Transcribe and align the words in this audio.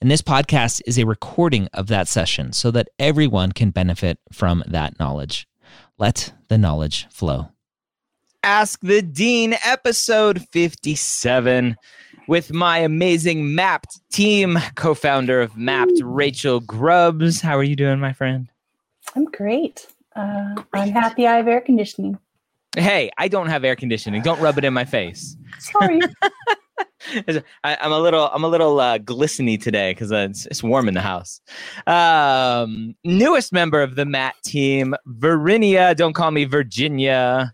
and 0.00 0.10
this 0.10 0.22
podcast 0.22 0.80
is 0.86 0.96
a 0.98 1.06
recording 1.06 1.68
of 1.72 1.88
that 1.88 2.06
session 2.06 2.52
so 2.52 2.70
that 2.70 2.88
everyone 3.00 3.50
can 3.50 3.70
benefit 3.70 4.18
from 4.32 4.62
that 4.66 4.98
knowledge. 5.00 5.48
Let 5.98 6.32
the 6.46 6.56
knowledge 6.56 7.08
flow. 7.10 7.48
Ask 8.44 8.78
the 8.80 9.02
Dean, 9.02 9.56
episode 9.64 10.46
57, 10.52 11.76
with 12.28 12.52
my 12.52 12.78
amazing 12.78 13.46
Mappd 13.46 14.00
team, 14.12 14.58
co 14.76 14.94
founder 14.94 15.40
of 15.40 15.54
Mappd, 15.54 16.00
Rachel 16.04 16.60
Grubbs. 16.60 17.40
How 17.40 17.58
are 17.58 17.64
you 17.64 17.74
doing, 17.74 17.98
my 17.98 18.12
friend? 18.12 18.48
I'm 19.16 19.24
great. 19.24 19.88
Uh, 20.14 20.62
I'm 20.72 20.90
happy 20.90 21.26
I 21.26 21.36
have 21.36 21.48
air 21.48 21.60
conditioning. 21.60 22.18
Hey, 22.76 23.10
I 23.18 23.26
don't 23.26 23.48
have 23.48 23.64
air 23.64 23.74
conditioning. 23.74 24.22
Don't 24.22 24.40
rub 24.40 24.58
it 24.58 24.64
in 24.64 24.72
my 24.72 24.84
face. 24.84 25.36
Sorry. 25.58 26.00
I, 27.64 27.76
am 27.80 27.92
a 27.92 27.98
little 27.98 28.28
I'm 28.32 28.44
a 28.44 28.48
little 28.48 28.80
uh, 28.80 28.98
glistening 28.98 29.58
today 29.58 29.92
because 29.92 30.12
uh, 30.12 30.26
it's, 30.30 30.46
it's, 30.46 30.62
warm 30.62 30.88
in 30.88 30.94
the 30.94 31.00
house. 31.00 31.40
Um, 31.86 32.94
newest 33.04 33.52
member 33.52 33.82
of 33.82 33.94
the 33.94 34.04
Matt 34.04 34.34
team, 34.44 34.94
Verinia. 35.06 35.94
Don't 35.96 36.12
call 36.12 36.30
me 36.30 36.44
Virginia. 36.44 37.52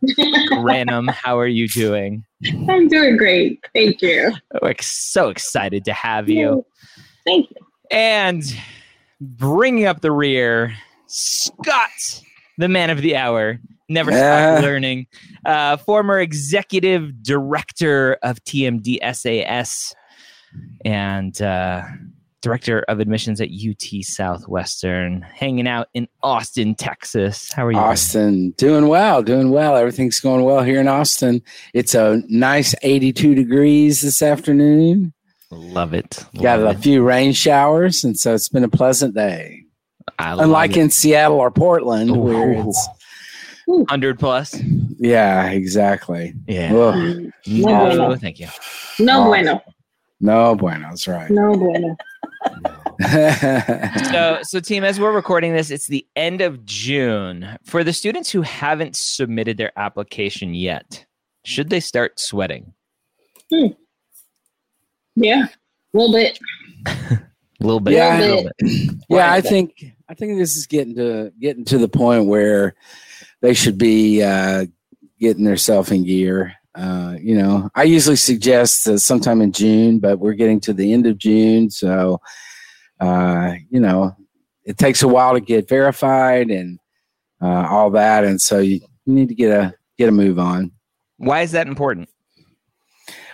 Random. 0.58 1.08
How 1.12 1.38
are 1.38 1.46
you 1.46 1.68
doing? 1.68 2.24
I'm 2.68 2.88
doing 2.88 3.16
great. 3.16 3.64
Thank 3.74 4.02
you. 4.02 4.34
We're 4.62 4.74
so 4.80 5.28
excited 5.28 5.84
to 5.84 5.92
have 5.92 6.28
you. 6.28 6.64
Thank 7.24 7.50
you. 7.50 7.56
And 7.90 8.42
bringing 9.20 9.86
up 9.86 10.00
the 10.00 10.12
rear, 10.12 10.74
Scott, 11.06 11.90
the 12.58 12.68
man 12.68 12.90
of 12.90 13.02
the 13.02 13.16
hour 13.16 13.60
never 13.88 14.12
stop 14.12 14.62
learning. 14.62 15.06
Uh, 15.44 15.76
former 15.76 16.20
executive 16.20 17.22
director 17.22 18.18
of 18.22 18.42
TMDSAS 18.44 19.92
and 20.84 21.42
uh, 21.42 21.82
director 22.44 22.84
of 22.88 23.00
admissions 23.00 23.40
at 23.40 23.48
UT 23.48 24.04
Southwestern, 24.04 25.22
hanging 25.22 25.66
out 25.66 25.88
in 25.94 26.06
Austin, 26.22 26.74
Texas. 26.74 27.50
How 27.52 27.66
are 27.66 27.72
you? 27.72 27.78
Austin, 27.78 28.50
doing? 28.52 28.72
doing 28.80 28.88
well, 28.88 29.22
doing 29.22 29.50
well. 29.50 29.76
Everything's 29.76 30.20
going 30.20 30.44
well 30.44 30.62
here 30.62 30.80
in 30.80 30.86
Austin. 30.88 31.42
It's 31.72 31.94
a 31.94 32.22
nice 32.28 32.74
82 32.82 33.34
degrees 33.34 34.02
this 34.02 34.22
afternoon. 34.22 35.12
Love 35.50 35.94
it. 35.94 36.24
Love 36.34 36.42
Got 36.42 36.60
a 36.60 36.70
it. 36.70 36.78
few 36.78 37.02
rain 37.02 37.32
showers, 37.32 38.04
and 38.04 38.18
so 38.18 38.34
it's 38.34 38.48
been 38.48 38.64
a 38.64 38.68
pleasant 38.68 39.14
day. 39.14 39.62
Unlike 40.18 40.72
it. 40.72 40.76
in 40.76 40.90
Seattle 40.90 41.38
or 41.38 41.50
Portland, 41.50 42.10
Ooh. 42.10 42.14
where 42.14 42.52
it's 42.52 42.88
100 43.66 44.18
plus. 44.18 44.60
Yeah, 44.98 45.50
exactly. 45.50 46.34
Yeah. 46.46 46.70
No, 46.72 47.30
bueno. 47.46 48.16
thank 48.16 48.40
you. 48.40 48.48
No 48.98 49.24
oh. 49.24 49.26
bueno. 49.26 49.62
No 50.20 50.54
bueno. 50.54 50.88
That's 50.88 51.06
right. 51.08 51.30
No 51.30 51.54
bueno. 51.56 51.96
so, 54.10 54.38
so 54.42 54.60
team, 54.60 54.84
as 54.84 55.00
we're 55.00 55.12
recording 55.12 55.52
this, 55.52 55.70
it's 55.70 55.88
the 55.88 56.06
end 56.16 56.40
of 56.40 56.64
June. 56.64 57.58
For 57.64 57.82
the 57.82 57.92
students 57.92 58.30
who 58.30 58.42
haven't 58.42 58.96
submitted 58.96 59.56
their 59.56 59.72
application 59.76 60.54
yet, 60.54 61.04
should 61.44 61.70
they 61.70 61.80
start 61.80 62.20
sweating? 62.20 62.72
Hmm. 63.52 63.68
Yeah, 65.16 65.46
a 65.46 65.98
little 65.98 66.12
bit. 66.12 66.38
a 66.86 67.20
little 67.60 67.80
bit. 67.80 67.94
Yeah, 67.94 68.18
little 68.18 68.50
bit. 68.58 68.96
yeah. 69.08 69.32
I 69.32 69.40
think 69.40 69.84
I 70.08 70.14
think 70.14 70.38
this 70.38 70.56
is 70.56 70.66
getting 70.66 70.96
to 70.96 71.32
getting 71.40 71.64
to 71.66 71.78
the 71.78 71.88
point 71.88 72.26
where 72.26 72.74
they 73.44 73.52
should 73.52 73.76
be 73.76 74.22
uh, 74.22 74.64
getting 75.20 75.44
themselves 75.44 75.90
in 75.90 76.02
gear. 76.02 76.54
Uh, 76.74 77.14
you 77.20 77.36
know, 77.36 77.68
I 77.74 77.82
usually 77.82 78.16
suggest 78.16 78.88
uh, 78.88 78.96
sometime 78.96 79.42
in 79.42 79.52
June, 79.52 79.98
but 79.98 80.18
we're 80.18 80.32
getting 80.32 80.60
to 80.60 80.72
the 80.72 80.94
end 80.94 81.06
of 81.06 81.18
June, 81.18 81.68
so 81.68 82.22
uh, 83.00 83.52
you 83.68 83.80
know, 83.80 84.16
it 84.64 84.78
takes 84.78 85.02
a 85.02 85.08
while 85.08 85.34
to 85.34 85.40
get 85.40 85.68
verified 85.68 86.50
and 86.50 86.78
uh, 87.42 87.68
all 87.68 87.90
that, 87.90 88.24
and 88.24 88.40
so 88.40 88.60
you, 88.60 88.80
you 89.04 89.12
need 89.12 89.28
to 89.28 89.34
get 89.34 89.50
a 89.50 89.74
get 89.98 90.08
a 90.08 90.12
move 90.12 90.38
on. 90.38 90.72
Why 91.18 91.42
is 91.42 91.52
that 91.52 91.66
important? 91.66 92.08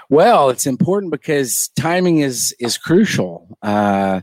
Well, 0.09 0.51
it's 0.51 0.67
important 0.67 1.13
because 1.13 1.71
timing 1.79 2.19
is 2.19 2.53
is 2.59 2.77
crucial. 2.77 3.57
Uh, 3.63 4.23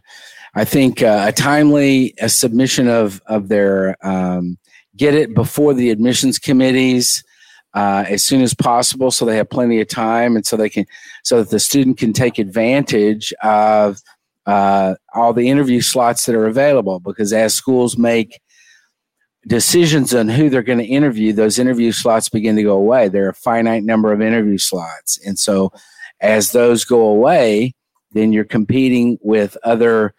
I 0.53 0.65
think 0.65 1.01
uh, 1.01 1.25
a 1.29 1.31
timely 1.31 2.13
a 2.19 2.27
submission 2.27 2.89
of 2.89 3.21
of 3.25 3.47
their 3.47 3.95
um, 4.05 4.57
get 4.97 5.13
it 5.13 5.33
before 5.33 5.73
the 5.73 5.89
admissions 5.89 6.39
committees 6.39 7.23
uh, 7.73 8.05
as 8.07 8.23
soon 8.23 8.41
as 8.41 8.53
possible 8.53 9.11
so 9.11 9.25
they 9.25 9.37
have 9.37 9.49
plenty 9.49 9.79
of 9.79 9.87
time 9.87 10.35
and 10.35 10.45
so 10.45 10.57
they 10.57 10.69
can 10.69 10.85
so 11.23 11.37
that 11.37 11.49
the 11.49 11.59
student 11.59 11.97
can 11.97 12.13
take 12.13 12.39
advantage 12.39 13.33
of 13.43 14.01
uh, 14.45 14.95
all 15.13 15.33
the 15.33 15.49
interview 15.49 15.81
slots 15.81 16.25
that 16.25 16.35
are 16.35 16.47
available. 16.47 16.99
Because 16.99 17.33
as 17.33 17.53
schools 17.53 17.97
make 17.97 18.39
decisions 19.45 20.15
on 20.15 20.27
who 20.27 20.49
they're 20.49 20.63
going 20.63 20.79
to 20.79 20.85
interview 20.85 21.31
those 21.31 21.57
interview 21.57 21.91
slots 21.91 22.27
begin 22.27 22.55
to 22.55 22.63
go 22.63 22.75
away. 22.77 23.07
There 23.07 23.27
are 23.27 23.29
a 23.29 23.33
finite 23.35 23.83
number 23.83 24.11
of 24.11 24.21
interview 24.21 24.57
slots. 24.57 25.19
And 25.25 25.39
so 25.39 25.71
as 26.19 26.51
those 26.51 26.83
go 26.83 26.99
away 27.01 27.73
then 28.11 28.33
you're 28.33 28.43
competing 28.43 29.17
with 29.21 29.57
other 29.63 30.13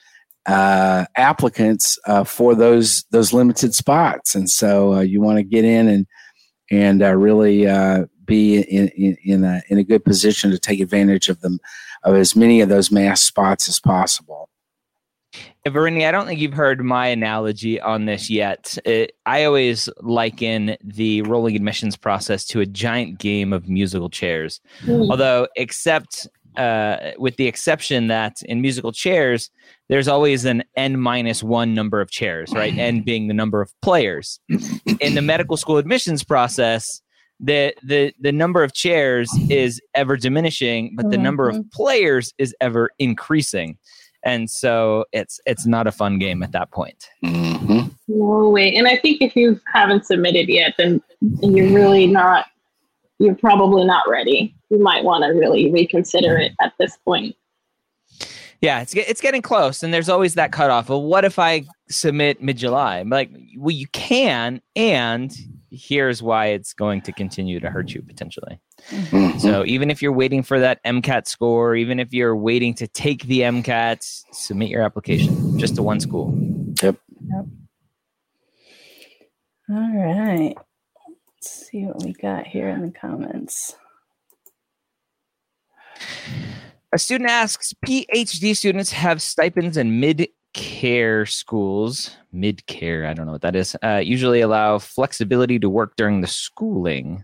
uh, 0.49 1.05
applicants 1.17 1.99
uh, 2.07 2.25
for 2.25 2.55
those 2.55 3.05
those 3.11 3.33
limited 3.33 3.75
spots, 3.75 4.35
and 4.35 4.49
so 4.49 4.95
uh, 4.95 5.01
you 5.01 5.21
want 5.21 5.37
to 5.37 5.43
get 5.43 5.65
in 5.65 5.89
and 5.89 6.07
and 6.71 7.03
uh, 7.03 7.15
really 7.15 7.67
uh, 7.67 8.07
be 8.25 8.59
in, 8.59 8.89
in, 8.89 9.17
in, 9.25 9.45
a 9.45 9.63
in 9.69 9.79
a 9.79 9.85
good 9.85 10.05
position 10.05 10.51
to 10.51 10.59
take 10.59 10.81
advantage 10.81 11.29
of 11.29 11.41
them 11.41 11.61
of 12.03 12.15
as 12.15 12.35
many 12.35 12.61
of 12.61 12.69
those 12.69 12.91
mass 12.91 13.21
spots 13.21 13.69
as 13.69 13.79
possible. 13.79 14.49
Verini, 15.67 16.07
I 16.07 16.11
don't 16.11 16.27
think 16.27 16.41
you've 16.41 16.55
heard 16.55 16.83
my 16.83 17.09
analogy 17.09 17.81
on 17.81 18.07
this 18.07 18.31
yet. 18.31 18.79
It, 18.85 19.13
I 19.27 19.45
always 19.45 19.89
liken 20.01 20.77
the 20.83 21.23
rolling 21.23 21.57
admissions 21.57 21.97
process 21.97 22.47
to 22.47 22.61
a 22.61 22.67
giant 22.67 23.19
game 23.19 23.53
of 23.53 23.69
musical 23.69 24.09
chairs. 24.09 24.61
Mm. 24.85 25.11
Although, 25.11 25.49
except 25.57 26.27
uh, 26.59 27.13
with 27.19 27.37
the 27.37 27.47
exception 27.47 28.09
that 28.09 28.43
in 28.43 28.61
musical 28.61 28.93
chairs, 28.93 29.51
there's 29.89 30.09
always 30.09 30.45
an 30.45 30.65
n 30.77 30.99
minus 30.99 31.43
one 31.43 31.73
number 31.73 32.01
of 32.01 32.11
chairs, 32.11 32.53
right? 32.53 32.77
n 32.79 33.03
being 33.03 33.29
the 33.29 33.35
number 33.35 33.63
of 33.63 33.73
players. 33.81 34.41
In 35.01 35.15
the 35.15 35.23
medical 35.23 35.57
school 35.57 35.79
admissions 35.79 36.25
process, 36.25 37.01
the 37.41 37.73
the 37.83 38.13
the 38.21 38.33
number 38.33 38.65
of 38.65 38.75
chairs 38.75 39.31
is 39.49 39.81
ever 39.95 40.17
diminishing, 40.17 40.95
but 40.97 41.11
the 41.11 41.19
number 41.19 41.49
of 41.49 41.57
mm-hmm. 41.57 41.69
players 41.73 42.35
is 42.39 42.55
ever 42.61 42.91
increasing. 42.99 43.79
And 44.25 44.51
so 44.51 45.05
it's 45.13 45.41
it's 45.47 45.65
not 45.65 45.87
a 45.87 45.93
fun 45.93 46.19
game 46.19 46.43
at 46.43 46.51
that 46.53 46.73
point. 46.73 47.09
Mm-hmm. 47.25 47.89
No 48.09 48.49
way. 48.51 48.75
And 48.75 48.89
I 48.89 48.97
think 48.97 49.23
if 49.23 49.37
you 49.37 49.61
haven't 49.73 50.07
submitted 50.07 50.49
yet, 50.49 50.75
then 50.77 51.01
you're 51.41 51.73
really 51.73 52.09
not 52.09 52.47
you're 53.19 53.35
probably 53.35 53.85
not 53.85 54.09
ready. 54.09 54.55
You 54.71 54.79
might 54.79 55.05
want 55.05 55.25
to 55.25 55.31
really 55.31 55.71
reconsider 55.71 56.37
it 56.39 56.53
at 56.61 56.75
this 56.79 56.97
point. 57.05 57.37
Yeah, 58.61 58.81
it's 58.81 58.93
it's 58.95 59.21
getting 59.21 59.43
close, 59.43 59.85
and 59.85 59.95
there's 59.95 60.09
always 60.09 60.35
that 60.35 60.51
cutoff. 60.51 60.89
Well, 60.89 61.03
what 61.03 61.25
if 61.25 61.39
I 61.39 61.65
submit 61.89 62.43
mid 62.43 62.57
July? 62.57 63.03
Like, 63.03 63.31
well, 63.57 63.75
you 63.75 63.87
can, 63.89 64.61
and 64.75 65.33
here's 65.71 66.23
why 66.23 66.47
it's 66.47 66.73
going 66.73 67.03
to 67.03 67.13
continue 67.13 67.61
to 67.61 67.71
hurt 67.71 67.95
you 67.95 68.03
potentially. 68.03 68.59
Mm-hmm. 68.91 69.39
So 69.39 69.65
even 69.65 69.91
if 69.91 70.03
you're 70.03 70.13
waiting 70.13 70.43
for 70.43 70.59
that 70.59 70.83
MCAT 70.85 71.29
score, 71.29 71.77
even 71.77 72.01
if 72.01 72.13
you're 72.13 72.35
waiting 72.35 72.75
to 72.75 72.89
take 72.89 73.23
the 73.25 73.41
MCAT, 73.41 74.25
submit 74.33 74.71
your 74.71 74.83
application 74.83 75.59
just 75.59 75.77
to 75.77 75.83
one 75.83 76.01
school. 76.01 76.37
Yep. 76.83 76.97
Yep. 77.27 77.47
All 79.71 79.97
right. 79.97 80.57
Let's 81.69 81.85
see 81.85 81.87
what 81.87 82.03
we 82.03 82.15
got 82.15 82.47
here 82.47 82.71
in 82.71 82.81
the 82.81 82.91
comments. 82.91 83.77
A 86.95 86.99
student 86.99 87.29
asks 87.29 87.75
PhD 87.85 88.57
students 88.57 88.91
have 88.93 89.21
stipends 89.21 89.77
in 89.77 90.01
mid 90.01 90.29
care 90.55 91.27
schools. 91.27 92.17
Mid 92.33 92.65
care, 92.67 93.07
I 93.07 93.13
don't 93.13 93.27
know 93.27 93.33
what 93.33 93.43
that 93.43 93.55
is. 93.55 93.77
Uh, 93.83 94.01
usually 94.03 94.41
allow 94.41 94.79
flexibility 94.79 95.59
to 95.59 95.69
work 95.69 95.95
during 95.97 96.23
the 96.23 96.27
schooling. 96.27 97.23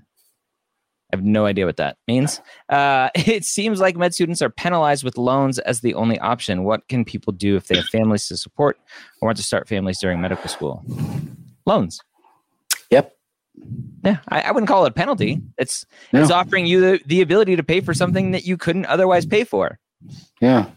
I 1.11 1.17
have 1.17 1.25
no 1.25 1.47
idea 1.47 1.65
what 1.65 1.79
that 1.79 1.97
means. 2.07 2.43
Uh, 2.69 3.09
it 3.15 3.47
seems 3.47 3.81
like 3.81 3.97
med 3.97 4.13
students 4.13 4.43
are 4.43 4.51
penalized 4.51 5.05
with 5.05 5.17
loans 5.17 5.59
as 5.61 5.81
the 5.81 5.95
only 5.95 6.19
option. 6.19 6.65
What 6.65 6.87
can 6.89 7.07
people 7.07 7.33
do 7.33 7.57
if 7.57 7.69
they 7.69 7.77
have 7.77 7.87
families 7.87 8.29
to 8.29 8.37
support 8.37 8.79
or 9.23 9.27
want 9.27 9.39
to 9.39 9.43
start 9.43 9.69
families 9.69 10.01
during 10.01 10.21
medical 10.21 10.51
school? 10.51 10.85
Loans. 11.65 11.99
Yep. 12.91 13.15
Yeah, 14.05 14.19
I, 14.29 14.43
I 14.43 14.51
wouldn't 14.53 14.69
call 14.69 14.85
it 14.85 14.91
a 14.91 14.95
penalty. 14.95 15.41
It's 15.59 15.87
No. 16.13 16.21
it's 16.21 16.31
offering 16.31 16.67
you 16.67 16.81
the, 16.81 17.01
the 17.07 17.21
ability 17.23 17.57
to 17.57 17.63
pay 17.63 17.81
for 17.81 17.95
something 17.95 18.33
that 18.33 18.45
you 18.45 18.57
couldn't 18.57 18.87
otherwise 18.87 19.25
pay 19.27 19.45
for. 19.45 19.79
Yeah. 20.41 20.71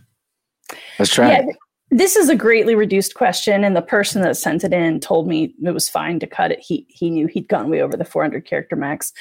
That's 0.97 1.17
right. 1.17 1.31
Yeah, 1.31 1.41
th- 1.41 1.55
this 1.89 2.15
is 2.15 2.29
a 2.29 2.35
greatly 2.35 2.75
reduced 2.75 3.15
question, 3.15 3.63
and 3.63 3.75
the 3.75 3.81
person 3.81 4.21
that 4.21 4.35
sent 4.37 4.63
it 4.63 4.73
in 4.73 4.99
told 4.99 5.27
me 5.27 5.53
it 5.63 5.73
was 5.73 5.89
fine 5.89 6.19
to 6.19 6.27
cut 6.27 6.51
it. 6.51 6.59
He 6.59 6.85
he 6.89 7.09
knew 7.09 7.27
he'd 7.27 7.47
gone 7.47 7.69
way 7.69 7.81
over 7.81 7.95
the 7.95 8.05
400 8.05 8.45
character 8.45 8.75
max. 8.75 9.13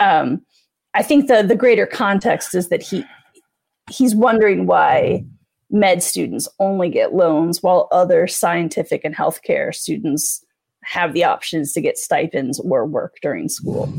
Um, 0.00 0.42
I 0.94 1.02
think 1.02 1.28
the 1.28 1.42
the 1.42 1.56
greater 1.56 1.86
context 1.86 2.54
is 2.54 2.68
that 2.68 2.82
he 2.82 3.04
he's 3.90 4.14
wondering 4.14 4.66
why 4.66 5.24
med 5.70 6.02
students 6.02 6.48
only 6.60 6.88
get 6.88 7.14
loans 7.14 7.62
while 7.62 7.88
other 7.90 8.26
scientific 8.26 9.02
and 9.04 9.14
healthcare 9.16 9.74
students 9.74 10.43
have 10.84 11.12
the 11.14 11.24
options 11.24 11.72
to 11.72 11.80
get 11.80 11.96
stipends 11.98 12.60
or 12.60 12.86
work 12.86 13.16
during 13.22 13.48
school. 13.48 13.92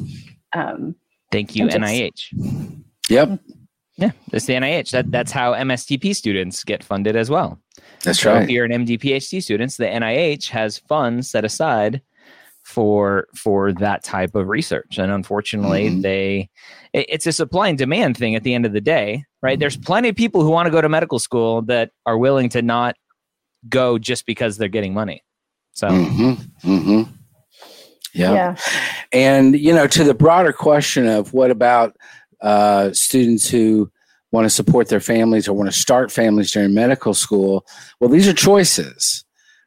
Um, 0.54 0.96
Thank 1.32 1.56
you, 1.56 1.64
And 1.68 1.72
just- 1.84 1.84
NIH. 1.84 2.84
Yep. 3.10 3.40
Yeah, 3.98 4.12
that's 4.30 4.46
the 4.46 4.54
NIH. 4.56 4.92
That 4.92 5.10
that's 5.12 5.32
how 5.32 5.54
MSTP 5.54 6.14
students 6.16 6.64
get 6.66 6.84
funded 6.84 7.16
as 7.16 7.30
well. 7.30 7.60
That's 8.04 8.20
So 8.20 8.36
if 8.36 8.50
you're 8.50 8.66
an 8.66 8.72
MD 8.72 8.98
PhD 9.00 9.42
students, 9.42 9.78
the 9.78 9.86
NIH 9.88 10.50
has 10.50 10.78
funds 10.80 11.30
set 11.30 11.46
aside 11.46 12.02
for 12.64 13.28
for 13.36 13.72
that 13.74 14.04
type 14.04 14.36
of 14.36 14.48
research. 14.50 14.98
And 14.98 15.12
unfortunately, 15.12 15.90
Mhm. 15.90 16.02
they 16.02 16.50
it- 16.94 17.06
it's 17.10 17.28
a 17.28 17.32
supply 17.32 17.70
and 17.70 17.78
demand 17.78 18.18
thing 18.18 18.36
at 18.36 18.44
the 18.44 18.54
end 18.54 18.66
of 18.66 18.74
the 18.74 18.82
day, 18.82 19.24
right? 19.42 19.58
There's 19.60 19.78
plenty 19.78 20.10
of 20.10 20.16
people 20.16 20.42
who 20.42 20.50
want 20.50 20.66
to 20.68 20.72
go 20.72 20.82
to 20.82 20.90
medical 20.90 21.20
school 21.20 21.62
that 21.64 21.92
are 22.06 22.18
willing 22.18 22.50
to 22.50 22.62
not 22.62 22.96
go 23.70 23.98
just 23.98 24.26
because 24.26 24.58
they're 24.58 24.68
getting 24.68 24.94
money. 24.94 25.22
So 25.76 25.90
mm-hmm, 25.90 26.70
mm-hmm. 26.70 27.12
Yeah. 28.14 28.34
yeah. 28.34 28.56
And, 29.12 29.60
you 29.60 29.74
know, 29.74 29.88
to 29.88 30.04
the 30.06 30.14
broader 30.14 30.54
question 30.54 31.06
of 31.06 31.34
what 31.34 31.52
about 31.52 31.98
uh, 32.42 32.94
students 32.94 33.50
who 33.50 33.92
want 34.32 34.46
to 34.46 34.50
support 34.50 34.88
their 34.88 35.02
families 35.02 35.50
or 35.50 35.54
want 35.54 35.70
to 35.70 35.78
start 35.78 36.14
families 36.14 36.52
during 36.52 36.74
medical 36.74 37.14
school? 37.14 37.66
Well, 38.00 38.10
these 38.10 38.28
are 38.28 38.34
choices. 38.34 39.26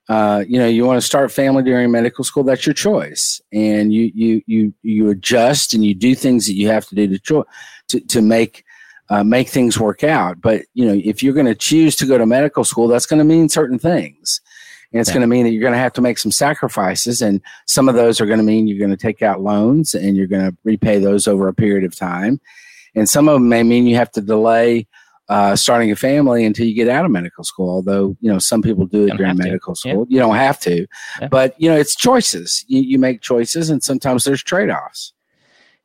Uh, 0.09 0.45
you 0.49 0.59
know, 0.59 0.67
you 0.67 0.87
want 0.87 0.97
to 0.97 1.07
start 1.07 1.31
family 1.31 1.63
during 1.63 1.91
medical 1.91 2.25
school, 2.25 2.43
that's 2.43 2.65
your 2.65 2.73
choice. 2.73 3.39
And 3.53 3.93
you, 3.93 4.11
you, 4.15 4.43
you, 4.47 4.73
you 4.83 5.11
adjust 5.11 5.75
and 5.75 5.85
you 5.85 5.95
do 5.95 6.15
things 6.15 6.47
that 6.47 6.55
you 6.55 6.69
have 6.69 6.87
to 6.87 6.95
do 6.95 7.07
to, 7.07 7.19
cho- 7.19 7.47
to, 7.89 8.01
to 8.01 8.23
make, 8.23 8.65
uh, 9.11 9.23
make 9.23 9.51
things 9.51 9.79
work 9.79 10.03
out. 10.03 10.41
But, 10.41 10.63
you 10.73 10.87
know, 10.87 10.99
if 11.05 11.23
you're 11.23 11.35
going 11.35 11.45
to 11.45 11.55
choose 11.55 11.97
to 11.97 12.07
go 12.07 12.17
to 12.17 12.25
medical 12.25 12.65
school, 12.65 12.89
that's 12.89 13.05
going 13.05 13.19
to 13.19 13.25
mean 13.25 13.51
certain 13.51 13.79
things. 13.79 14.41
And 14.93 15.01
it's 15.01 15.11
Yeah. 15.11 15.15
going 15.15 15.23
to 15.23 15.27
mean 15.29 15.45
that 15.45 15.51
you're 15.51 15.61
going 15.61 15.73
to 15.75 15.79
have 15.79 15.93
to 15.95 16.01
make 16.01 16.19
some 16.19 16.33
sacrifices. 16.33 17.21
And 17.21 17.41
some 17.67 17.89
of 17.89 17.95
those 17.95 18.21
are 18.21 18.27
going 18.27 18.39
to 18.39 18.45
mean 18.45 18.67
you're 18.67 18.79
going 18.79 18.91
to 18.91 18.97
take 18.97 19.21
out 19.23 19.43
loans 19.43 19.95
and 19.95 20.17
you're 20.17 20.27
going 20.27 20.51
to 20.51 20.57
repay 20.65 20.99
those 20.99 21.29
over 21.29 21.47
a 21.49 21.55
period 21.55 21.85
of 21.85 21.95
time. 21.95 22.41
And 22.95 23.09
some 23.09 23.29
of 23.29 23.35
them 23.35 23.49
may 23.49 23.63
mean 23.63 23.87
you 23.87 23.97
have 23.97 24.11
to 24.13 24.21
delay 24.23 24.87
uh, 25.29 25.55
starting 25.55 25.91
a 25.93 25.97
family 25.97 26.47
until 26.47 26.65
you 26.67 26.75
get 26.75 26.89
out 26.89 27.05
of 27.05 27.11
medical 27.11 27.45
school. 27.45 27.69
Although, 27.69 28.17
you 28.21 28.33
know, 28.33 28.39
some 28.39 28.63
people 28.63 28.87
do 28.87 29.05
it 29.05 29.17
during 29.19 29.27
have 29.29 29.37
to. 29.37 29.43
medical 29.45 29.75
school. 29.75 30.07
You 30.09 30.19
don't 30.19 30.37
have 30.37 30.59
to. 30.61 30.87
Yeah. 31.21 31.29
But, 31.29 31.55
you 31.61 31.69
know, 31.69 31.77
it's 31.77 31.95
choices. 31.95 32.65
You, 32.67 32.81
you 32.81 32.99
make 32.99 33.21
choices 33.21 33.69
and 33.69 33.83
sometimes 33.83 34.25
there's 34.25 34.43
trade 34.43 34.71
offs. 34.71 35.13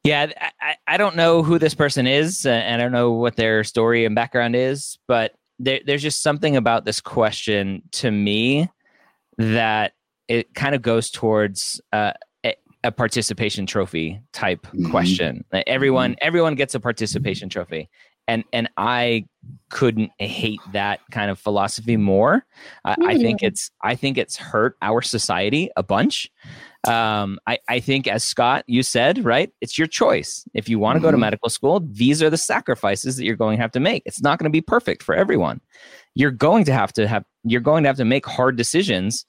Yeah, 0.06 0.32
I, 0.62 0.76
I- 0.88 0.98
don't 0.98 1.16
know 1.18 1.44
who 1.44 1.60
this 1.60 1.74
person 1.74 2.08
is, 2.08 2.46
and 2.46 2.82
I 2.82 2.84
don't 2.84 2.92
know 2.94 3.12
what 3.12 3.36
their 3.38 3.64
story 3.64 4.04
and 4.06 4.14
background 4.16 4.54
is, 4.56 4.98
but 5.08 5.34
there, 5.60 5.80
there's 5.86 6.02
just 6.02 6.22
something 6.22 6.56
about 6.58 6.84
this 6.86 7.00
question 7.00 7.84
to 7.94 8.12
me 8.12 8.70
that 9.38 9.94
it 10.28 10.54
kind 10.54 10.74
of 10.76 10.82
goes 10.82 11.12
towards 11.12 11.82
uh, 11.92 12.14
a, 12.46 12.56
a 12.84 12.92
participation 12.92 13.66
trophy 13.66 14.22
type 14.32 14.66
Mhm. 14.74 14.90
question. 14.92 15.44
Like, 15.52 15.66
everyone, 15.68 16.16
everyone 16.22 16.56
gets 16.56 16.76
a 16.76 16.80
participation 16.80 17.50
trophy, 17.50 17.90
and 18.28 18.44
and 18.54 18.70
I 18.78 19.26
couldn't 19.70 20.12
hate 20.20 20.62
that 20.72 21.00
kind 21.12 21.30
of 21.30 21.38
philosophy 21.40 21.98
more. 21.98 22.46
I, 22.86 22.96
I 23.06 23.18
think 23.18 23.44
it's 23.44 23.72
I 23.84 23.96
think 23.96 24.18
it's 24.18 24.38
hurt 24.38 24.78
our 24.82 25.02
society 25.02 25.70
a 25.76 25.84
bunch. 25.84 26.32
Um, 26.86 27.40
I, 27.48 27.60
I 27.70 27.80
think, 27.80 28.08
as 28.08 28.26
Scott, 28.26 28.66
you 28.68 28.84
said, 28.84 29.24
right? 29.24 29.50
It's 29.62 29.78
your 29.78 29.88
choice. 29.88 30.44
If 30.54 30.68
you 30.68 30.80
want 30.80 30.98
to 30.98 31.00
go 31.02 31.12
to 31.12 31.18
Mhm. 31.18 31.22
medical 31.22 31.50
school, 31.50 31.80
these 31.90 32.22
are 32.22 32.30
the 32.30 32.38
sacrifices 32.38 33.16
that 33.16 33.24
you're 33.24 33.38
going 33.38 33.56
to 33.58 33.62
have 33.62 33.72
to 33.72 33.80
make. 33.80 34.04
It's 34.06 34.22
not 34.22 34.38
going 34.38 34.52
to 34.52 34.54
be 34.54 34.60
perfect 34.60 35.02
for 35.02 35.16
everyone. 35.16 35.62
You're 36.14 36.32
going 36.32 36.66
to 36.66 36.74
have 36.74 36.92
to 36.94 37.08
have, 37.08 37.24
you're 37.46 37.62
going 37.62 37.84
to 37.84 37.90
have 37.90 37.96
to 37.98 38.06
make 38.06 38.26
hard 38.26 38.58
decisions 38.58 39.26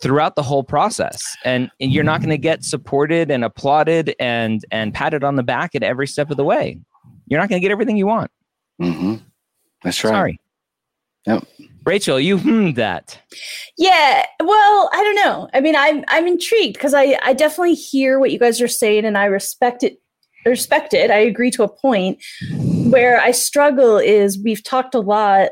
throughout 0.00 0.34
the 0.34 0.42
whole 0.42 0.64
process. 0.64 1.36
And, 1.44 1.70
and 1.78 1.92
you're 1.92 2.04
not 2.04 2.20
going 2.20 2.30
to 2.30 2.38
get 2.38 2.64
supported 2.64 3.30
and 3.30 3.44
applauded 3.44 4.14
and, 4.18 4.64
and 4.70 4.94
patted 4.94 5.24
on 5.24 5.36
the 5.36 5.42
back 5.42 5.74
at 5.74 5.82
every 5.82 6.06
step 6.06 6.30
of 6.30 6.38
the 6.38 6.44
way. 6.44 6.80
You're 7.28 7.40
not 7.40 7.48
going 7.48 7.60
to 7.60 7.64
get 7.64 7.72
everything 7.72 7.96
you 7.96 8.06
want. 8.06 8.30
hmm 8.80 9.16
That's 9.82 10.02
right. 10.04 10.10
Sorry. 10.10 10.40
Yep. 11.26 11.44
Rachel, 11.84 12.20
you 12.20 12.38
hmm 12.38 12.72
that. 12.72 13.18
Yeah, 13.76 14.26
well, 14.42 14.90
I 14.92 15.02
don't 15.02 15.14
know. 15.14 15.48
I 15.54 15.60
mean, 15.60 15.76
I'm 15.76 16.04
I'm 16.08 16.26
intrigued 16.26 16.74
because 16.74 16.94
I 16.94 17.18
I 17.22 17.32
definitely 17.32 17.74
hear 17.74 18.18
what 18.18 18.30
you 18.30 18.38
guys 18.38 18.60
are 18.60 18.68
saying, 18.68 19.04
and 19.04 19.16
I 19.16 19.24
respect 19.24 19.82
it. 19.82 19.98
Respect 20.44 20.94
it. 20.94 21.10
I 21.10 21.18
agree 21.18 21.50
to 21.52 21.62
a 21.62 21.68
point. 21.68 22.22
Where 22.90 23.20
I 23.20 23.30
struggle 23.32 23.98
is 23.98 24.38
we've 24.42 24.62
talked 24.62 24.94
a 24.94 25.00
lot, 25.00 25.50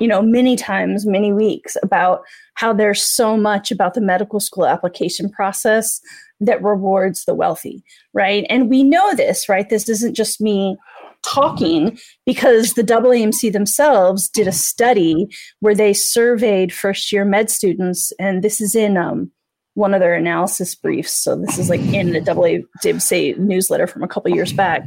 you 0.00 0.08
know, 0.08 0.22
many 0.22 0.56
times, 0.56 1.06
many 1.06 1.32
weeks 1.32 1.76
about 1.82 2.22
how 2.54 2.72
there's 2.72 3.02
so 3.02 3.36
much 3.36 3.70
about 3.70 3.94
the 3.94 4.00
medical 4.00 4.40
school 4.40 4.66
application 4.66 5.30
process 5.30 6.00
that 6.40 6.62
rewards 6.62 7.24
the 7.24 7.34
wealthy, 7.34 7.84
right? 8.12 8.44
And 8.50 8.68
we 8.68 8.82
know 8.82 9.14
this, 9.14 9.48
right? 9.48 9.68
This 9.68 9.88
isn't 9.88 10.14
just 10.14 10.40
me 10.40 10.76
talking 11.22 11.98
because 12.26 12.74
the 12.74 12.82
AAMC 12.82 13.52
themselves 13.52 14.28
did 14.28 14.46
a 14.46 14.52
study 14.52 15.28
where 15.60 15.74
they 15.74 15.92
surveyed 15.92 16.72
first 16.72 17.12
year 17.12 17.24
med 17.24 17.50
students, 17.50 18.12
and 18.18 18.42
this 18.42 18.60
is 18.60 18.74
in 18.74 18.96
um, 18.96 19.30
one 19.74 19.94
of 19.94 20.00
their 20.00 20.14
analysis 20.14 20.74
briefs. 20.74 21.12
So 21.12 21.36
this 21.36 21.58
is 21.58 21.70
like 21.70 21.80
in 21.80 22.12
the 22.12 22.20
AA 22.20 22.62
DibSay 22.84 23.38
newsletter 23.38 23.86
from 23.86 24.02
a 24.02 24.08
couple 24.08 24.34
years 24.34 24.52
back, 24.52 24.86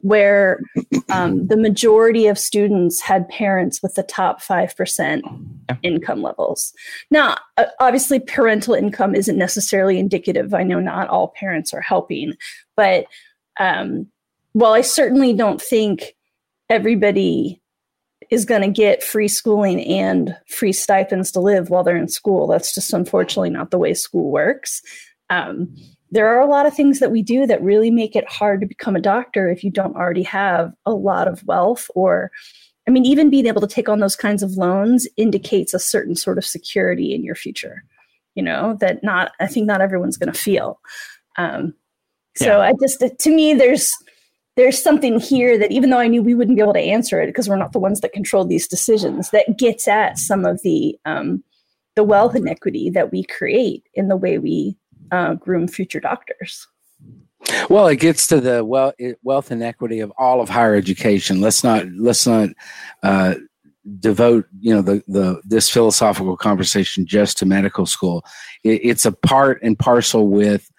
where 0.00 0.60
um, 1.08 1.46
the 1.46 1.56
majority 1.56 2.26
of 2.26 2.38
students 2.38 3.00
had 3.00 3.28
parents 3.28 3.82
with 3.82 3.94
the 3.94 4.02
top 4.02 4.42
five 4.42 4.76
percent 4.76 5.24
income 5.82 6.22
levels. 6.22 6.72
Now, 7.10 7.36
obviously, 7.80 8.20
parental 8.20 8.74
income 8.74 9.14
isn't 9.14 9.38
necessarily 9.38 9.98
indicative. 9.98 10.52
I 10.54 10.62
know 10.62 10.80
not 10.80 11.08
all 11.08 11.34
parents 11.38 11.72
are 11.72 11.80
helping, 11.80 12.34
but 12.76 13.06
um, 13.60 14.08
while 14.54 14.72
I 14.72 14.80
certainly 14.80 15.34
don't 15.34 15.60
think 15.60 16.14
everybody 16.70 17.60
is 18.30 18.44
going 18.44 18.62
to 18.62 18.68
get 18.68 19.02
free 19.02 19.28
schooling 19.28 19.84
and 19.84 20.34
free 20.48 20.72
stipends 20.72 21.30
to 21.32 21.40
live 21.40 21.68
while 21.68 21.84
they're 21.84 21.96
in 21.96 22.08
school. 22.08 22.46
That's 22.46 22.74
just 22.74 22.92
unfortunately 22.92 23.50
not 23.50 23.70
the 23.70 23.78
way 23.78 23.92
school 23.92 24.30
works. 24.30 24.80
Um, 25.28 25.74
there 26.10 26.28
are 26.28 26.40
a 26.40 26.46
lot 26.48 26.66
of 26.66 26.74
things 26.74 27.00
that 27.00 27.10
we 27.10 27.22
do 27.22 27.46
that 27.46 27.62
really 27.62 27.90
make 27.90 28.16
it 28.16 28.28
hard 28.28 28.60
to 28.60 28.66
become 28.66 28.96
a 28.96 29.00
doctor 29.00 29.50
if 29.50 29.62
you 29.62 29.70
don't 29.70 29.96
already 29.96 30.22
have 30.22 30.72
a 30.86 30.94
lot 30.94 31.28
of 31.28 31.44
wealth 31.44 31.90
or 31.94 32.30
I 32.86 32.90
mean, 32.90 33.06
even 33.06 33.30
being 33.30 33.46
able 33.46 33.62
to 33.62 33.66
take 33.66 33.88
on 33.88 34.00
those 34.00 34.16
kinds 34.16 34.42
of 34.42 34.52
loans 34.52 35.08
indicates 35.16 35.72
a 35.72 35.78
certain 35.78 36.14
sort 36.14 36.36
of 36.36 36.44
security 36.44 37.14
in 37.14 37.24
your 37.24 37.34
future, 37.34 37.82
you 38.34 38.42
know, 38.42 38.76
that 38.80 39.02
not, 39.02 39.32
I 39.40 39.46
think 39.46 39.66
not 39.66 39.80
everyone's 39.80 40.18
going 40.18 40.32
to 40.32 40.38
feel. 40.38 40.80
Um, 41.38 41.74
so 42.36 42.60
I 42.60 42.74
just, 42.80 43.02
to 43.20 43.30
me, 43.30 43.54
there's, 43.54 43.90
there's 44.56 44.80
something 44.80 45.18
here 45.18 45.58
that 45.58 45.72
even 45.72 45.90
though 45.90 45.98
I 45.98 46.06
knew 46.06 46.22
we 46.22 46.34
wouldn't 46.34 46.56
be 46.56 46.62
able 46.62 46.74
to 46.74 46.80
answer 46.80 47.20
it 47.20 47.26
because 47.26 47.48
we're 47.48 47.56
not 47.56 47.72
the 47.72 47.80
ones 47.80 48.00
that 48.00 48.12
control 48.12 48.44
these 48.44 48.68
decisions, 48.68 49.30
that 49.30 49.58
gets 49.58 49.88
at 49.88 50.18
some 50.18 50.44
of 50.44 50.62
the 50.62 50.96
um, 51.04 51.42
the 51.96 52.04
wealth 52.04 52.34
inequity 52.34 52.90
that 52.90 53.12
we 53.12 53.24
create 53.24 53.84
in 53.94 54.08
the 54.08 54.16
way 54.16 54.38
we 54.38 54.76
uh, 55.10 55.34
groom 55.34 55.68
future 55.68 56.00
doctors. 56.00 56.66
Well, 57.68 57.88
it 57.88 57.96
gets 57.96 58.26
to 58.28 58.40
the 58.40 58.94
it, 58.98 59.18
wealth 59.22 59.50
inequity 59.50 60.00
of 60.00 60.12
all 60.16 60.40
of 60.40 60.48
higher 60.48 60.74
education. 60.74 61.40
Let's 61.40 61.62
not 61.62 61.86
let's 61.96 62.26
not 62.26 62.50
uh, 63.02 63.34
devote 64.00 64.46
you 64.60 64.74
know 64.74 64.82
the 64.82 65.02
the 65.08 65.42
this 65.44 65.68
philosophical 65.68 66.36
conversation 66.36 67.06
just 67.06 67.36
to 67.38 67.46
medical 67.46 67.86
school. 67.86 68.24
It, 68.62 68.80
it's 68.82 69.04
a 69.04 69.12
part 69.12 69.62
and 69.62 69.78
parcel 69.78 70.28
with 70.28 70.70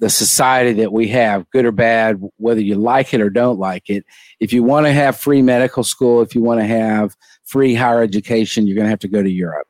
the 0.00 0.10
society 0.10 0.72
that 0.74 0.92
we 0.92 1.08
have, 1.08 1.48
good 1.50 1.64
or 1.64 1.72
bad, 1.72 2.20
whether 2.36 2.60
you 2.60 2.76
like 2.76 3.12
it 3.14 3.20
or 3.20 3.30
don't 3.30 3.58
like 3.58 3.90
it. 3.90 4.04
If 4.40 4.52
you 4.52 4.62
want 4.62 4.86
to 4.86 4.92
have 4.92 5.16
free 5.16 5.42
medical 5.42 5.82
school, 5.82 6.22
if 6.22 6.34
you 6.34 6.42
want 6.42 6.60
to 6.60 6.66
have 6.66 7.16
free 7.44 7.74
higher 7.74 8.02
education, 8.02 8.66
you're 8.66 8.76
going 8.76 8.86
to 8.86 8.90
have 8.90 8.98
to 9.00 9.08
go 9.08 9.22
to 9.22 9.30
Europe. 9.30 9.68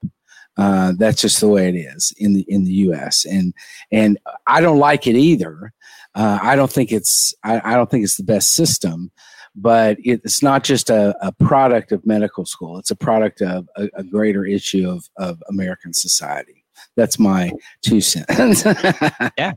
Uh, 0.56 0.92
that's 0.98 1.20
just 1.20 1.40
the 1.40 1.48
way 1.48 1.68
it 1.68 1.76
is 1.76 2.12
in 2.18 2.34
the 2.34 2.44
in 2.48 2.64
the 2.64 2.72
U.S. 2.72 3.24
and 3.24 3.54
and 3.92 4.18
I 4.48 4.60
don't 4.60 4.80
like 4.80 5.06
it 5.06 5.14
either. 5.14 5.72
Uh, 6.16 6.40
I 6.42 6.56
don't 6.56 6.70
think 6.70 6.90
it's 6.90 7.32
I, 7.44 7.60
I, 7.64 7.76
don't 7.76 7.88
think 7.88 8.02
it's 8.02 8.16
the 8.16 8.24
best 8.24 8.54
system, 8.56 9.12
but 9.54 9.98
it's 10.00 10.42
not 10.42 10.64
just 10.64 10.90
a, 10.90 11.14
a 11.24 11.30
product 11.30 11.92
of 11.92 12.04
medical 12.04 12.44
school. 12.44 12.76
It's 12.76 12.90
a 12.90 12.96
product 12.96 13.40
of 13.40 13.68
a, 13.76 13.88
a 13.94 14.02
greater 14.02 14.44
issue 14.44 14.90
of 14.90 15.08
of 15.16 15.40
American 15.48 15.94
society. 15.94 16.64
That's 16.96 17.20
my 17.20 17.52
two 17.82 18.00
cents. 18.00 18.64
yeah, 19.38 19.52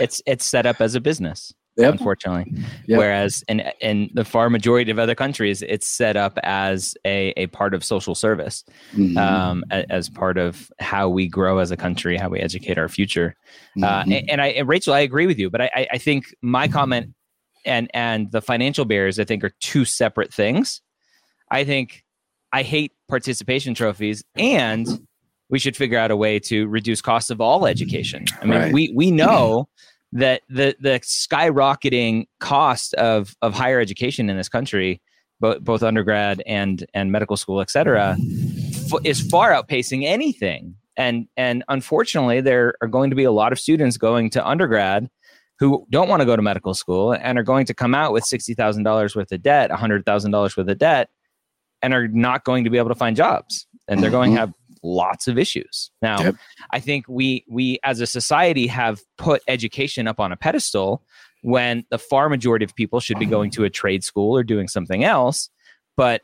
it's 0.00 0.22
it's 0.26 0.44
set 0.44 0.66
up 0.66 0.80
as 0.80 0.94
a 0.94 1.00
business 1.00 1.52
yep. 1.78 1.92
unfortunately. 1.92 2.52
Yep. 2.86 2.98
Whereas 2.98 3.44
in 3.48 3.62
in 3.80 4.10
the 4.12 4.24
far 4.24 4.50
majority 4.50 4.90
of 4.90 4.98
other 4.98 5.14
countries, 5.14 5.62
it's 5.62 5.86
set 5.86 6.16
up 6.16 6.38
as 6.42 6.94
a, 7.04 7.32
a 7.36 7.46
part 7.48 7.74
of 7.74 7.84
social 7.84 8.14
service, 8.14 8.64
mm-hmm. 8.92 9.16
um, 9.16 9.64
as 9.70 10.08
part 10.08 10.36
of 10.36 10.70
how 10.80 11.08
we 11.08 11.28
grow 11.28 11.58
as 11.58 11.70
a 11.70 11.76
country, 11.76 12.16
how 12.16 12.28
we 12.28 12.40
educate 12.40 12.78
our 12.78 12.88
future. 12.88 13.36
Uh, 13.76 13.80
mm-hmm. 13.80 14.12
Uh, 14.12 14.16
and, 14.16 14.30
and, 14.30 14.42
I, 14.42 14.46
and 14.48 14.68
Rachel, 14.68 14.92
I 14.92 15.00
agree 15.00 15.26
with 15.26 15.38
you, 15.38 15.50
but 15.50 15.62
I, 15.62 15.86
I 15.92 15.98
think 15.98 16.34
my 16.42 16.68
comment 16.68 17.14
and 17.64 17.90
and 17.94 18.30
the 18.30 18.42
financial 18.42 18.84
barriers, 18.84 19.18
I 19.18 19.24
think, 19.24 19.44
are 19.44 19.52
two 19.60 19.84
separate 19.84 20.34
things. 20.34 20.82
I 21.50 21.64
think 21.64 22.04
I 22.52 22.62
hate 22.62 22.92
participation 23.08 23.74
trophies 23.74 24.22
and 24.36 24.86
we 25.50 25.58
should 25.58 25.76
figure 25.76 25.98
out 25.98 26.10
a 26.10 26.16
way 26.16 26.38
to 26.38 26.66
reduce 26.68 27.00
costs 27.00 27.30
of 27.30 27.40
all 27.40 27.66
education. 27.66 28.26
I 28.40 28.44
mean, 28.44 28.58
right. 28.58 28.72
we 28.72 28.92
we 28.94 29.10
know 29.12 29.68
that 30.12 30.42
the 30.48 30.76
the 30.80 31.00
skyrocketing 31.00 32.26
cost 32.40 32.94
of 32.94 33.36
of 33.42 33.54
higher 33.54 33.80
education 33.80 34.30
in 34.30 34.36
this 34.36 34.48
country, 34.48 35.00
both 35.40 35.60
both 35.60 35.82
undergrad 35.82 36.42
and 36.46 36.86
and 36.94 37.12
medical 37.12 37.36
school, 37.36 37.60
et 37.60 37.70
cetera, 37.70 38.16
f- 38.18 39.00
is 39.04 39.20
far 39.20 39.52
outpacing 39.52 40.04
anything. 40.04 40.74
And 40.96 41.28
and 41.36 41.64
unfortunately, 41.68 42.40
there 42.40 42.74
are 42.80 42.88
going 42.88 43.10
to 43.10 43.16
be 43.16 43.24
a 43.24 43.32
lot 43.32 43.52
of 43.52 43.58
students 43.58 43.96
going 43.96 44.30
to 44.30 44.46
undergrad 44.46 45.08
who 45.58 45.86
don't 45.90 46.08
want 46.08 46.20
to 46.20 46.26
go 46.26 46.36
to 46.36 46.42
medical 46.42 46.72
school 46.72 47.12
and 47.12 47.36
are 47.38 47.42
going 47.42 47.66
to 47.66 47.74
come 47.74 47.94
out 47.94 48.12
with 48.12 48.24
sixty 48.24 48.54
thousand 48.54 48.82
dollars 48.82 49.14
worth 49.14 49.30
of 49.32 49.42
debt, 49.42 49.70
hundred 49.70 50.04
thousand 50.04 50.30
dollars 50.32 50.56
worth 50.56 50.68
of 50.68 50.78
debt, 50.78 51.10
and 51.82 51.94
are 51.94 52.08
not 52.08 52.44
going 52.44 52.64
to 52.64 52.70
be 52.70 52.78
able 52.78 52.88
to 52.88 52.94
find 52.94 53.16
jobs. 53.16 53.66
And 53.86 54.02
they're 54.02 54.10
going 54.10 54.32
to 54.32 54.36
mm-hmm. 54.36 54.46
have 54.46 54.54
lots 54.82 55.28
of 55.28 55.38
issues. 55.38 55.90
Now, 56.02 56.20
yep. 56.20 56.36
I 56.70 56.80
think 56.80 57.06
we 57.08 57.44
we 57.48 57.78
as 57.84 58.00
a 58.00 58.06
society 58.06 58.66
have 58.66 59.00
put 59.16 59.42
education 59.48 60.06
up 60.06 60.20
on 60.20 60.32
a 60.32 60.36
pedestal 60.36 61.02
when 61.42 61.84
the 61.90 61.98
far 61.98 62.28
majority 62.28 62.64
of 62.64 62.74
people 62.74 63.00
should 63.00 63.18
be 63.18 63.26
going 63.26 63.50
to 63.52 63.64
a 63.64 63.70
trade 63.70 64.04
school 64.04 64.36
or 64.36 64.42
doing 64.42 64.68
something 64.68 65.04
else. 65.04 65.50
But 65.96 66.22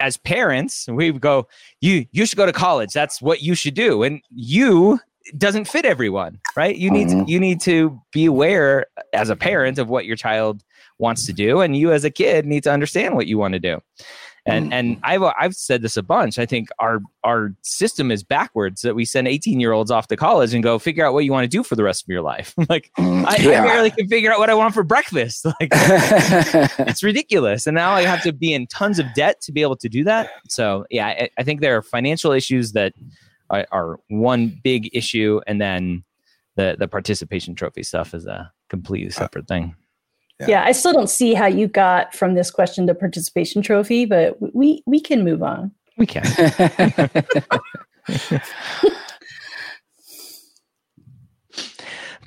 as 0.00 0.16
parents, 0.16 0.86
we 0.88 1.12
go, 1.12 1.48
you 1.80 2.06
you 2.12 2.26
should 2.26 2.36
go 2.36 2.46
to 2.46 2.52
college. 2.52 2.92
That's 2.92 3.22
what 3.22 3.42
you 3.42 3.54
should 3.54 3.74
do. 3.74 4.02
And 4.02 4.20
you 4.30 5.00
doesn't 5.36 5.64
fit 5.66 5.84
everyone, 5.84 6.38
right? 6.54 6.76
You 6.76 6.90
need 6.90 7.08
mm-hmm. 7.08 7.24
to, 7.24 7.30
you 7.30 7.40
need 7.40 7.60
to 7.62 8.00
be 8.12 8.26
aware 8.26 8.86
as 9.12 9.28
a 9.28 9.36
parent 9.36 9.78
of 9.78 9.88
what 9.88 10.06
your 10.06 10.16
child 10.16 10.62
wants 10.98 11.26
to 11.26 11.32
do 11.32 11.60
and 11.60 11.76
you 11.76 11.92
as 11.92 12.04
a 12.04 12.10
kid 12.10 12.46
need 12.46 12.62
to 12.62 12.72
understand 12.72 13.16
what 13.16 13.26
you 13.26 13.38
want 13.38 13.54
to 13.54 13.60
do. 13.60 13.80
And 14.46 14.70
mm. 14.70 14.74
and 14.74 15.00
I've 15.02 15.22
I've 15.22 15.54
said 15.54 15.82
this 15.82 15.96
a 15.96 16.02
bunch. 16.02 16.38
I 16.38 16.46
think 16.46 16.68
our 16.78 17.00
our 17.24 17.54
system 17.62 18.10
is 18.10 18.22
backwards 18.22 18.82
that 18.82 18.94
we 18.94 19.04
send 19.04 19.26
18 19.26 19.58
year 19.58 19.72
olds 19.72 19.90
off 19.90 20.06
to 20.08 20.16
college 20.16 20.54
and 20.54 20.62
go 20.62 20.78
figure 20.78 21.04
out 21.04 21.12
what 21.12 21.24
you 21.24 21.32
want 21.32 21.44
to 21.44 21.48
do 21.48 21.62
for 21.62 21.74
the 21.74 21.82
rest 21.82 22.04
of 22.04 22.08
your 22.08 22.22
life. 22.22 22.54
like 22.68 22.90
mm, 22.96 23.24
I, 23.26 23.36
yeah. 23.36 23.62
I, 23.62 23.66
barely 23.66 23.90
can 23.90 24.08
figure 24.08 24.32
out 24.32 24.38
what 24.38 24.48
I 24.48 24.54
want 24.54 24.74
for 24.74 24.82
breakfast. 24.82 25.46
Like 25.58 25.70
it's 25.72 27.02
ridiculous. 27.02 27.66
And 27.66 27.74
now 27.74 27.92
I 27.92 28.02
have 28.02 28.22
to 28.24 28.32
be 28.32 28.52
in 28.52 28.66
tons 28.66 28.98
of 28.98 29.06
debt 29.14 29.40
to 29.42 29.52
be 29.52 29.62
able 29.62 29.76
to 29.76 29.88
do 29.88 30.04
that. 30.04 30.30
So 30.48 30.84
yeah, 30.90 31.06
I, 31.06 31.30
I 31.38 31.42
think 31.44 31.60
there 31.60 31.76
are 31.76 31.82
financial 31.82 32.32
issues 32.32 32.72
that 32.72 32.92
are, 33.48 33.66
are 33.72 34.00
one 34.08 34.60
big 34.62 34.90
issue, 34.92 35.40
and 35.46 35.60
then 35.60 36.04
the 36.56 36.76
the 36.78 36.88
participation 36.88 37.54
trophy 37.54 37.82
stuff 37.82 38.12
is 38.12 38.26
a 38.26 38.52
completely 38.68 39.08
uh, 39.08 39.12
separate 39.12 39.48
thing. 39.48 39.74
Yeah. 40.40 40.46
yeah. 40.48 40.64
I 40.64 40.72
still 40.72 40.92
don't 40.92 41.10
see 41.10 41.34
how 41.34 41.46
you 41.46 41.66
got 41.66 42.14
from 42.14 42.34
this 42.34 42.50
question 42.50 42.86
to 42.86 42.94
participation 42.94 43.62
trophy, 43.62 44.04
but 44.04 44.36
we 44.54 44.82
we 44.86 45.00
can 45.00 45.24
move 45.24 45.42
on. 45.42 45.72
We 45.96 46.06
can. 46.06 46.24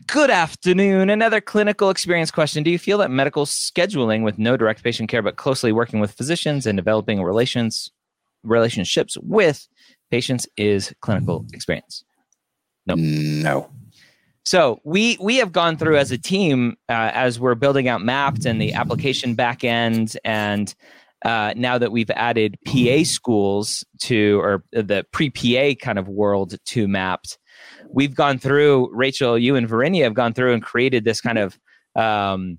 Good 0.08 0.32
afternoon. 0.32 1.12
Another 1.12 1.40
clinical 1.40 1.92
experience 1.92 2.32
question. 2.32 2.64
Do 2.64 2.72
you 2.72 2.80
feel 2.80 2.98
that 2.98 3.12
medical 3.12 3.46
scheduling 3.46 4.24
with 4.24 4.40
no 4.40 4.58
direct 4.58 4.84
patient 4.84 5.08
care 5.08 5.22
but 5.22 5.36
closely 5.36 5.72
working 5.72 6.00
with 6.00 6.14
physicians 6.14 6.66
and 6.66 6.76
developing 6.76 7.22
relations 7.22 7.92
relationships 8.44 9.18
with 9.22 9.68
patients 10.10 10.48
is 10.58 10.92
clinical 11.02 11.46
experience? 11.54 12.04
No. 12.88 12.96
No. 12.96 13.70
So 14.50 14.82
we 14.84 15.16
we 15.22 15.36
have 15.36 15.52
gone 15.52 15.78
through 15.78 15.98
as 15.98 16.10
a 16.12 16.18
team 16.18 16.76
uh, 16.90 17.12
as 17.14 17.40
we're 17.40 17.54
building 17.54 17.88
out 17.88 18.02
Mappd 18.02 18.48
and 18.48 18.60
the 18.60 18.74
application 18.74 19.36
backend, 19.36 20.18
and 20.26 20.74
uh, 21.24 21.54
now 21.56 21.78
that 21.78 21.92
we've 21.92 22.10
added 22.10 22.58
PA 22.66 23.04
schools 23.04 23.86
to 24.00 24.42
or 24.42 24.64
the 24.72 25.06
pre 25.12 25.30
PA 25.30 25.80
kind 25.80 26.00
of 26.00 26.08
world 26.08 26.56
to 26.66 26.88
Mappd, 26.88 27.38
we've 27.92 28.16
gone 28.16 28.40
through. 28.40 28.90
Rachel, 28.92 29.38
you 29.38 29.56
and 29.56 29.70
Verinia 29.70 30.06
have 30.06 30.16
gone 30.16 30.34
through 30.34 30.54
and 30.54 30.64
created 30.64 31.04
this 31.04 31.22
kind 31.22 31.38
of 31.38 31.60
um, 31.96 32.58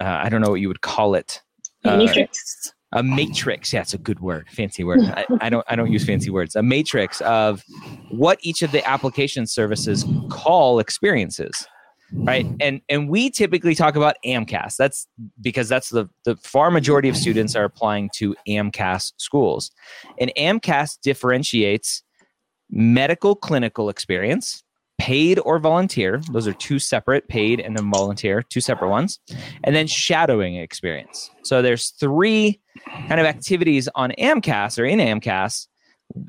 uh, 0.00 0.20
I 0.22 0.28
don't 0.28 0.42
know 0.42 0.50
what 0.50 0.60
you 0.60 0.68
would 0.68 0.82
call 0.82 1.16
it. 1.16 1.42
Uh, 1.84 1.96
matrix 1.96 2.72
a 2.92 3.02
matrix. 3.02 3.72
Yeah, 3.72 3.80
it's 3.80 3.94
a 3.94 3.98
good 3.98 4.20
word, 4.20 4.48
fancy 4.50 4.84
word. 4.84 5.00
I, 5.00 5.24
I, 5.40 5.48
don't 5.48 5.64
I 5.68 5.76
don't 5.76 5.90
use 5.90 6.04
fancy 6.04 6.30
words. 6.30 6.56
A 6.56 6.62
matrix 6.62 7.20
of 7.22 7.62
what 8.10 8.38
each 8.42 8.62
of 8.62 8.72
the 8.72 8.86
application 8.88 9.46
services 9.46 10.04
call 10.30 10.78
experiences. 10.78 11.66
Right. 12.14 12.46
And 12.60 12.82
and 12.90 13.08
we 13.08 13.30
typically 13.30 13.74
talk 13.74 13.96
about 13.96 14.16
AMCAS. 14.26 14.76
That's 14.76 15.06
because 15.40 15.68
that's 15.68 15.88
the, 15.88 16.08
the 16.24 16.36
far 16.36 16.70
majority 16.70 17.08
of 17.08 17.16
students 17.16 17.56
are 17.56 17.64
applying 17.64 18.10
to 18.16 18.36
AMCAS 18.46 19.12
schools. 19.16 19.70
And 20.20 20.30
AMCAS 20.36 20.98
differentiates 21.02 22.02
medical 22.70 23.34
clinical 23.34 23.88
experience 23.88 24.62
paid 25.02 25.40
or 25.44 25.58
volunteer. 25.58 26.20
Those 26.30 26.46
are 26.46 26.52
two 26.52 26.78
separate, 26.78 27.26
paid 27.26 27.58
and 27.58 27.76
then 27.76 27.90
volunteer, 27.90 28.40
two 28.40 28.60
separate 28.60 28.88
ones. 28.88 29.18
And 29.64 29.74
then 29.74 29.88
shadowing 29.88 30.54
experience. 30.54 31.28
So 31.42 31.60
there's 31.60 31.90
three 31.98 32.60
kind 33.08 33.18
of 33.18 33.26
activities 33.26 33.88
on 33.96 34.12
AMCAS 34.12 34.78
or 34.78 34.84
in 34.84 35.00
AMCAS 35.00 35.66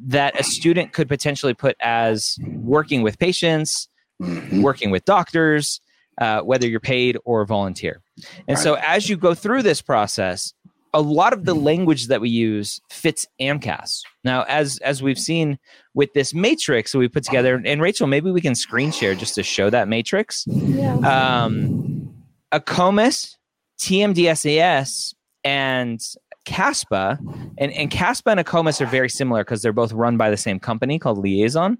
that 0.07 0.39
a 0.39 0.43
student 0.43 0.91
could 0.91 1.07
potentially 1.07 1.53
put 1.53 1.75
as 1.81 2.35
working 2.47 3.03
with 3.03 3.19
patients, 3.19 3.89
mm-hmm. 4.19 4.63
working 4.63 4.89
with 4.89 5.05
doctors, 5.05 5.79
uh, 6.19 6.41
whether 6.41 6.67
you're 6.67 6.79
paid 6.79 7.15
or 7.25 7.45
volunteer. 7.45 8.01
And 8.47 8.57
right. 8.57 8.63
so 8.63 8.73
as 8.81 9.07
you 9.07 9.17
go 9.17 9.35
through 9.35 9.61
this 9.61 9.83
process, 9.83 10.51
a 10.93 11.01
lot 11.01 11.33
of 11.33 11.45
the 11.45 11.55
language 11.55 12.07
that 12.07 12.21
we 12.21 12.29
use 12.29 12.79
fits 12.89 13.25
AMCAS. 13.41 14.03
Now, 14.23 14.43
as 14.43 14.77
as 14.79 15.01
we've 15.01 15.17
seen 15.17 15.57
with 15.93 16.13
this 16.13 16.33
matrix 16.33 16.91
that 16.91 16.99
we 16.99 17.07
put 17.07 17.23
together, 17.23 17.61
and 17.65 17.81
Rachel, 17.81 18.07
maybe 18.07 18.31
we 18.31 18.41
can 18.41 18.55
screen 18.55 18.91
share 18.91 19.15
just 19.15 19.35
to 19.35 19.43
show 19.43 19.69
that 19.69 19.87
matrix. 19.87 20.45
Yeah. 20.47 20.95
Um, 20.97 22.13
AACOMAS, 22.51 23.35
TMDSAS, 23.79 25.15
and 25.43 25.99
CASPA, 26.45 27.17
and, 27.57 27.71
and 27.71 27.89
CASPA 27.89 28.31
and 28.31 28.39
AACOMAS 28.39 28.81
are 28.81 28.85
very 28.85 29.09
similar 29.09 29.43
because 29.43 29.61
they're 29.61 29.73
both 29.73 29.91
run 29.93 30.17
by 30.17 30.29
the 30.29 30.37
same 30.37 30.59
company 30.59 30.99
called 30.99 31.17
Liaison 31.17 31.77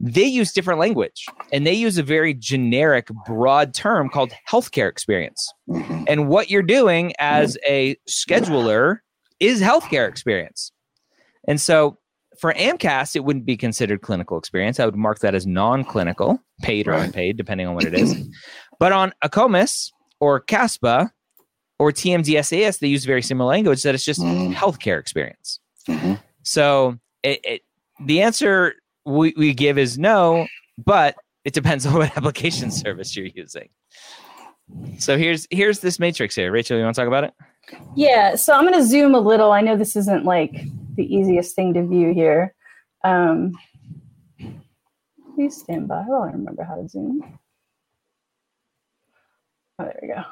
they 0.00 0.24
use 0.24 0.52
different 0.52 0.80
language 0.80 1.26
and 1.52 1.66
they 1.66 1.74
use 1.74 1.98
a 1.98 2.02
very 2.02 2.32
generic 2.32 3.08
broad 3.26 3.74
term 3.74 4.08
called 4.08 4.32
healthcare 4.48 4.88
experience. 4.88 5.52
Mm-hmm. 5.68 6.04
and 6.08 6.28
what 6.28 6.50
you're 6.50 6.62
doing 6.62 7.12
as 7.20 7.56
a 7.64 7.96
scheduler 8.08 8.98
is 9.38 9.60
healthcare 9.60 10.08
experience. 10.08 10.72
And 11.46 11.60
so 11.60 11.98
for 12.40 12.52
amcas 12.54 13.14
it 13.14 13.24
wouldn't 13.24 13.44
be 13.44 13.56
considered 13.56 14.00
clinical 14.00 14.38
experience. 14.38 14.80
I 14.80 14.86
would 14.86 14.96
mark 14.96 15.20
that 15.20 15.34
as 15.34 15.46
non-clinical 15.46 16.42
paid 16.62 16.88
or 16.88 16.92
unpaid 16.92 17.36
depending 17.36 17.66
on 17.66 17.74
what 17.74 17.84
it 17.84 17.94
is. 17.94 18.16
But 18.80 18.92
on 18.92 19.12
AACOMAS 19.22 19.90
or 20.20 20.42
caspa 20.42 21.10
or 21.78 21.92
tmdsas 21.92 22.78
they 22.78 22.88
use 22.88 23.04
very 23.04 23.22
similar 23.22 23.50
language 23.50 23.82
that 23.82 23.94
it's 23.94 24.04
just 24.04 24.20
mm-hmm. 24.20 24.54
healthcare 24.54 24.98
experience. 24.98 25.60
Mm-hmm. 25.86 26.14
so 26.42 26.98
it, 27.22 27.40
it, 27.44 27.62
the 28.04 28.22
answer 28.22 28.74
we, 29.04 29.34
we 29.36 29.54
give 29.54 29.78
is 29.78 29.98
no, 29.98 30.46
but 30.78 31.16
it 31.44 31.54
depends 31.54 31.86
on 31.86 31.94
what 31.94 32.16
application 32.16 32.70
service 32.70 33.16
you're 33.16 33.26
using. 33.26 33.68
So 34.98 35.18
here's 35.18 35.46
here's 35.50 35.80
this 35.80 35.98
matrix 35.98 36.34
here. 36.36 36.52
Rachel, 36.52 36.78
you 36.78 36.84
want 36.84 36.94
to 36.94 37.00
talk 37.00 37.08
about 37.08 37.24
it? 37.24 37.34
Yeah. 37.96 38.36
So 38.36 38.52
I'm 38.52 38.62
going 38.64 38.74
to 38.74 38.86
zoom 38.86 39.14
a 39.14 39.20
little. 39.20 39.52
I 39.52 39.60
know 39.60 39.76
this 39.76 39.96
isn't 39.96 40.24
like 40.24 40.64
the 40.94 41.12
easiest 41.12 41.56
thing 41.56 41.74
to 41.74 41.86
view 41.86 42.14
here. 42.14 42.54
Um, 43.02 43.52
please 45.34 45.56
stand 45.56 45.88
by 45.88 46.02
while 46.02 46.22
I 46.22 46.30
remember 46.30 46.62
how 46.62 46.76
to 46.76 46.88
zoom. 46.88 47.38
Oh, 49.78 49.84
there 49.84 49.98
we 50.02 50.08
go. 50.08 50.22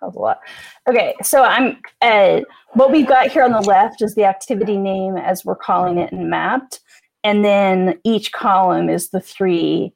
That 0.00 0.06
was 0.06 0.16
a 0.16 0.18
lot. 0.18 0.40
Okay, 0.88 1.14
so 1.22 1.42
I'm 1.42 1.78
uh, 2.02 2.40
what 2.72 2.90
we've 2.90 3.06
got 3.06 3.30
here 3.30 3.42
on 3.42 3.52
the 3.52 3.60
left 3.60 4.02
is 4.02 4.14
the 4.14 4.24
activity 4.24 4.76
name 4.76 5.16
as 5.16 5.44
we're 5.44 5.56
calling 5.56 5.98
it 5.98 6.12
and 6.12 6.32
Mappd. 6.32 6.80
And 7.26 7.44
then 7.44 7.98
each 8.04 8.30
column 8.30 8.88
is 8.88 9.10
the 9.10 9.20
three 9.20 9.92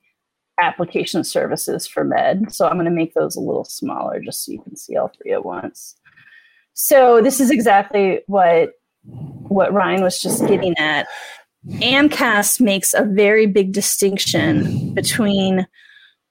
application 0.60 1.22
services 1.22 1.86
for 1.86 2.02
med. 2.02 2.52
So 2.52 2.66
I'm 2.66 2.74
going 2.74 2.86
to 2.86 2.90
make 2.90 3.14
those 3.14 3.36
a 3.36 3.40
little 3.40 3.64
smaller 3.64 4.20
just 4.20 4.44
so 4.44 4.50
you 4.50 4.60
can 4.60 4.74
see 4.74 4.96
all 4.96 5.12
three 5.22 5.32
at 5.32 5.44
once. 5.44 5.94
So 6.74 7.22
this 7.22 7.38
is 7.38 7.52
exactly 7.52 8.22
what 8.26 8.72
what 9.04 9.72
Ryan 9.72 10.02
was 10.02 10.18
just 10.18 10.44
getting 10.48 10.76
at. 10.76 11.06
AMCAS 11.68 12.60
makes 12.60 12.94
a 12.94 13.04
very 13.04 13.46
big 13.46 13.70
distinction 13.70 14.92
between 14.92 15.68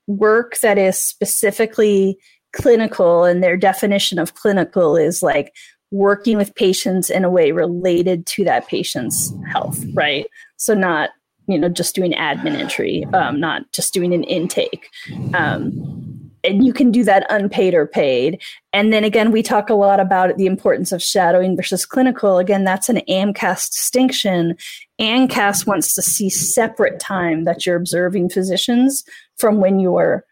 work 0.06 0.58
that 0.58 0.76
is 0.76 0.98
specifically 0.98 2.18
clinical 2.52 3.24
and 3.24 3.42
their 3.42 3.56
definition 3.56 4.18
of 4.18 4.34
clinical 4.34 4.98
is 4.98 5.22
like 5.22 5.54
working 5.90 6.36
with 6.36 6.54
patients 6.56 7.08
in 7.08 7.24
a 7.24 7.30
way 7.30 7.52
related 7.52 8.26
to 8.26 8.44
that 8.44 8.68
patient's 8.68 9.32
health, 9.50 9.82
right? 9.94 10.26
So 10.60 10.74
not 10.74 11.10
you 11.46 11.58
know 11.58 11.68
just 11.68 11.94
doing 11.94 12.12
admin 12.12 12.54
entry, 12.54 13.06
um, 13.12 13.40
not 13.40 13.70
just 13.72 13.92
doing 13.92 14.14
an 14.14 14.24
intake. 14.24 14.88
Um, 15.34 16.20
and 16.42 16.64
you 16.64 16.72
can 16.72 16.90
do 16.90 17.04
that 17.04 17.26
unpaid 17.28 17.74
or 17.74 17.86
paid. 17.86 18.40
And 18.72 18.92
then 18.92 19.04
again, 19.04 19.30
we 19.30 19.42
talk 19.42 19.68
a 19.68 19.74
lot 19.74 20.00
about 20.00 20.36
the 20.38 20.46
importance 20.46 20.90
of 20.90 21.02
shadowing 21.02 21.54
versus 21.54 21.84
clinical. 21.84 22.38
Again, 22.38 22.64
that's 22.64 22.88
an 22.88 23.02
AMCAS 23.08 23.70
distinction. 23.70 24.56
AMCAS 24.98 25.66
wants 25.66 25.94
to 25.94 26.02
see 26.02 26.30
separate 26.30 26.98
time 26.98 27.44
that 27.44 27.66
you're 27.66 27.76
observing 27.76 28.30
physicians 28.30 29.04
from 29.36 29.60
when 29.60 29.80
you're 29.80 30.24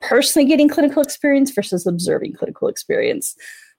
personally 0.00 0.48
getting 0.48 0.68
clinical 0.68 1.02
experience 1.02 1.50
versus 1.50 1.86
observing 1.86 2.32
clinical 2.32 2.68
experience. 2.68 3.36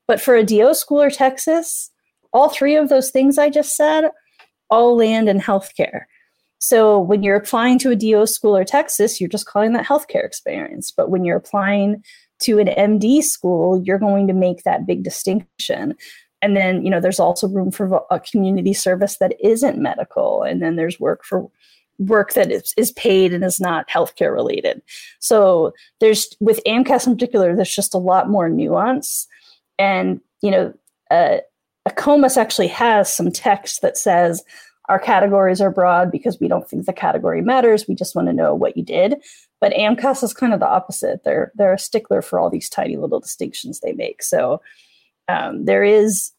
But 0.07 0.21
for 0.21 0.35
a 0.35 0.43
DO 0.43 0.75
school 0.75 1.01
or 1.01 1.09
Texas, 1.09 1.89
all 2.31 2.49
three 2.49 2.75
of 2.75 2.89
those 2.89 3.09
things 3.09 3.39
I 3.39 3.49
just 3.49 3.75
said 3.75 4.11
all 4.71 4.95
land 4.95 5.29
in 5.29 5.39
healthcare. 5.39 6.05
So 6.57 6.99
when 6.99 7.23
you're 7.23 7.35
applying 7.35 7.79
to 7.79 7.91
a 7.91 7.95
DO 7.95 8.25
school 8.27 8.55
or 8.55 8.63
Texas, 8.63 9.19
you're 9.19 9.29
just 9.29 9.47
calling 9.47 9.73
that 9.73 9.85
healthcare 9.85 10.25
experience. 10.25 10.91
But 10.91 11.09
when 11.09 11.25
you're 11.25 11.37
applying 11.37 12.03
to 12.41 12.59
an 12.59 12.67
MD 12.67 13.21
school, 13.23 13.81
you're 13.83 13.99
going 13.99 14.27
to 14.27 14.33
make 14.33 14.63
that 14.63 14.85
big 14.85 15.03
distinction. 15.03 15.95
And 16.41 16.55
then, 16.55 16.83
you 16.83 16.89
know, 16.89 16.99
there's 16.99 17.19
also 17.19 17.47
room 17.47 17.71
for 17.71 18.03
a 18.09 18.19
community 18.19 18.73
service 18.73 19.17
that 19.17 19.35
isn't 19.43 19.77
medical. 19.77 20.43
And 20.43 20.61
then 20.61 20.75
there's 20.75 20.99
work 20.99 21.23
for 21.23 21.49
work 21.99 22.33
that 22.33 22.51
is, 22.51 22.73
is 22.77 22.91
paid 22.93 23.33
and 23.33 23.43
is 23.43 23.59
not 23.59 23.87
healthcare 23.89 24.33
related. 24.33 24.81
So 25.19 25.73
there's 25.99 26.35
with 26.39 26.59
AMCAS 26.65 27.05
in 27.05 27.13
particular, 27.13 27.55
there's 27.55 27.75
just 27.75 27.93
a 27.93 27.99
lot 27.99 28.29
more 28.29 28.49
nuance. 28.49 29.27
And 29.77 30.21
you 30.41 30.51
know, 30.51 30.73
uh, 31.11 31.37
AACOMAS 31.87 32.37
actually 32.37 32.67
has 32.67 33.11
some 33.11 33.31
text 33.31 33.81
that 33.81 33.97
says 33.97 34.43
our 34.89 34.99
categories 34.99 35.61
are 35.61 35.71
broad 35.71 36.11
because 36.11 36.39
we 36.39 36.47
don't 36.47 36.67
think 36.67 36.85
the 36.85 36.93
category 36.93 37.41
matters. 37.41 37.87
We 37.87 37.95
just 37.95 38.15
want 38.15 38.27
to 38.27 38.33
know 38.33 38.53
what 38.53 38.75
you 38.75 38.83
did. 38.83 39.15
But 39.59 39.73
AMCAS 39.73 40.23
is 40.23 40.33
kind 40.33 40.53
of 40.53 40.59
the 40.59 40.67
opposite. 40.67 41.23
They're 41.23 41.51
they're 41.55 41.73
a 41.73 41.79
stickler 41.79 42.21
for 42.21 42.39
all 42.39 42.49
these 42.49 42.69
tiny 42.69 42.97
little 42.97 43.19
distinctions 43.19 43.79
they 43.79 43.93
make. 43.93 44.23
So 44.23 44.61
um, 45.27 45.65
there 45.65 45.83
is 45.83 46.31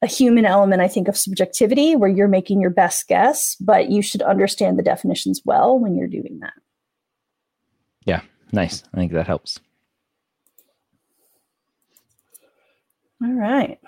a 0.00 0.06
human 0.06 0.46
element, 0.46 0.80
I 0.80 0.88
think, 0.88 1.08
of 1.08 1.16
subjectivity 1.16 1.96
where 1.96 2.08
you're 2.08 2.28
making 2.28 2.60
your 2.60 2.70
best 2.70 3.08
guess, 3.08 3.56
but 3.56 3.90
you 3.90 4.00
should 4.00 4.22
understand 4.22 4.78
the 4.78 4.82
definitions 4.84 5.42
well 5.44 5.78
when 5.78 5.96
you're 5.96 6.06
doing 6.06 6.38
that. 6.40 6.54
Yeah, 8.04 8.22
nice. 8.52 8.84
I 8.94 8.96
think 8.96 9.12
that 9.12 9.26
helps. 9.26 9.58
All 13.22 13.32
right. 13.32 13.80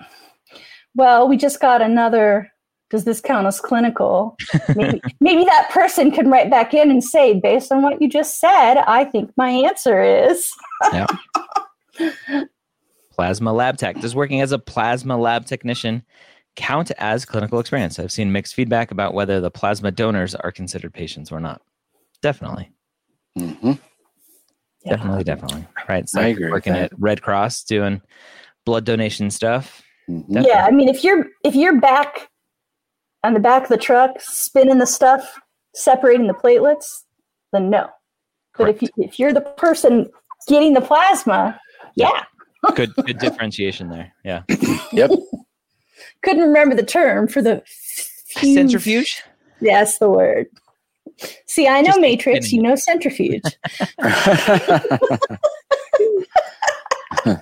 Well, 0.95 1.27
we 1.27 1.37
just 1.37 1.59
got 1.59 1.81
another. 1.81 2.51
Does 2.89 3.05
this 3.05 3.21
count 3.21 3.47
as 3.47 3.61
clinical? 3.61 4.35
Maybe, 4.75 5.01
maybe 5.21 5.45
that 5.45 5.69
person 5.71 6.11
can 6.11 6.29
write 6.29 6.49
back 6.49 6.73
in 6.73 6.91
and 6.91 7.01
say, 7.01 7.39
based 7.39 7.71
on 7.71 7.81
what 7.81 8.01
you 8.01 8.09
just 8.09 8.39
said, 8.39 8.79
I 8.79 9.05
think 9.05 9.31
my 9.37 9.49
answer 9.49 10.03
is. 10.03 10.51
yeah. 10.91 11.07
plasma 13.11 13.53
lab 13.53 13.77
tech. 13.77 13.99
Does 14.01 14.13
working 14.13 14.41
as 14.41 14.51
a 14.51 14.59
plasma 14.59 15.17
lab 15.17 15.45
technician 15.45 16.03
count 16.57 16.91
as 16.97 17.23
clinical 17.23 17.59
experience? 17.59 17.97
I've 17.97 18.11
seen 18.11 18.33
mixed 18.33 18.55
feedback 18.55 18.91
about 18.91 19.13
whether 19.13 19.39
the 19.39 19.51
plasma 19.51 19.91
donors 19.91 20.35
are 20.35 20.51
considered 20.51 20.93
patients 20.93 21.31
or 21.31 21.39
not. 21.39 21.61
Definitely. 22.21 22.71
Mm-hmm. 23.37 23.73
Definitely, 24.85 25.23
definitely. 25.23 25.65
Right. 25.87 26.09
So 26.09 26.21
I 26.21 26.27
agree. 26.27 26.49
Working 26.49 26.73
at 26.73 26.91
Red 26.97 27.21
Cross 27.21 27.63
doing 27.63 28.01
blood 28.65 28.85
donation 28.85 29.29
stuff. 29.29 29.83
Mm-hmm. 30.09 30.39
Yeah, 30.39 30.65
I 30.65 30.71
mean, 30.71 30.89
if 30.89 31.03
you're 31.03 31.27
if 31.43 31.55
you're 31.55 31.79
back 31.79 32.29
on 33.23 33.33
the 33.33 33.39
back 33.39 33.63
of 33.63 33.69
the 33.69 33.77
truck 33.77 34.19
spinning 34.19 34.79
the 34.79 34.87
stuff, 34.87 35.39
separating 35.73 36.27
the 36.27 36.33
platelets, 36.33 37.03
then 37.53 37.69
no. 37.69 37.89
But 38.57 38.69
if 38.69 38.81
you, 38.81 38.89
if 38.97 39.19
you're 39.19 39.33
the 39.33 39.41
person 39.41 40.09
getting 40.47 40.73
the 40.73 40.81
plasma, 40.81 41.59
yeah, 41.95 42.23
good 42.75 42.93
good 42.95 43.17
differentiation 43.19 43.89
there. 43.89 44.13
Yeah. 44.23 44.43
yep. 44.91 45.11
Couldn't 46.23 46.43
remember 46.43 46.75
the 46.75 46.83
term 46.83 47.27
for 47.27 47.41
the 47.41 47.63
fuse. 48.27 48.53
centrifuge. 48.53 49.23
That's 49.61 49.97
the 49.99 50.09
word. 50.09 50.47
See, 51.47 51.67
I 51.67 51.81
know 51.81 51.87
Just 51.87 52.01
matrix. 52.01 52.51
You 52.51 52.63
know 52.63 52.75
centrifuge. 52.75 53.43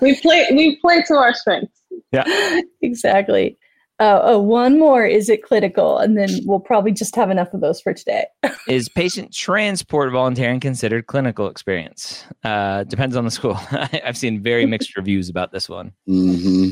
we 0.00 0.18
play. 0.20 0.46
We 0.52 0.76
play 0.76 1.02
to 1.08 1.14
our 1.14 1.34
strengths. 1.34 1.79
Yeah. 2.12 2.60
Exactly. 2.82 3.58
Uh, 3.98 4.18
oh, 4.22 4.38
one 4.38 4.78
more. 4.78 5.04
Is 5.04 5.28
it 5.28 5.42
clinical? 5.42 5.98
And 5.98 6.16
then 6.16 6.30
we'll 6.46 6.58
probably 6.58 6.92
just 6.92 7.14
have 7.14 7.30
enough 7.30 7.52
of 7.52 7.60
those 7.60 7.82
for 7.82 7.92
today. 7.92 8.24
is 8.68 8.88
patient 8.88 9.34
transport 9.34 10.10
volunteering 10.10 10.60
considered 10.60 11.06
clinical 11.06 11.46
experience? 11.48 12.24
Uh, 12.42 12.84
depends 12.84 13.16
on 13.16 13.26
the 13.26 13.30
school. 13.30 13.60
I've 13.70 14.16
seen 14.16 14.42
very 14.42 14.64
mixed 14.64 14.96
reviews 14.96 15.28
about 15.28 15.52
this 15.52 15.68
one. 15.68 15.92
Mm-hmm. 16.08 16.70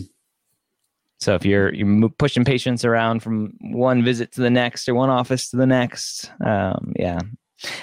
So 1.21 1.35
if 1.35 1.45
you're 1.45 1.75
you're 1.75 2.09
pushing 2.09 2.47
patients 2.47 2.87
around 2.87 3.23
from 3.23 3.53
one 3.61 4.03
visit 4.03 4.33
to 4.33 4.41
the 4.41 4.51
next 4.51 4.89
or 4.89 4.95
one 4.95 5.11
office 5.11 5.51
to 5.51 5.59
the 5.59 5.67
next, 5.67 6.31
um, 6.43 6.95
yeah, 6.97 7.19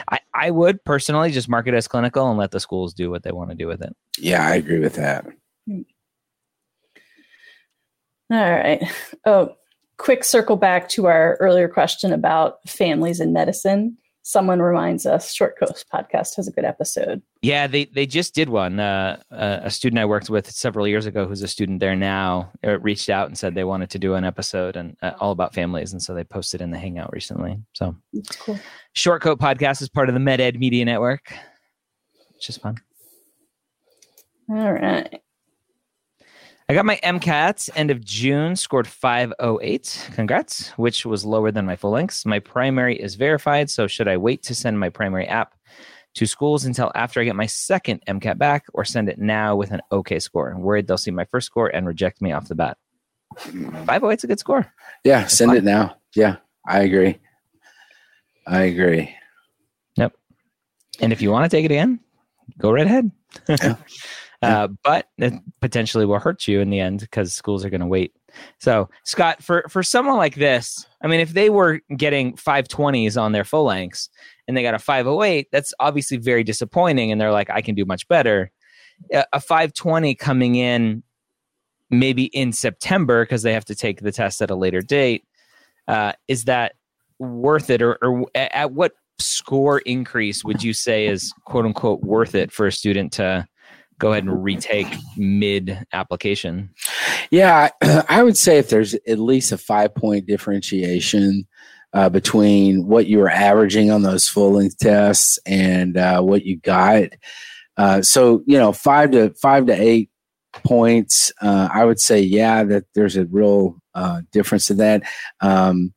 I, 0.09 0.19
I 0.33 0.51
would 0.51 0.83
personally 0.85 1.31
just 1.31 1.49
mark 1.49 1.67
it 1.67 1.73
as 1.73 1.87
clinical 1.87 2.27
and 2.29 2.39
let 2.39 2.51
the 2.51 2.59
schools 2.59 2.93
do 2.93 3.11
what 3.11 3.23
they 3.23 3.31
want 3.31 3.51
to 3.51 3.55
do 3.55 3.67
with 3.67 3.81
it. 3.81 3.95
Yeah, 4.17 4.47
I 4.47 4.55
agree 4.55 4.79
with 4.79 4.95
that. 4.95 5.27
All 8.31 8.51
right. 8.51 8.83
Oh, 9.25 9.55
quick 9.97 10.23
circle 10.23 10.55
back 10.55 10.89
to 10.89 11.07
our 11.07 11.37
earlier 11.39 11.67
question 11.67 12.11
about 12.11 12.67
families 12.67 13.19
in 13.19 13.33
medicine. 13.33 13.97
Someone 14.23 14.59
reminds 14.59 15.05
us 15.05 15.31
Short 15.31 15.59
Coat 15.59 15.83
podcast 15.93 16.35
has 16.35 16.47
a 16.47 16.51
good 16.51 16.65
episode. 16.65 17.21
Yeah, 17.43 17.67
they 17.67 17.85
they 17.85 18.07
just 18.07 18.33
did 18.33 18.49
one. 18.49 18.79
Uh, 18.79 19.21
uh, 19.31 19.59
a 19.61 19.69
student 19.69 19.99
I 19.99 20.05
worked 20.05 20.31
with 20.31 20.49
several 20.49 20.87
years 20.87 21.05
ago, 21.05 21.27
who's 21.27 21.43
a 21.43 21.47
student 21.47 21.79
there 21.79 21.95
now, 21.95 22.51
uh, 22.65 22.79
reached 22.79 23.07
out 23.07 23.27
and 23.27 23.37
said 23.37 23.53
they 23.53 23.63
wanted 23.63 23.91
to 23.91 23.99
do 23.99 24.15
an 24.15 24.23
episode 24.23 24.77
and 24.77 24.97
uh, 25.03 25.11
all 25.19 25.29
about 25.29 25.53
families, 25.53 25.93
and 25.93 26.01
so 26.01 26.15
they 26.15 26.23
posted 26.23 26.59
in 26.59 26.71
the 26.71 26.79
Hangout 26.79 27.13
recently. 27.13 27.59
So, 27.73 27.95
That's 28.13 28.35
cool. 28.35 28.59
Short 28.93 29.21
Coat 29.21 29.39
podcast 29.39 29.83
is 29.83 29.89
part 29.89 30.09
of 30.09 30.15
the 30.15 30.21
MedEd 30.21 30.57
Media 30.57 30.85
Network, 30.85 31.31
which 32.33 32.49
is 32.49 32.57
fun. 32.57 32.77
All 34.49 34.73
right. 34.73 35.21
I 36.67 36.73
got 36.73 36.85
my 36.85 36.99
MCATs 37.03 37.69
end 37.75 37.91
of 37.91 38.03
June, 38.03 38.55
scored 38.55 38.87
508. 38.87 40.09
Congrats, 40.13 40.69
which 40.77 41.05
was 41.05 41.23
lower 41.23 41.51
than 41.51 41.67
my 41.67 41.75
full 41.75 41.91
lengths. 41.91 42.25
My 42.25 42.39
primary 42.39 42.99
is 42.99 43.13
verified, 43.13 43.69
so 43.69 43.85
should 43.85 44.07
I 44.07 44.17
wait 44.17 44.41
to 44.43 44.55
send 44.55 44.79
my 44.79 44.89
primary 44.89 45.27
app 45.27 45.53
to 46.15 46.25
schools 46.25 46.65
until 46.65 46.91
after 46.95 47.21
I 47.21 47.25
get 47.25 47.35
my 47.35 47.45
second 47.45 48.01
MCAT 48.07 48.39
back 48.39 48.65
or 48.73 48.83
send 48.83 49.09
it 49.09 49.19
now 49.19 49.55
with 49.55 49.69
an 49.69 49.81
okay 49.91 50.17
score? 50.17 50.49
I'm 50.49 50.61
worried 50.61 50.87
they'll 50.87 50.97
see 50.97 51.11
my 51.11 51.25
first 51.25 51.45
score 51.45 51.67
and 51.67 51.85
reject 51.85 52.19
me 52.19 52.31
off 52.31 52.47
the 52.47 52.55
bat. 52.55 52.77
508 53.37 54.17
is 54.17 54.23
a 54.23 54.27
good 54.27 54.39
score. 54.39 54.73
Yeah, 55.03 55.27
send 55.27 55.53
it 55.53 55.63
now. 55.63 55.97
Yeah, 56.15 56.37
I 56.67 56.79
agree. 56.79 57.19
I 58.47 58.63
agree. 58.63 59.15
Yep. 59.97 60.13
And 60.99 61.13
if 61.13 61.21
you 61.21 61.29
want 61.29 61.49
to 61.49 61.55
take 61.55 61.65
it 61.65 61.71
again, 61.71 61.99
go 62.57 62.71
right 62.71 62.87
ahead. 62.87 63.11
Yeah. 63.47 63.75
Uh, 64.45 64.67
but 64.83 65.07
it 65.17 65.33
potentially 65.61 66.05
will 66.05 66.19
hurt 66.19 66.47
you 66.47 66.59
in 66.59 66.69
the 66.69 66.79
end 66.79 66.99
because 66.99 67.33
schools 67.33 67.65
are 67.65 67.69
going 67.69 67.81
to 67.81 67.87
wait. 67.87 68.13
So, 68.59 68.89
Scott, 69.03 69.41
for 69.41 69.65
for 69.69 69.81
someone 69.81 70.17
like 70.17 70.35
this, 70.35 70.85
I 71.01 71.07
mean, 71.07 71.19
if 71.19 71.31
they 71.31 71.49
were 71.49 71.79
getting 71.95 72.35
520s 72.35 73.19
on 73.19 73.31
their 73.31 73.43
full 73.43 73.65
lengths 73.65 74.09
and 74.47 74.55
they 74.55 74.61
got 74.61 74.73
a 74.73 74.79
508, 74.79 75.47
that's 75.51 75.73
obviously 75.79 76.17
very 76.17 76.43
disappointing. 76.43 77.11
And 77.11 77.19
they're 77.19 77.31
like, 77.31 77.49
I 77.49 77.61
can 77.61 77.75
do 77.75 77.85
much 77.85 78.07
better. 78.07 78.51
A 79.11 79.39
520 79.39 80.15
coming 80.15 80.55
in 80.55 81.03
maybe 81.89 82.25
in 82.25 82.51
September 82.51 83.23
because 83.23 83.43
they 83.43 83.53
have 83.53 83.65
to 83.65 83.75
take 83.75 84.01
the 84.01 84.11
test 84.11 84.41
at 84.41 84.51
a 84.51 84.55
later 84.55 84.81
date. 84.81 85.23
Uh, 85.87 86.13
is 86.27 86.45
that 86.45 86.73
worth 87.19 87.69
it, 87.69 87.81
or, 87.81 87.97
or 88.01 88.25
at 88.35 88.71
what 88.71 88.93
score 89.19 89.79
increase 89.79 90.43
would 90.43 90.63
you 90.63 90.73
say 90.73 91.07
is 91.07 91.31
quote 91.45 91.65
unquote 91.65 92.01
worth 92.01 92.35
it 92.35 92.51
for 92.51 92.67
a 92.67 92.71
student 92.71 93.13
to 93.13 93.47
go 93.99 94.11
ahead 94.11 94.23
and 94.23 94.43
retake 94.43 94.87
mid 95.17 95.85
application? 95.93 96.69
Yeah, 97.31 97.69
I 98.09 98.23
would 98.23 98.37
say 98.37 98.57
if 98.57 98.69
there's 98.69 98.93
at 98.93 99.19
least 99.19 99.51
a 99.51 99.57
five 99.57 99.93
point 99.95 100.25
differentiation 100.25 101.47
uh, 101.93 102.09
between 102.09 102.87
what 102.87 103.07
you 103.07 103.19
were 103.19 103.29
averaging 103.29 103.89
on 103.89 104.01
those 104.01 104.27
full 104.27 104.53
length 104.53 104.77
tests 104.77 105.39
and 105.45 105.97
uh, 105.97 106.21
what 106.21 106.45
you 106.45 106.57
got. 106.57 107.09
Uh, 107.77 108.01
so 108.01 108.43
you 108.45 108.57
know, 108.57 108.71
five 108.71 109.11
to 109.11 109.33
five 109.41 109.65
to 109.67 109.73
eight 109.73 110.09
points. 110.63 111.31
Uh, 111.41 111.69
I 111.71 111.85
would 111.85 111.99
say, 111.99 112.19
yeah, 112.21 112.63
that 112.63 112.85
there's 112.95 113.17
a 113.17 113.25
real 113.25 113.77
uh, 113.93 114.21
difference 114.31 114.69
in 114.69 114.77
that. 114.77 115.03
Um, 115.41 115.93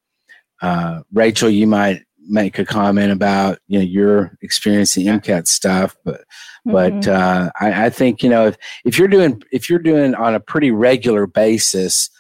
uh, 0.61 1.03
Rachel, 1.13 1.51
you 1.51 1.67
might 1.67 2.03
make 2.29 2.59
a 2.59 2.65
comment 2.65 3.13
about 3.13 3.59
you 3.67 3.79
know 3.79 3.85
your 3.85 4.37
experience 4.43 4.97
in 4.97 5.05
MCAT 5.05 5.47
stuff, 5.47 5.97
but 6.05 6.21
mm-hmm. 6.67 6.73
but 6.73 7.09
uh, 7.09 7.51
I, 7.61 7.87
I, 7.87 7.91
think 7.91 8.23
you 8.23 8.29
know 8.29 8.47
if 8.47 8.57
if 8.85 8.99
you're 8.99 9.09
doing 9.09 9.43
if 9.51 9.69
you're 9.69 9.79
doing 9.79 10.15
on 10.15 10.35
a 10.35 10.41
pretty 10.41 10.71
regular 10.71 11.27
basis. 11.27 12.11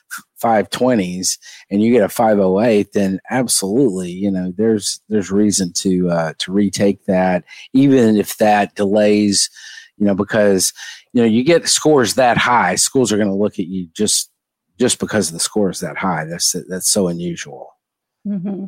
520s 0.42 1.36
and 1.68 1.82
you 1.82 1.92
get 1.92 2.04
a 2.04 2.08
508 2.08 2.92
then 2.92 3.18
absolutely 3.28 4.10
you 4.10 4.30
know 4.30 4.52
there's 4.56 5.00
there's 5.08 5.32
reason 5.32 5.72
to 5.72 6.08
uh 6.10 6.32
to 6.38 6.52
retake 6.52 7.04
that 7.06 7.44
even 7.72 8.16
if 8.16 8.36
that 8.36 8.74
delays 8.76 9.50
you 9.96 10.06
know 10.06 10.14
because 10.14 10.72
you 11.12 11.20
know 11.20 11.28
you 11.28 11.42
get 11.42 11.68
scores 11.68 12.14
that 12.14 12.36
high 12.36 12.76
schools 12.76 13.12
are 13.12 13.16
going 13.16 13.28
to 13.28 13.34
look 13.34 13.58
at 13.58 13.66
you 13.66 13.88
just 13.94 14.30
just 14.78 14.98
because 15.00 15.30
the 15.30 15.40
score 15.40 15.70
is 15.70 15.80
that 15.80 15.96
high 15.96 16.24
that's 16.24 16.54
that's 16.68 16.88
so 16.88 17.08
unusual 17.08 17.76
mm-hmm. 18.26 18.66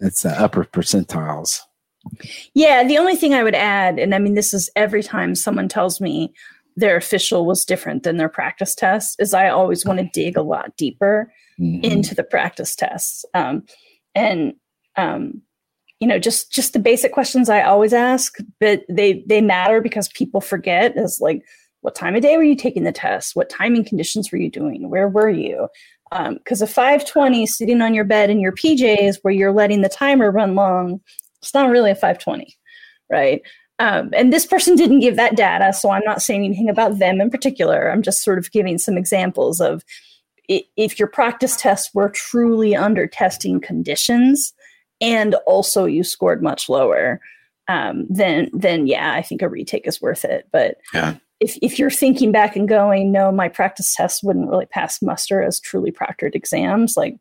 That's 0.00 0.22
the 0.22 0.30
upper 0.30 0.64
percentiles. 0.64 1.60
Yeah 2.54 2.82
the 2.82 2.98
only 2.98 3.14
thing 3.14 3.34
i 3.34 3.42
would 3.42 3.54
add 3.54 3.98
and 3.98 4.14
i 4.14 4.18
mean 4.18 4.32
this 4.32 4.54
is 4.54 4.70
every 4.74 5.02
time 5.02 5.34
someone 5.34 5.68
tells 5.68 6.00
me 6.00 6.32
their 6.74 6.96
official 6.96 7.44
was 7.44 7.62
different 7.64 8.04
than 8.04 8.16
their 8.16 8.28
practice 8.28 8.74
test 8.74 9.16
is 9.20 9.34
i 9.34 9.48
always 9.48 9.84
want 9.84 9.98
to 9.98 10.08
dig 10.14 10.34
a 10.34 10.42
lot 10.42 10.74
deeper 10.78 11.30
mm-hmm. 11.60 11.84
into 11.84 12.14
the 12.14 12.24
practice 12.24 12.74
tests. 12.74 13.24
Um, 13.34 13.64
and 14.14 14.54
um, 14.96 15.42
you 16.00 16.08
know 16.08 16.18
just 16.18 16.50
just 16.50 16.72
the 16.72 16.78
basic 16.78 17.12
questions 17.12 17.50
i 17.50 17.60
always 17.60 17.92
ask 17.92 18.38
but 18.58 18.82
they 18.88 19.22
they 19.28 19.42
matter 19.42 19.82
because 19.82 20.08
people 20.08 20.40
forget 20.40 20.96
is 20.96 21.20
like 21.20 21.42
what 21.82 21.94
time 21.94 22.14
of 22.14 22.22
day 22.22 22.36
were 22.36 22.42
you 22.42 22.56
taking 22.56 22.84
the 22.84 22.92
test? 22.92 23.34
What 23.34 23.48
timing 23.48 23.84
conditions 23.84 24.30
were 24.30 24.38
you 24.38 24.50
doing? 24.50 24.90
Where 24.90 25.08
were 25.08 25.30
you 25.30 25.68
because 26.10 26.60
um, 26.62 26.64
a 26.64 26.66
520 26.66 27.46
sitting 27.46 27.80
on 27.80 27.94
your 27.94 28.04
bed 28.04 28.30
in 28.30 28.40
your 28.40 28.52
pjs 28.52 29.16
where 29.22 29.32
you're 29.32 29.52
letting 29.52 29.82
the 29.82 29.88
timer 29.88 30.30
run 30.30 30.54
long 30.54 31.00
it's 31.40 31.54
not 31.54 31.70
really 31.70 31.90
a 31.90 31.94
520 31.94 32.56
right 33.08 33.42
um, 33.78 34.10
and 34.12 34.32
this 34.32 34.44
person 34.44 34.74
didn't 34.76 35.00
give 35.00 35.16
that 35.16 35.36
data 35.36 35.72
so 35.72 35.90
i'm 35.90 36.04
not 36.04 36.22
saying 36.22 36.44
anything 36.44 36.68
about 36.68 36.98
them 36.98 37.20
in 37.20 37.30
particular 37.30 37.90
i'm 37.90 38.02
just 38.02 38.22
sort 38.22 38.38
of 38.38 38.50
giving 38.50 38.78
some 38.78 38.98
examples 38.98 39.60
of 39.60 39.84
if 40.76 40.98
your 40.98 41.08
practice 41.08 41.56
tests 41.56 41.94
were 41.94 42.08
truly 42.08 42.74
under 42.74 43.06
testing 43.06 43.60
conditions 43.60 44.52
and 45.00 45.34
also 45.46 45.84
you 45.84 46.04
scored 46.04 46.42
much 46.42 46.68
lower, 46.68 47.20
um, 47.68 48.06
then 48.10 48.50
then 48.52 48.86
yeah, 48.86 49.12
I 49.12 49.22
think 49.22 49.42
a 49.42 49.48
retake 49.48 49.86
is 49.86 50.02
worth 50.02 50.24
it. 50.24 50.48
But 50.52 50.78
yeah. 50.92 51.16
If 51.40 51.58
if 51.62 51.78
you're 51.78 51.90
thinking 51.90 52.32
back 52.32 52.54
and 52.54 52.68
going, 52.68 53.10
no, 53.10 53.32
my 53.32 53.48
practice 53.48 53.94
tests 53.94 54.22
wouldn't 54.22 54.48
really 54.48 54.66
pass 54.66 55.02
muster 55.02 55.42
as 55.42 55.58
truly 55.58 55.90
proctored 55.90 56.34
exams, 56.34 56.96
like 56.96 57.16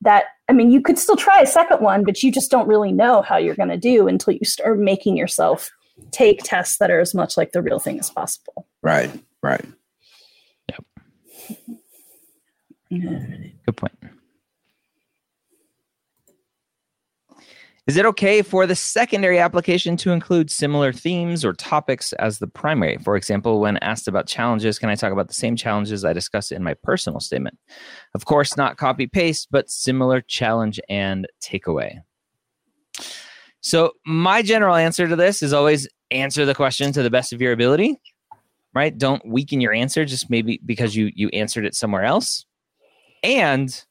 that. 0.00 0.24
I 0.48 0.52
mean, 0.52 0.70
you 0.70 0.80
could 0.80 0.98
still 0.98 1.16
try 1.16 1.40
a 1.40 1.46
second 1.46 1.80
one, 1.80 2.04
but 2.04 2.22
you 2.22 2.32
just 2.32 2.50
don't 2.50 2.68
really 2.68 2.92
know 2.92 3.22
how 3.22 3.36
you're 3.36 3.54
going 3.54 3.68
to 3.68 3.76
do 3.76 4.08
until 4.08 4.32
you 4.32 4.44
start 4.44 4.78
making 4.78 5.16
yourself 5.16 5.70
take 6.10 6.42
tests 6.42 6.78
that 6.78 6.90
are 6.90 7.00
as 7.00 7.14
much 7.14 7.36
like 7.36 7.52
the 7.52 7.62
real 7.62 7.78
thing 7.78 7.98
as 7.98 8.10
possible. 8.10 8.66
Right. 8.82 9.10
Right. 9.42 9.64
Yep. 10.68 10.84
Good 13.66 13.76
point. 13.76 13.92
Is 17.90 17.96
it 17.96 18.06
okay 18.06 18.40
for 18.42 18.68
the 18.68 18.76
secondary 18.76 19.40
application 19.40 19.96
to 19.96 20.12
include 20.12 20.48
similar 20.48 20.92
themes 20.92 21.44
or 21.44 21.52
topics 21.52 22.12
as 22.12 22.38
the 22.38 22.46
primary? 22.46 22.98
For 22.98 23.16
example, 23.16 23.58
when 23.58 23.78
asked 23.78 24.06
about 24.06 24.28
challenges, 24.28 24.78
can 24.78 24.88
I 24.88 24.94
talk 24.94 25.12
about 25.12 25.26
the 25.26 25.34
same 25.34 25.56
challenges 25.56 26.04
I 26.04 26.12
discuss 26.12 26.52
in 26.52 26.62
my 26.62 26.74
personal 26.74 27.18
statement? 27.18 27.58
Of 28.14 28.26
course, 28.26 28.56
not 28.56 28.76
copy 28.76 29.08
paste, 29.08 29.48
but 29.50 29.68
similar 29.68 30.20
challenge 30.20 30.78
and 30.88 31.26
takeaway. 31.42 31.98
So, 33.60 33.90
my 34.06 34.42
general 34.42 34.76
answer 34.76 35.08
to 35.08 35.16
this 35.16 35.42
is 35.42 35.52
always 35.52 35.88
answer 36.12 36.46
the 36.46 36.54
question 36.54 36.92
to 36.92 37.02
the 37.02 37.10
best 37.10 37.32
of 37.32 37.42
your 37.42 37.50
ability, 37.50 38.00
right? 38.72 38.96
Don't 38.96 39.26
weaken 39.26 39.60
your 39.60 39.72
answer 39.72 40.04
just 40.04 40.30
maybe 40.30 40.60
because 40.64 40.94
you 40.94 41.10
you 41.16 41.28
answered 41.30 41.66
it 41.66 41.74
somewhere 41.74 42.04
else. 42.04 42.46
And 43.24 43.84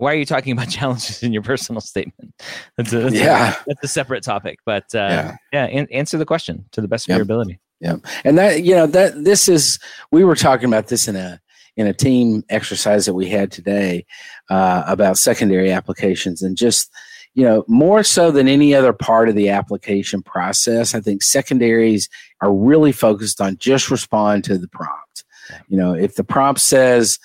why 0.00 0.12
are 0.14 0.16
you 0.16 0.24
talking 0.24 0.52
about 0.52 0.68
challenges 0.70 1.22
in 1.22 1.32
your 1.32 1.42
personal 1.42 1.80
statement? 1.80 2.34
That's 2.76 2.92
a, 2.92 3.00
that's 3.00 3.14
yeah, 3.14 3.52
a, 3.52 3.64
that's 3.66 3.84
a 3.84 3.88
separate 3.88 4.24
topic. 4.24 4.58
But 4.64 4.84
uh, 4.94 4.98
yeah, 4.98 5.36
yeah 5.52 5.64
an- 5.66 5.88
answer 5.92 6.18
the 6.18 6.26
question 6.26 6.64
to 6.72 6.80
the 6.80 6.88
best 6.88 7.06
of 7.06 7.10
yep. 7.10 7.18
your 7.18 7.22
ability. 7.22 7.60
Yeah, 7.80 7.96
and 8.24 8.36
that 8.38 8.64
you 8.64 8.74
know 8.74 8.86
that 8.86 9.24
this 9.24 9.48
is 9.48 9.78
we 10.10 10.24
were 10.24 10.34
talking 10.34 10.66
about 10.66 10.88
this 10.88 11.06
in 11.06 11.16
a 11.16 11.40
in 11.76 11.86
a 11.86 11.94
team 11.94 12.42
exercise 12.48 13.06
that 13.06 13.14
we 13.14 13.28
had 13.28 13.52
today 13.52 14.04
uh, 14.50 14.82
about 14.86 15.18
secondary 15.18 15.70
applications 15.70 16.42
and 16.42 16.56
just 16.56 16.90
you 17.34 17.44
know 17.44 17.64
more 17.68 18.02
so 18.02 18.30
than 18.30 18.48
any 18.48 18.74
other 18.74 18.92
part 18.92 19.28
of 19.28 19.36
the 19.36 19.48
application 19.48 20.20
process 20.20 20.96
i 20.96 21.00
think 21.00 21.22
secondaries 21.22 22.08
are 22.40 22.52
really 22.52 22.90
focused 22.90 23.40
on 23.40 23.56
just 23.58 23.88
respond 23.88 24.42
to 24.42 24.58
the 24.58 24.66
prompt 24.66 25.24
you 25.68 25.76
know 25.76 25.94
if 25.94 26.16
the 26.16 26.24
prompt 26.24 26.60
says 26.60 27.20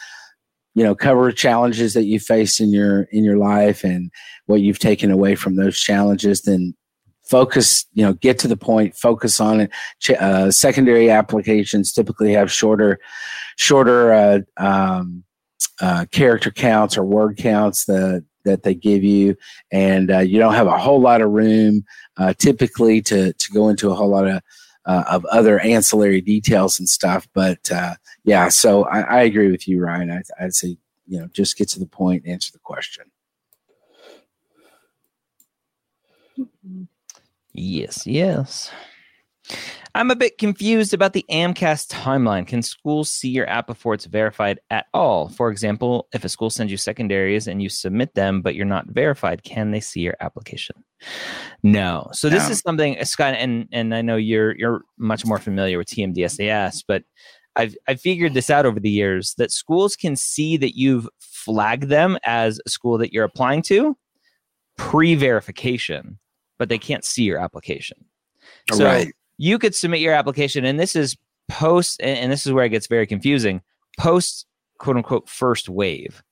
you 0.76 0.84
know 0.84 0.94
cover 0.94 1.32
challenges 1.32 1.94
that 1.94 2.04
you 2.04 2.20
face 2.20 2.60
in 2.60 2.72
your 2.72 3.04
in 3.12 3.24
your 3.24 3.38
life 3.38 3.84
and 3.84 4.12
what 4.46 4.62
you've 4.62 4.80
taken 4.80 5.10
away 5.10 5.34
from 5.34 5.56
those 5.56 5.80
challenges 5.80 6.42
then 6.44 6.76
focus 7.24 7.86
you 7.94 8.04
know 8.04 8.14
get 8.14 8.38
to 8.38 8.48
the 8.48 8.58
point 8.58 8.96
focus 8.96 9.40
on 9.40 9.62
it 9.62 9.72
uh, 10.20 10.52
secondary 10.52 11.10
applications 11.10 11.92
typically 11.92 12.34
have 12.34 12.52
shorter 12.52 13.00
shorter 13.56 14.14
uh, 14.14 14.40
um, 14.58 15.24
uh, 15.82 16.06
character 16.12 16.52
counts 16.52 16.98
or 16.98 17.04
word 17.04 17.38
counts 17.38 17.86
that 17.86 18.24
that 18.44 18.62
they 18.62 18.76
give 18.76 19.04
you 19.04 19.36
and 19.72 20.12
uh, 20.12 20.20
you 20.20 20.38
don't 20.38 20.54
have 20.54 20.68
a 20.68 20.78
whole 20.78 21.02
lot 21.02 21.22
of 21.22 21.32
room 21.32 21.84
uh, 22.18 22.34
typically 22.38 23.02
to 23.02 23.34
to 23.34 23.52
go 23.52 23.70
into 23.70 23.90
a 23.90 23.96
whole 23.96 24.10
lot 24.10 24.28
of 24.28 24.42
uh, 24.86 25.04
of 25.10 25.26
other 25.26 25.60
ancillary 25.62 26.22
details 26.22 26.80
and 26.80 26.88
stuff. 26.88 27.28
But 27.34 27.72
yeah, 28.26 28.50
so 28.50 28.84
I, 28.86 29.02
I, 29.02 29.22
agree 29.24 29.52
with 29.52 29.68
you, 29.68 29.82
Ryan. 29.82 30.12
I, 30.12 30.44
I'd 30.44 30.54
say 30.54 30.78
you 31.08 31.20
know 31.20 31.28
just 31.28 31.58
get 31.58 31.70
to 31.70 31.80
the 31.80 31.86
point, 31.86 32.26
answer 32.26 32.52
the 32.52 32.60
question. 32.60 33.06
Yes, 37.54 38.06
yes. 38.06 38.72
I'm 39.96 40.12
a 40.12 40.16
bit 40.16 40.38
confused 40.38 40.94
about 40.94 41.14
the 41.14 41.26
AMCAS 41.32 41.88
timeline. 41.88 42.46
Can 42.46 42.62
schools 42.62 43.10
see 43.10 43.30
your 43.30 43.48
app 43.48 43.66
before 43.66 43.94
it's 43.94 44.06
verified 44.06 44.60
at 44.70 44.88
all? 44.94 45.30
For 45.30 45.50
example, 45.50 46.10
if 46.12 46.26
a 46.26 46.30
school 46.30 46.50
sends 46.50 46.70
you 46.70 46.76
secondaries 46.76 47.48
and 47.48 47.62
you 47.62 47.70
submit 47.70 48.14
them, 48.14 48.42
but 48.42 48.56
you're 48.56 48.66
not 48.66 48.88
verified, 48.88 49.44
can 49.44 49.72
they 49.72 49.80
see 49.80 50.02
your 50.02 50.18
application? 50.20 50.84
No. 51.64 52.10
So 52.12 52.28
this 52.30 52.48
no. 52.48 52.52
is 52.52 52.60
something, 52.60 53.02
Scott, 53.06 53.36
and 53.36 53.70
and 53.72 53.96
I 53.96 54.02
know 54.02 54.18
you're 54.18 54.58
you're 54.58 54.82
much 54.98 55.26
more 55.26 55.40
familiar 55.40 55.78
with 55.78 55.88
TMDSAS, 55.88 56.84
but 56.86 57.04
I've 57.56 57.76
I've 57.88 58.02
figured 58.02 58.34
this 58.34 58.50
out 58.50 58.66
over 58.66 58.80
the 58.80 58.90
years 58.90 59.34
that 59.38 59.52
schools 59.52 59.96
can 59.96 60.16
see 60.16 60.58
that 60.58 60.78
you've 60.78 61.08
flagged 61.20 61.90
them 61.90 62.18
as 62.26 62.60
a 62.66 62.70
school 62.70 62.98
that 62.98 63.14
you're 63.14 63.24
applying 63.24 63.62
to 63.64 63.98
pre-verification, 64.78 66.20
but 66.60 66.70
they 66.70 66.78
can't 66.78 67.06
see 67.06 67.24
your 67.24 67.40
application. 67.40 68.06
Oh, 68.72 68.78
so 68.78 68.86
right 68.86 69.14
you 69.38 69.60
could 69.60 69.76
submit 69.76 70.00
your 70.00 70.14
application, 70.14 70.66
and 70.66 70.80
this 70.80 70.96
is 70.96 71.18
post, 71.50 72.02
and 72.02 72.32
this 72.32 72.46
is 72.46 72.54
where 72.54 72.66
it 72.66 72.70
gets 72.70 72.88
very 72.88 73.08
confusing 73.08 73.62
post 73.98 74.46
quote 74.80 74.98
unquote 74.98 75.30
first 75.30 75.70
wave, 75.70 76.24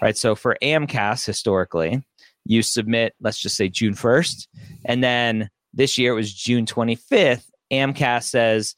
right? 0.00 0.16
So 0.16 0.34
for 0.34 0.56
AMCAS, 0.62 1.24
historically, 1.24 2.02
you 2.44 2.62
submit, 2.62 3.14
let's 3.20 3.38
just 3.38 3.56
say 3.56 3.68
June 3.68 3.94
1st, 3.94 4.48
and 4.86 5.02
then 5.04 5.50
this 5.72 5.98
year 5.98 6.12
it 6.12 6.16
was 6.16 6.32
June 6.32 6.66
25th. 6.66 7.44
AMCAS 7.70 8.24
says, 8.24 8.74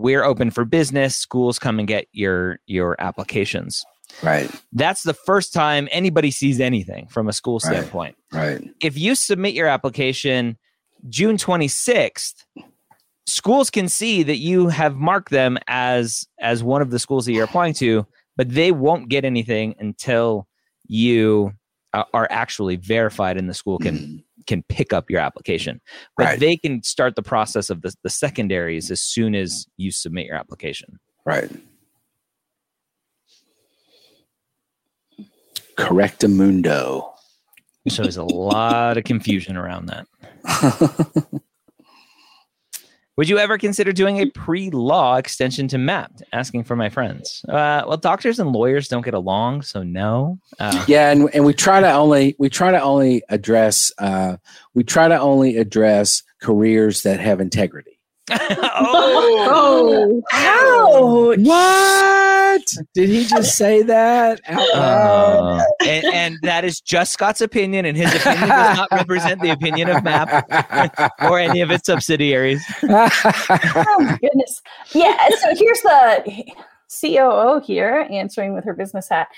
we're 0.00 0.24
open 0.24 0.50
for 0.50 0.64
business. 0.64 1.16
Schools 1.16 1.58
come 1.58 1.78
and 1.78 1.86
get 1.86 2.06
your 2.12 2.58
your 2.66 2.96
applications. 3.00 3.84
Right. 4.22 4.50
That's 4.72 5.04
the 5.04 5.14
first 5.14 5.52
time 5.52 5.88
anybody 5.92 6.30
sees 6.30 6.58
anything 6.58 7.06
from 7.08 7.28
a 7.28 7.32
school 7.32 7.60
standpoint. 7.60 8.16
Right. 8.32 8.60
right. 8.60 8.70
If 8.82 8.98
you 8.98 9.14
submit 9.14 9.54
your 9.54 9.68
application 9.68 10.58
June 11.08 11.36
26th, 11.36 12.44
schools 13.26 13.70
can 13.70 13.88
see 13.88 14.22
that 14.24 14.36
you 14.36 14.68
have 14.68 14.96
marked 14.96 15.30
them 15.30 15.58
as 15.68 16.26
as 16.40 16.64
one 16.64 16.82
of 16.82 16.90
the 16.90 16.98
schools 16.98 17.26
that 17.26 17.32
you're 17.32 17.44
applying 17.44 17.74
to 17.74 18.06
but 18.36 18.48
they 18.48 18.72
won't 18.72 19.10
get 19.10 19.24
anything 19.24 19.74
until 19.78 20.48
you 20.86 21.52
uh, 21.92 22.04
are 22.14 22.26
actually 22.30 22.76
verified 22.76 23.36
and 23.36 23.48
the 23.48 23.54
school 23.54 23.78
can 23.78 23.98
mm-hmm. 23.98 24.16
Can 24.46 24.62
pick 24.68 24.92
up 24.92 25.10
your 25.10 25.20
application 25.20 25.80
but 26.16 26.24
right. 26.24 26.40
they 26.40 26.56
can 26.56 26.82
start 26.82 27.16
the 27.16 27.22
process 27.22 27.70
of 27.70 27.82
the, 27.82 27.92
the 28.02 28.10
secondaries 28.10 28.90
as 28.90 29.00
soon 29.00 29.34
as 29.34 29.66
you 29.76 29.90
submit 29.90 30.26
your 30.26 30.36
application 30.36 30.98
right 31.24 31.50
correctamundo 35.76 37.10
So 37.88 38.02
there's 38.02 38.18
a 38.18 38.24
lot 38.24 38.98
of 38.98 39.04
confusion 39.04 39.56
around 39.56 39.86
that. 39.86 40.06
Would 43.20 43.28
you 43.28 43.36
ever 43.36 43.58
consider 43.58 43.92
doing 43.92 44.16
a 44.16 44.30
pre-law 44.30 45.16
extension 45.16 45.68
to 45.68 45.76
Mappd? 45.76 46.22
Asking 46.32 46.64
for 46.64 46.74
my 46.74 46.88
friends. 46.88 47.44
Uh, 47.46 47.84
well, 47.86 47.98
doctors 47.98 48.38
and 48.38 48.50
lawyers 48.50 48.88
don't 48.88 49.04
get 49.04 49.12
along, 49.12 49.60
so 49.60 49.82
no. 49.82 50.38
Uh, 50.58 50.86
yeah, 50.88 51.10
and, 51.10 51.28
and 51.34 51.44
we 51.44 51.52
try 51.52 51.80
to 51.80 51.92
only 51.92 52.34
we 52.38 52.48
try 52.48 52.70
to 52.70 52.80
only 52.80 53.22
address 53.28 53.92
uh, 53.98 54.38
we 54.72 54.84
try 54.84 55.06
to 55.06 55.20
only 55.20 55.58
address 55.58 56.22
careers 56.40 57.02
that 57.02 57.20
have 57.20 57.42
integrity. 57.42 57.89
Oh, 58.32 60.22
Ouch! 60.32 61.38
What 61.40 62.62
did 62.94 63.08
he 63.08 63.24
just 63.24 63.56
say 63.56 63.82
that? 63.82 64.40
out 64.46 64.68
loud? 64.74 65.60
Uh, 65.60 65.64
and, 65.86 66.04
and 66.06 66.38
that 66.42 66.64
is 66.64 66.80
just 66.80 67.12
Scott's 67.12 67.40
opinion, 67.40 67.84
and 67.84 67.96
his 67.96 68.14
opinion 68.14 68.48
does 68.48 68.76
not 68.76 68.88
represent 68.92 69.40
the 69.40 69.50
opinion 69.50 69.88
of 69.90 70.02
MAP 70.04 70.44
or 71.22 71.38
any 71.38 71.60
of 71.60 71.70
its 71.70 71.86
subsidiaries. 71.86 72.62
oh 72.82 74.18
goodness. 74.20 74.62
Yeah. 74.92 75.28
So 75.38 75.54
here's 75.54 75.80
the 75.82 76.44
COO 77.00 77.60
here 77.64 78.06
answering 78.10 78.54
with 78.54 78.64
her 78.64 78.74
business 78.74 79.08
hat. 79.08 79.28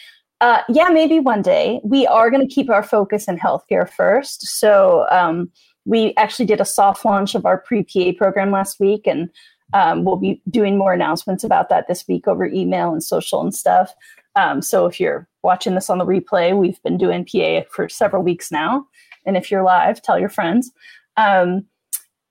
Uh, 0.41 0.63
yeah, 0.69 0.89
maybe 0.89 1.21
one 1.21 1.41
day. 1.41 1.81
We 1.85 2.07
are 2.07 2.29
going 2.29 2.47
to 2.47 2.53
keep 2.53 2.69
our 2.69 2.83
focus 2.83 3.29
in 3.29 3.39
healthcare 3.39 3.89
first. 3.89 4.43
So 4.43 5.07
um, 5.11 5.53
we 5.85 6.14
actually 6.16 6.47
did 6.47 6.61
a 6.61 6.64
soft 6.64 7.05
launch 7.05 7.35
of 7.35 7.47
our 7.47 7.59
pre 7.59 7.83
PA 7.83 8.12
program 8.16 8.51
last 8.51 8.79
week, 8.81 9.07
and 9.07 9.31
um, 9.73 10.05
we'll 10.05 10.16
be 10.16 10.40
doing 10.51 10.79
more 10.79 10.92
announcements 10.92 11.45
about 11.45 11.68
that 11.68 11.88
this 11.88 12.07
week 12.07 12.29
over 12.29 12.47
email 12.47 12.92
and 12.92 13.03
social 13.03 13.40
and 13.40 13.55
stuff. 13.55 13.95
Um, 14.37 14.62
so 14.62 14.87
if 14.87 14.99
you're 15.01 15.29
watching 15.42 15.75
this 15.75 15.90
on 15.90 15.99
the 15.99 16.07
replay, 16.07 16.57
we've 16.57 16.83
been 16.83 16.99
doing 16.99 17.25
PA 17.25 17.62
for 17.71 17.88
several 17.88 18.23
weeks 18.23 18.51
now. 18.51 18.87
And 19.27 19.37
if 19.37 19.51
you're 19.51 19.62
live, 19.62 20.01
tell 20.01 20.18
your 20.18 20.29
friends. 20.29 20.71
Um, 21.16 21.66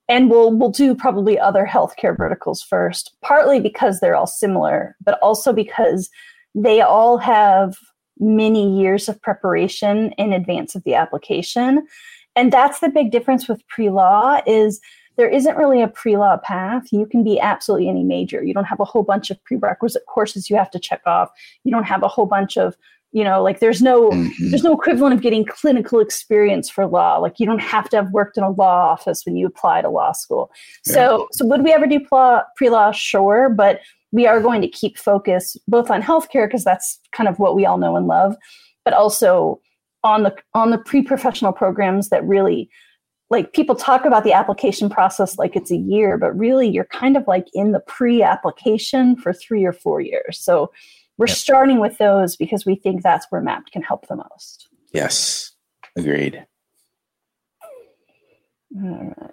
and 0.08 0.28
we'll 0.28 0.52
we'll 0.52 0.70
do 0.70 0.94
probably 0.94 1.38
other 1.38 1.66
healthcare 1.66 2.16
verticals 2.16 2.62
first, 2.62 3.14
partly 3.22 3.60
because 3.60 4.00
they're 4.00 4.16
all 4.16 4.26
similar, 4.26 4.96
but 5.04 5.18
also 5.22 5.52
because 5.52 6.10
they 6.54 6.80
all 6.80 7.18
have 7.18 7.76
many 8.18 8.78
years 8.78 9.08
of 9.08 9.20
preparation 9.22 10.12
in 10.18 10.32
advance 10.32 10.74
of 10.74 10.84
the 10.84 10.94
application. 10.94 11.86
And 12.36 12.52
that's 12.52 12.80
the 12.80 12.88
big 12.88 13.10
difference 13.10 13.48
with 13.48 13.66
pre-law 13.68 14.40
is 14.46 14.80
there 15.16 15.28
isn't 15.28 15.56
really 15.56 15.82
a 15.82 15.88
pre-law 15.88 16.38
path. 16.38 16.84
You 16.90 17.06
can 17.06 17.22
be 17.22 17.38
absolutely 17.38 17.88
any 17.88 18.02
major. 18.02 18.42
You 18.42 18.54
don't 18.54 18.64
have 18.64 18.80
a 18.80 18.84
whole 18.84 19.02
bunch 19.02 19.30
of 19.30 19.42
prerequisite 19.44 20.06
courses 20.06 20.48
you 20.48 20.56
have 20.56 20.70
to 20.70 20.78
check 20.78 21.02
off. 21.06 21.30
You 21.64 21.70
don't 21.72 21.84
have 21.84 22.02
a 22.02 22.08
whole 22.08 22.26
bunch 22.26 22.56
of 22.56 22.76
you 23.12 23.22
know 23.22 23.42
like 23.42 23.60
there's 23.60 23.82
no 23.82 24.10
Mhm. 24.10 24.30
there's 24.50 24.64
no 24.64 24.72
equivalent 24.72 25.14
of 25.14 25.20
getting 25.20 25.44
clinical 25.44 26.00
experience 26.00 26.70
for 26.70 26.86
law 26.86 27.18
like 27.18 27.38
you 27.38 27.44
don't 27.44 27.60
have 27.60 27.88
to 27.90 27.96
have 27.96 28.10
worked 28.10 28.38
in 28.38 28.42
a 28.42 28.50
law 28.50 28.90
office 28.90 29.24
when 29.26 29.36
you 29.36 29.46
apply 29.46 29.82
to 29.82 29.90
law 29.90 30.12
school 30.12 30.50
so 30.82 31.28
so 31.32 31.44
would 31.46 31.62
we 31.62 31.72
ever 31.72 31.86
do 31.86 32.00
pre-law 32.56 32.90
sure 32.90 33.50
but 33.50 33.80
we 34.12 34.26
are 34.26 34.40
going 34.40 34.62
to 34.62 34.68
keep 34.68 34.96
focus 34.96 35.56
both 35.68 35.90
on 35.90 36.02
healthcare 36.02 36.46
because 36.46 36.64
that's 36.64 36.98
kind 37.12 37.28
of 37.28 37.38
what 37.38 37.54
we 37.54 37.66
all 37.66 37.76
know 37.78 37.96
and 37.96 38.06
love 38.06 38.34
but 38.84 38.94
also 38.94 39.60
on 40.04 40.22
the 40.22 40.34
on 40.54 40.70
the 40.70 40.78
pre-professional 40.78 41.52
programs 41.52 42.08
that 42.08 42.24
really 42.26 42.68
like 43.30 43.52
people 43.52 43.74
talk 43.74 44.04
about 44.04 44.24
the 44.24 44.32
application 44.32 44.90
process 44.90 45.38
like 45.38 45.56
it's 45.56 45.70
a 45.70 45.76
year 45.76 46.18
but 46.18 46.36
really 46.36 46.68
you're 46.68 46.84
kind 46.86 47.16
of 47.16 47.24
like 47.26 47.46
in 47.54 47.72
the 47.72 47.80
pre-application 47.80 49.16
for 49.16 49.32
three 49.32 49.64
or 49.64 49.72
four 49.72 50.00
years 50.00 50.38
so 50.38 50.70
we're 51.18 51.26
Yep. 51.26 51.36
starting 51.36 51.78
with 51.78 51.98
those 51.98 52.36
because 52.36 52.66
we 52.66 52.74
think 52.74 53.02
that's 53.02 53.26
where 53.30 53.42
Mappd 53.42 53.70
can 53.72 53.82
help 53.82 54.06
the 54.08 54.16
most 54.16 54.68
yes, 54.92 55.52
agreed. 55.96 56.44
all 58.76 59.14
right 59.16 59.30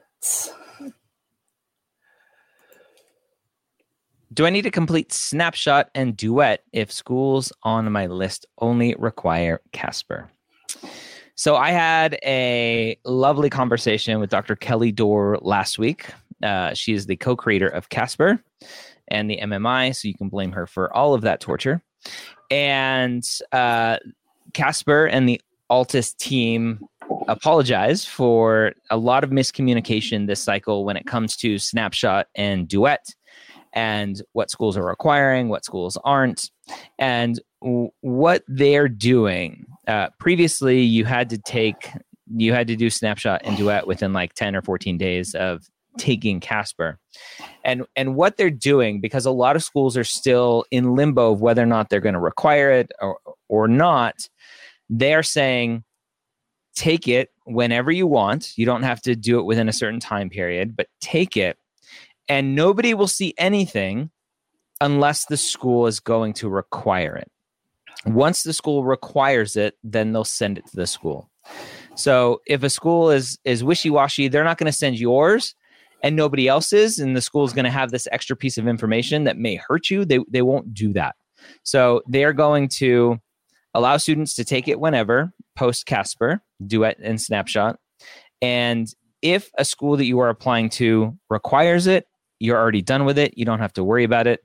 Do 4.32 4.46
I 4.46 4.52
need 4.52 4.62
to 4.62 4.72
complete 4.72 5.12
snapshot 5.12 5.90
and 5.96 6.16
duet 6.16 6.64
if 6.72 6.92
schools 6.92 7.52
on 7.64 7.92
my 7.92 8.06
list 8.06 8.46
only 8.60 8.96
require 9.00 9.60
Casper? 9.74 10.30
So 11.40 11.56
I 11.56 11.72
had 11.72 12.20
a 12.26 12.98
lovely 13.06 13.50
conversation 13.50 14.20
with 14.20 14.30
Dr. 14.30 14.58
Kelly 14.58 14.92
Dore 14.92 15.40
last 15.42 15.80
week. 15.80 16.08
Uh, 16.44 16.74
she 16.74 16.92
is 16.92 17.06
the 17.06 17.16
co-creator 17.16 17.70
of 17.70 17.88
Casper 17.88 18.44
and 19.08 19.32
the 19.32 19.40
MMI, 19.42 19.96
so 19.96 20.10
you 20.10 20.16
can 20.16 20.28
blame 20.28 20.52
her 20.52 20.68
for 20.68 20.94
all 20.94 21.14
of 21.14 21.22
that 21.22 21.40
torture. 21.40 21.82
And 22.52 23.24
uh, 23.54 24.00
Casper 24.52 25.06
and 25.06 25.30
the 25.30 25.40
Altus 25.72 26.14
team 26.18 26.86
apologize 27.30 28.04
for 28.04 28.74
a 28.90 28.98
lot 28.98 29.24
of 29.24 29.30
miscommunication 29.30 30.28
this 30.28 30.44
cycle 30.44 30.84
when 30.84 30.98
it 30.98 31.08
comes 31.08 31.38
to 31.38 31.58
snapshot 31.58 32.28
and 32.36 32.68
duet 32.68 33.16
and 33.72 34.22
what 34.34 34.52
schools 34.52 34.76
are 34.76 34.84
requiring, 34.84 35.48
what 35.48 35.64
schools 35.64 35.98
aren't, 36.04 36.52
and 36.98 37.40
what 37.62 38.44
they're 38.48 38.88
doing. 38.88 39.66
Uh, 39.88 40.10
previously, 40.20 40.82
you 40.82 41.06
had 41.06 41.30
to 41.30 41.38
take, 41.38 41.90
you 42.36 42.54
had 42.54 42.68
to 42.68 42.76
do 42.76 42.90
snapshot 42.90 43.42
and 43.44 43.58
duet 43.58 43.88
within 43.88 44.14
like 44.14 44.34
10 44.34 44.56
or 44.56 44.62
14 44.62 44.98
days 44.98 45.36
of 45.36 45.66
taking 45.98 46.40
Casper. 46.40 47.00
And 47.64 47.86
and 47.96 48.16
what 48.16 48.38
they're 48.38 48.50
doing 48.50 49.02
because 49.02 49.26
a 49.26 49.32
lot 49.32 49.56
of 49.56 49.64
schools 49.64 49.98
are 49.98 50.04
still 50.04 50.66
in 50.72 50.96
limbo 50.96 51.34
of 51.34 51.42
whether 51.42 51.62
or 51.62 51.68
not 51.68 51.90
they're 51.90 52.00
going 52.00 52.14
to 52.14 52.20
require 52.20 52.72
it 52.72 52.92
or 53.02 53.18
or 53.48 53.68
not. 53.68 54.30
They're 54.90 55.24
saying 55.24 55.84
take 56.76 57.08
it 57.08 57.30
whenever 57.46 57.92
you 57.92 58.08
want. 58.08 58.58
You 58.58 58.66
don't 58.66 58.84
have 58.84 59.02
to 59.02 59.16
do 59.16 59.40
it 59.40 59.44
within 59.44 59.68
a 59.68 59.74
certain 59.74 60.00
time 60.00 60.30
period, 60.30 60.78
but 60.78 60.88
take 61.02 61.36
it 61.36 61.58
and 62.30 62.56
nobody 62.56 62.94
will 62.94 63.08
see 63.08 63.34
anything 63.38 64.12
unless 64.80 65.26
the 65.26 65.36
school 65.36 65.88
is 65.88 66.00
going 66.00 66.34
to 66.34 66.48
require 66.48 67.16
it. 67.16 67.30
Once 68.06 68.44
the 68.44 68.54
school 68.54 68.84
requires 68.84 69.56
it, 69.56 69.78
then 69.84 70.14
they'll 70.14 70.24
send 70.24 70.58
it 70.58 70.66
to 70.68 70.76
the 70.76 70.88
school. 70.88 71.30
So 71.96 72.42
if 72.48 72.64
a 72.64 72.70
school 72.70 73.12
is 73.12 73.38
is 73.44 73.64
wishy-washy, 73.64 74.28
they're 74.28 74.44
not 74.44 74.58
going 74.58 74.72
to 74.72 74.78
send 74.78 75.00
yours 75.00 75.56
and 76.02 76.16
nobody 76.16 76.48
else's 76.48 77.00
and 77.00 77.16
the 77.16 77.22
school 77.22 77.44
is 77.44 77.54
going 77.54 77.66
to 77.66 77.72
have 77.72 77.92
this 77.92 78.08
extra 78.12 78.36
piece 78.36 78.58
of 78.58 78.68
information 78.68 79.26
that 79.26 79.38
may 79.38 79.56
hurt 79.56 79.90
you. 79.90 80.06
They 80.06 80.20
they 80.30 80.42
won't 80.42 80.74
do 80.74 80.94
that. 80.94 81.16
So 81.64 82.02
they're 82.08 82.34
going 82.34 82.70
to 82.80 83.20
allow 83.74 83.98
students 83.98 84.34
to 84.36 84.46
take 84.46 84.68
it 84.68 84.80
whenever, 84.80 85.32
post 85.56 85.86
Casper, 85.86 86.42
Duet 86.66 86.98
and 87.02 87.20
Snapshot. 87.20 87.80
And 88.42 88.88
if 89.22 89.50
a 89.58 89.66
school 89.66 89.98
that 89.98 90.06
you 90.06 90.20
are 90.20 90.30
applying 90.30 90.70
to 90.72 91.18
requires 91.30 91.88
it, 91.88 92.06
you're 92.40 92.58
already 92.58 92.82
done 92.82 93.04
with 93.04 93.18
it. 93.18 93.38
You 93.38 93.46
don't 93.46 93.60
have 93.60 93.74
to 93.74 93.84
worry 93.84 94.06
about 94.06 94.28
it. 94.28 94.42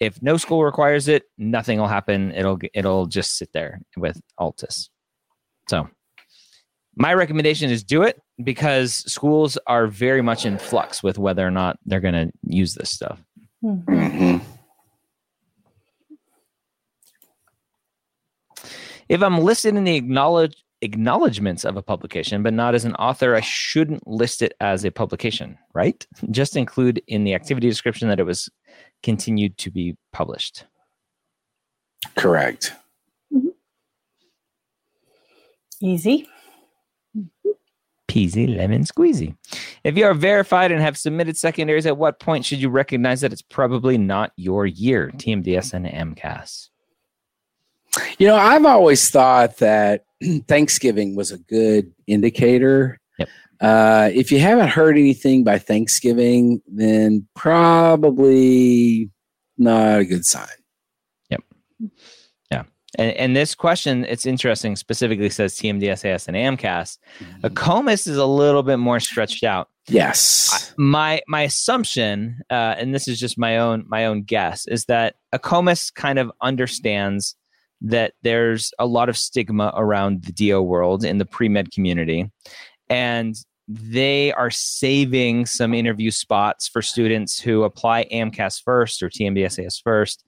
If 0.00 0.22
no 0.22 0.36
school 0.36 0.64
requires 0.64 1.08
it, 1.08 1.24
nothing 1.38 1.78
will 1.78 1.88
happen. 1.88 2.32
It'll 2.32 2.58
it'll 2.72 3.06
just 3.06 3.36
sit 3.36 3.52
there 3.52 3.80
with 3.96 4.20
Altus. 4.38 4.88
So, 5.68 5.88
my 6.96 7.14
recommendation 7.14 7.70
is 7.70 7.82
do 7.82 8.02
it 8.02 8.20
because 8.42 8.92
schools 9.10 9.58
are 9.66 9.86
very 9.88 10.22
much 10.22 10.46
in 10.46 10.58
flux 10.58 11.02
with 11.02 11.18
whether 11.18 11.46
or 11.46 11.50
not 11.50 11.78
they're 11.84 12.00
going 12.00 12.14
to 12.14 12.32
use 12.46 12.74
this 12.74 12.90
stuff. 12.90 13.20
Mhm. 13.64 14.40
If 19.08 19.22
I'm 19.22 19.38
listed 19.40 19.74
in 19.74 19.84
the 19.84 19.96
acknowledge 19.96 20.54
acknowledgments 20.82 21.64
of 21.64 21.76
a 21.76 21.82
publication, 21.82 22.42
but 22.42 22.54
not 22.54 22.74
as 22.74 22.84
an 22.84 22.94
author, 22.96 23.34
I 23.34 23.40
shouldn't 23.40 24.06
list 24.06 24.42
it 24.42 24.54
as 24.60 24.84
a 24.84 24.90
publication, 24.90 25.58
right? 25.74 26.06
Just 26.30 26.56
include 26.56 27.02
in 27.06 27.24
the 27.24 27.34
activity 27.34 27.68
description 27.68 28.08
that 28.08 28.20
it 28.20 28.24
was 28.24 28.48
continued 29.02 29.58
to 29.58 29.70
be 29.70 29.96
published. 30.12 30.64
Correct. 32.16 32.72
Mm-hmm. 33.32 33.48
easy 35.80 36.28
Peasy 38.08 38.56
lemon 38.56 38.84
squeezy. 38.84 39.36
If 39.84 39.98
you 39.98 40.06
are 40.06 40.14
verified 40.14 40.72
and 40.72 40.80
have 40.80 40.96
submitted 40.96 41.36
secondaries, 41.36 41.84
at 41.84 41.98
what 41.98 42.18
point 42.18 42.46
should 42.46 42.58
you 42.58 42.70
recognize 42.70 43.20
that 43.20 43.34
it's 43.34 43.42
probably 43.42 43.98
not 43.98 44.32
your 44.36 44.64
year? 44.64 45.12
TMDS 45.14 45.74
and 45.74 45.84
MCAS. 45.84 46.70
You 48.18 48.26
know, 48.26 48.36
I've 48.36 48.66
always 48.66 49.10
thought 49.10 49.58
that 49.58 50.04
Thanksgiving 50.48 51.16
was 51.16 51.30
a 51.30 51.38
good 51.38 51.92
indicator. 52.06 52.98
Yep. 53.18 53.28
Uh, 53.60 54.10
if 54.12 54.30
you 54.32 54.40
haven't 54.40 54.68
heard 54.68 54.96
anything 54.96 55.44
by 55.44 55.58
Thanksgiving, 55.58 56.60
then 56.66 57.26
probably 57.34 59.10
not 59.56 60.00
a 60.00 60.04
good 60.04 60.24
sign. 60.24 60.46
Yep. 61.30 61.42
Yeah. 62.50 62.62
And, 62.96 63.16
and 63.16 63.36
this 63.36 63.54
question, 63.54 64.04
it's 64.04 64.26
interesting, 64.26 64.76
specifically 64.76 65.30
says 65.30 65.54
TMDSAS 65.54 66.28
and 66.28 66.36
AMCAS. 66.36 66.98
AACOMAS 67.42 68.08
is 68.08 68.16
a 68.16 68.26
little 68.26 68.62
bit 68.62 68.78
more 68.78 69.00
stretched 69.00 69.44
out. 69.44 69.68
Yes. 69.88 70.74
my 70.76 71.20
my 71.26 71.42
assumption, 71.42 72.40
uh, 72.50 72.74
and 72.76 72.94
this 72.94 73.08
is 73.08 73.18
just 73.18 73.38
my 73.38 73.58
own 73.58 73.84
my 73.88 74.04
own 74.04 74.22
guess, 74.22 74.66
is 74.66 74.84
that 74.84 75.14
a 75.32 75.38
COMIS 75.38 75.90
kind 75.90 76.18
of 76.18 76.30
understands 76.42 77.36
that 77.80 78.14
there's 78.22 78.72
a 78.78 78.86
lot 78.86 79.08
of 79.08 79.16
stigma 79.16 79.72
around 79.76 80.24
the 80.24 80.32
DO 80.32 80.60
world 80.62 81.04
in 81.04 81.18
the 81.18 81.24
pre 81.24 81.48
med 81.48 81.70
community. 81.72 82.30
And 82.90 83.36
they 83.68 84.32
are 84.32 84.50
saving 84.50 85.46
some 85.46 85.74
interview 85.74 86.10
spots 86.10 86.68
for 86.68 86.80
students 86.80 87.38
who 87.38 87.64
apply 87.64 88.06
AMCAS 88.10 88.62
first 88.62 89.02
or 89.02 89.10
TMDSAS 89.10 89.82
first, 89.82 90.24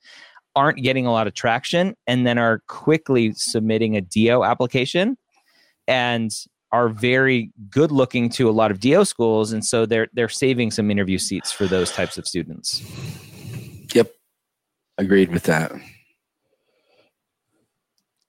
aren't 0.55 0.83
getting 0.83 1.07
a 1.07 1.13
lot 1.13 1.27
of 1.27 1.33
traction, 1.35 1.95
and 2.07 2.27
then 2.27 2.37
are 2.37 2.63
quickly 2.69 3.33
submitting 3.35 3.97
a 3.97 4.03
DO 4.03 4.45
application 4.45 5.17
and 5.89 6.31
are 6.73 6.89
very 6.89 7.51
good 7.71 7.91
looking 7.91 8.29
to 8.29 8.49
a 8.49 8.53
lot 8.53 8.71
of 8.71 8.79
DO 8.79 9.05
schools. 9.07 9.53
And 9.53 9.65
so 9.65 9.87
they're 9.87 10.09
they're 10.13 10.29
saving 10.29 10.71
some 10.71 10.91
interview 10.91 11.19
seats 11.19 11.51
for 11.51 11.67
those 11.67 11.91
types 11.91 12.19
of 12.19 12.27
students. 12.27 12.83
Yep. 13.95 14.13
Agreed 14.99 15.33
with 15.33 15.45
that 15.45 15.73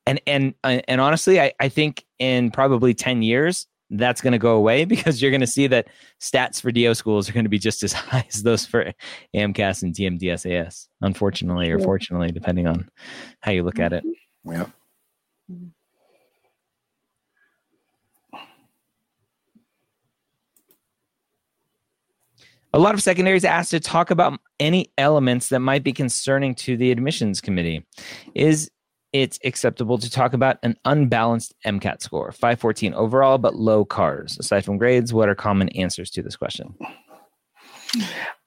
and 0.06 0.22
and 0.28 0.54
uh, 0.64 0.80
and 0.88 1.02
honestly 1.02 1.40
I, 1.40 1.54
I 1.60 1.70
think 1.70 2.06
in 2.20 2.52
probably 2.52 2.94
10 2.94 3.22
years 3.22 3.68
that's 3.92 4.22
going 4.22 4.32
to 4.32 4.40
go 4.40 4.56
away 4.56 4.86
because 4.94 5.22
you're 5.22 5.32
going 5.32 5.42
to 5.42 5.48
see 5.48 5.68
that 5.68 5.88
stats 6.20 6.62
for 6.62 6.72
DO 6.72 6.94
schools 6.96 7.30
are 7.30 7.34
going 7.34 7.46
to 7.46 7.50
be 7.50 7.60
just 7.60 7.84
as 7.84 7.94
high 7.94 8.26
as 8.30 8.44
those 8.44 8.66
for 8.66 8.94
AMCAS 9.36 9.84
and 9.84 9.94
TMDSAS, 9.94 10.88
unfortunately 11.02 11.70
or 11.70 11.80
fortunately, 11.80 12.32
depending 12.32 12.68
on 12.68 12.90
how 13.42 13.52
you 13.52 13.64
look 13.64 13.80
at 13.80 13.94
it. 13.94 14.04
Mm-hmm. 14.04 14.52
Yeah. 14.52 14.66
A 22.74 22.80
lot 22.80 22.94
of 22.94 23.04
secondaries 23.04 23.44
asked 23.44 23.72
to 23.72 23.82
talk 23.82 24.12
about 24.12 24.40
any 24.58 24.94
elements 24.98 25.50
that 25.50 25.60
might 25.60 25.84
be 25.84 25.92
concerning 25.92 26.56
to 26.56 26.78
the 26.78 26.92
admissions 26.92 27.42
committee. 27.42 27.86
Is 28.34 28.72
it's 29.14 29.40
acceptable 29.44 29.98
to 29.98 30.10
talk 30.10 30.34
about 30.34 30.58
an 30.64 30.78
unbalanced 30.86 31.54
MCAT 31.66 32.02
score, 32.02 32.32
514 32.32 32.94
overall, 32.94 33.38
but 33.38 33.56
low 33.56 33.84
CARS. 33.84 34.38
Aside 34.40 34.64
from 34.64 34.78
grades, 34.78 35.14
what 35.14 35.30
are 35.30 35.36
common 35.36 35.70
answers 35.70 36.10
to 36.12 36.22
this 36.22 36.36
question? 36.38 36.76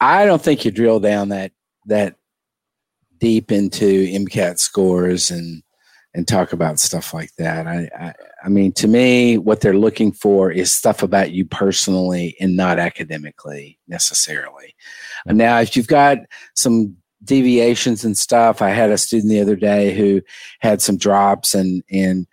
I 0.00 0.24
don't 0.24 0.40
think 0.40 0.64
you 0.64 0.70
drill 0.70 1.00
down 1.00 1.28
that 1.28 1.52
that 1.86 2.16
deep 3.18 3.52
into 3.52 4.06
MCAT 4.06 4.58
scores 4.58 5.30
and 5.30 5.62
and 6.14 6.28
talk 6.28 6.52
about 6.52 6.78
stuff 6.78 7.12
like 7.12 7.30
that. 7.38 7.66
I, 7.66 7.90
I, 7.98 8.14
I 8.44 8.48
mean, 8.48 8.72
to 8.74 8.86
me, 8.86 9.36
what 9.36 9.60
they're 9.60 9.76
looking 9.76 10.12
for 10.12 10.50
is 10.50 10.70
stuff 10.70 11.02
about 11.02 11.32
you 11.32 11.44
personally 11.44 12.36
and 12.38 12.56
not 12.56 12.78
academically 12.78 13.80
necessarily. 13.88 14.76
Now, 15.26 15.58
if 15.58 15.76
you've 15.76 15.88
got 15.88 16.18
some 16.54 16.96
deviations 17.24 18.04
and 18.04 18.16
stuff. 18.16 18.62
I 18.62 18.70
had 18.70 18.90
a 18.90 18.98
student 18.98 19.30
the 19.30 19.40
other 19.40 19.56
day 19.56 19.94
who 19.94 20.22
had 20.60 20.82
some 20.82 20.96
drops 20.96 21.54
and 21.54 21.82
and 21.90 22.26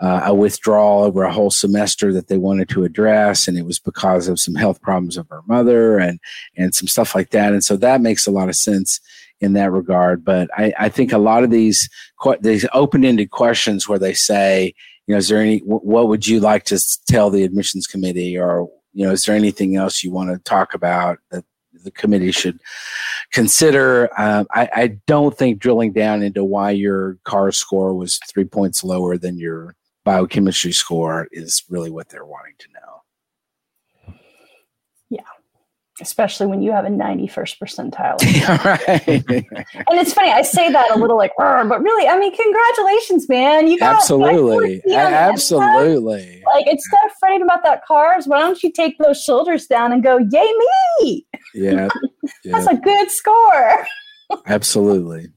uh, 0.00 0.22
a 0.24 0.34
withdrawal 0.34 1.04
over 1.04 1.22
a 1.22 1.32
whole 1.32 1.50
semester 1.50 2.12
that 2.12 2.26
they 2.28 2.36
wanted 2.36 2.68
to 2.68 2.84
address, 2.84 3.46
and 3.46 3.56
it 3.56 3.64
was 3.64 3.78
because 3.78 4.26
of 4.26 4.40
some 4.40 4.54
health 4.54 4.80
problems 4.82 5.16
of 5.16 5.28
her 5.28 5.42
mother 5.46 5.98
and 5.98 6.18
and 6.56 6.74
some 6.74 6.88
stuff 6.88 7.14
like 7.14 7.30
that. 7.30 7.52
And 7.52 7.64
so 7.64 7.76
that 7.76 8.00
makes 8.00 8.26
a 8.26 8.32
lot 8.32 8.48
of 8.48 8.56
sense 8.56 9.00
in 9.40 9.52
that 9.52 9.72
regard. 9.72 10.24
But 10.24 10.48
I, 10.56 10.72
I 10.78 10.88
think 10.88 11.12
a 11.12 11.18
lot 11.18 11.44
of 11.44 11.50
these 11.50 11.88
these 12.40 12.66
open 12.72 13.04
ended 13.04 13.30
questions 13.30 13.88
where 13.88 13.98
they 13.98 14.14
say, 14.14 14.74
you 15.06 15.14
know, 15.14 15.18
is 15.18 15.28
there 15.28 15.40
any 15.40 15.58
what 15.60 16.08
would 16.08 16.26
you 16.26 16.40
like 16.40 16.64
to 16.64 16.78
tell 17.08 17.30
the 17.30 17.44
admissions 17.44 17.86
committee, 17.86 18.36
or 18.36 18.68
you 18.92 19.06
know, 19.06 19.12
is 19.12 19.24
there 19.24 19.36
anything 19.36 19.76
else 19.76 20.02
you 20.02 20.12
want 20.12 20.30
to 20.30 20.38
talk 20.38 20.74
about 20.74 21.18
that 21.30 21.44
the 21.84 21.90
committee 21.90 22.32
should 22.32 22.58
consider. 23.32 24.10
Um, 24.20 24.46
I, 24.52 24.68
I, 24.74 24.86
don't 25.06 25.36
think 25.36 25.58
drilling 25.58 25.92
down 25.92 26.22
into 26.22 26.42
why 26.42 26.70
your 26.70 27.18
CARS 27.24 27.56
score 27.56 27.94
was 27.94 28.18
three 28.28 28.44
points 28.44 28.82
lower 28.82 29.16
than 29.16 29.38
your 29.38 29.76
biochemistry 30.04 30.72
score 30.72 31.28
is 31.30 31.62
really 31.68 31.90
what 31.90 32.08
they're 32.08 32.24
wanting 32.24 32.54
to 32.58 32.68
know. 32.74 34.14
Yeah, 35.10 35.20
especially 36.00 36.46
when 36.46 36.60
you 36.60 36.72
have 36.72 36.84
a 36.84 36.88
91st 36.88 37.58
percentile. 37.58 38.18
right. 38.64 39.08
and 39.28 39.98
it's 39.98 40.12
funny, 40.12 40.30
I 40.30 40.42
say 40.42 40.70
that 40.70 40.90
a 40.94 40.98
little 40.98 41.16
like, 41.16 41.32
but 41.38 41.82
really, 41.82 42.08
I 42.08 42.18
mean, 42.18 42.34
congratulations, 42.34 43.28
man. 43.28 43.68
You 43.68 43.78
got 43.78 43.96
absolutely, 43.96 44.82
absolutely. 44.92 46.42
Like, 46.52 46.66
instead 46.66 47.00
of 47.06 47.12
fretting 47.20 47.42
about 47.42 47.62
that 47.62 47.84
CARS, 47.86 48.26
why 48.26 48.40
don't 48.40 48.62
you 48.62 48.72
take 48.72 48.98
those 48.98 49.22
shoulders 49.22 49.66
down 49.66 49.92
and 49.92 50.02
go, 50.02 50.18
yay 50.18 50.52
me? 51.00 51.26
Yeah, 51.54 51.88
yeah. 52.44 52.58
that's 52.58 52.66
a 52.66 52.76
good 52.76 53.10
score. 53.10 53.86
absolutely. 54.46 55.28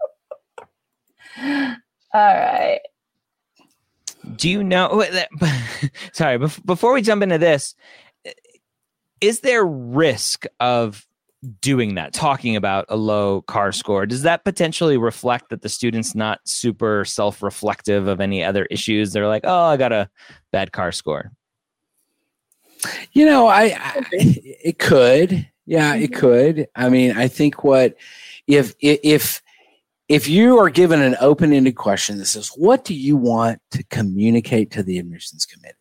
All 1.40 1.76
right. 2.14 2.80
Do 4.36 4.50
you 4.50 4.64
know? 4.64 5.06
Sorry, 6.14 6.38
before 6.38 6.94
we 6.94 7.02
jump 7.02 7.24
into 7.24 7.38
this, 7.38 7.76
is 9.22 9.42
there 9.42 9.66
risk 9.66 10.46
of 10.60 11.06
doing 11.62 11.96
that 11.96 12.14
talking 12.14 12.56
about 12.56 12.86
a 12.90 12.96
low 12.96 13.42
CARS 13.44 13.78
score? 13.78 14.06
Does 14.06 14.24
that 14.24 14.44
potentially 14.44 14.98
reflect 14.98 15.50
that 15.50 15.62
the 15.62 15.70
student's 15.70 16.16
not 16.16 16.40
super 16.46 17.06
self-reflective 17.06 18.08
of 18.08 18.20
any 18.20 18.44
other 18.44 18.66
issues? 18.66 19.14
They're 19.14 19.28
like 19.28 19.44
oh 19.46 19.66
i 19.66 19.78
got 19.78 19.94
a 19.94 20.10
bad 20.52 20.72
CARS 20.72 20.98
score. 20.98 21.32
You 23.14 23.26
know 23.26 23.48
i, 23.48 23.64
I 23.64 24.08
it 24.12 24.80
could. 24.80 25.48
Yeah 25.66 25.96
it 25.96 26.12
mm-hmm. 26.12 26.20
could. 26.20 26.68
I 26.76 26.90
mean 26.90 27.18
i 27.18 27.28
think 27.28 27.64
what 27.64 27.96
if 28.48 28.74
if 28.80 29.42
if 30.10 30.28
you 30.28 30.58
are 30.58 30.70
given 30.70 31.02
an 31.02 31.18
open-ended 31.20 31.76
question 31.76 32.18
that 32.18 32.26
says 32.26 32.50
what 32.56 32.84
do 32.84 32.94
you 32.94 33.16
want 33.16 33.62
to 33.72 33.84
communicate 33.86 34.72
to 34.72 34.84
the 34.84 34.98
admissions 34.98 35.46
committee 35.46 35.77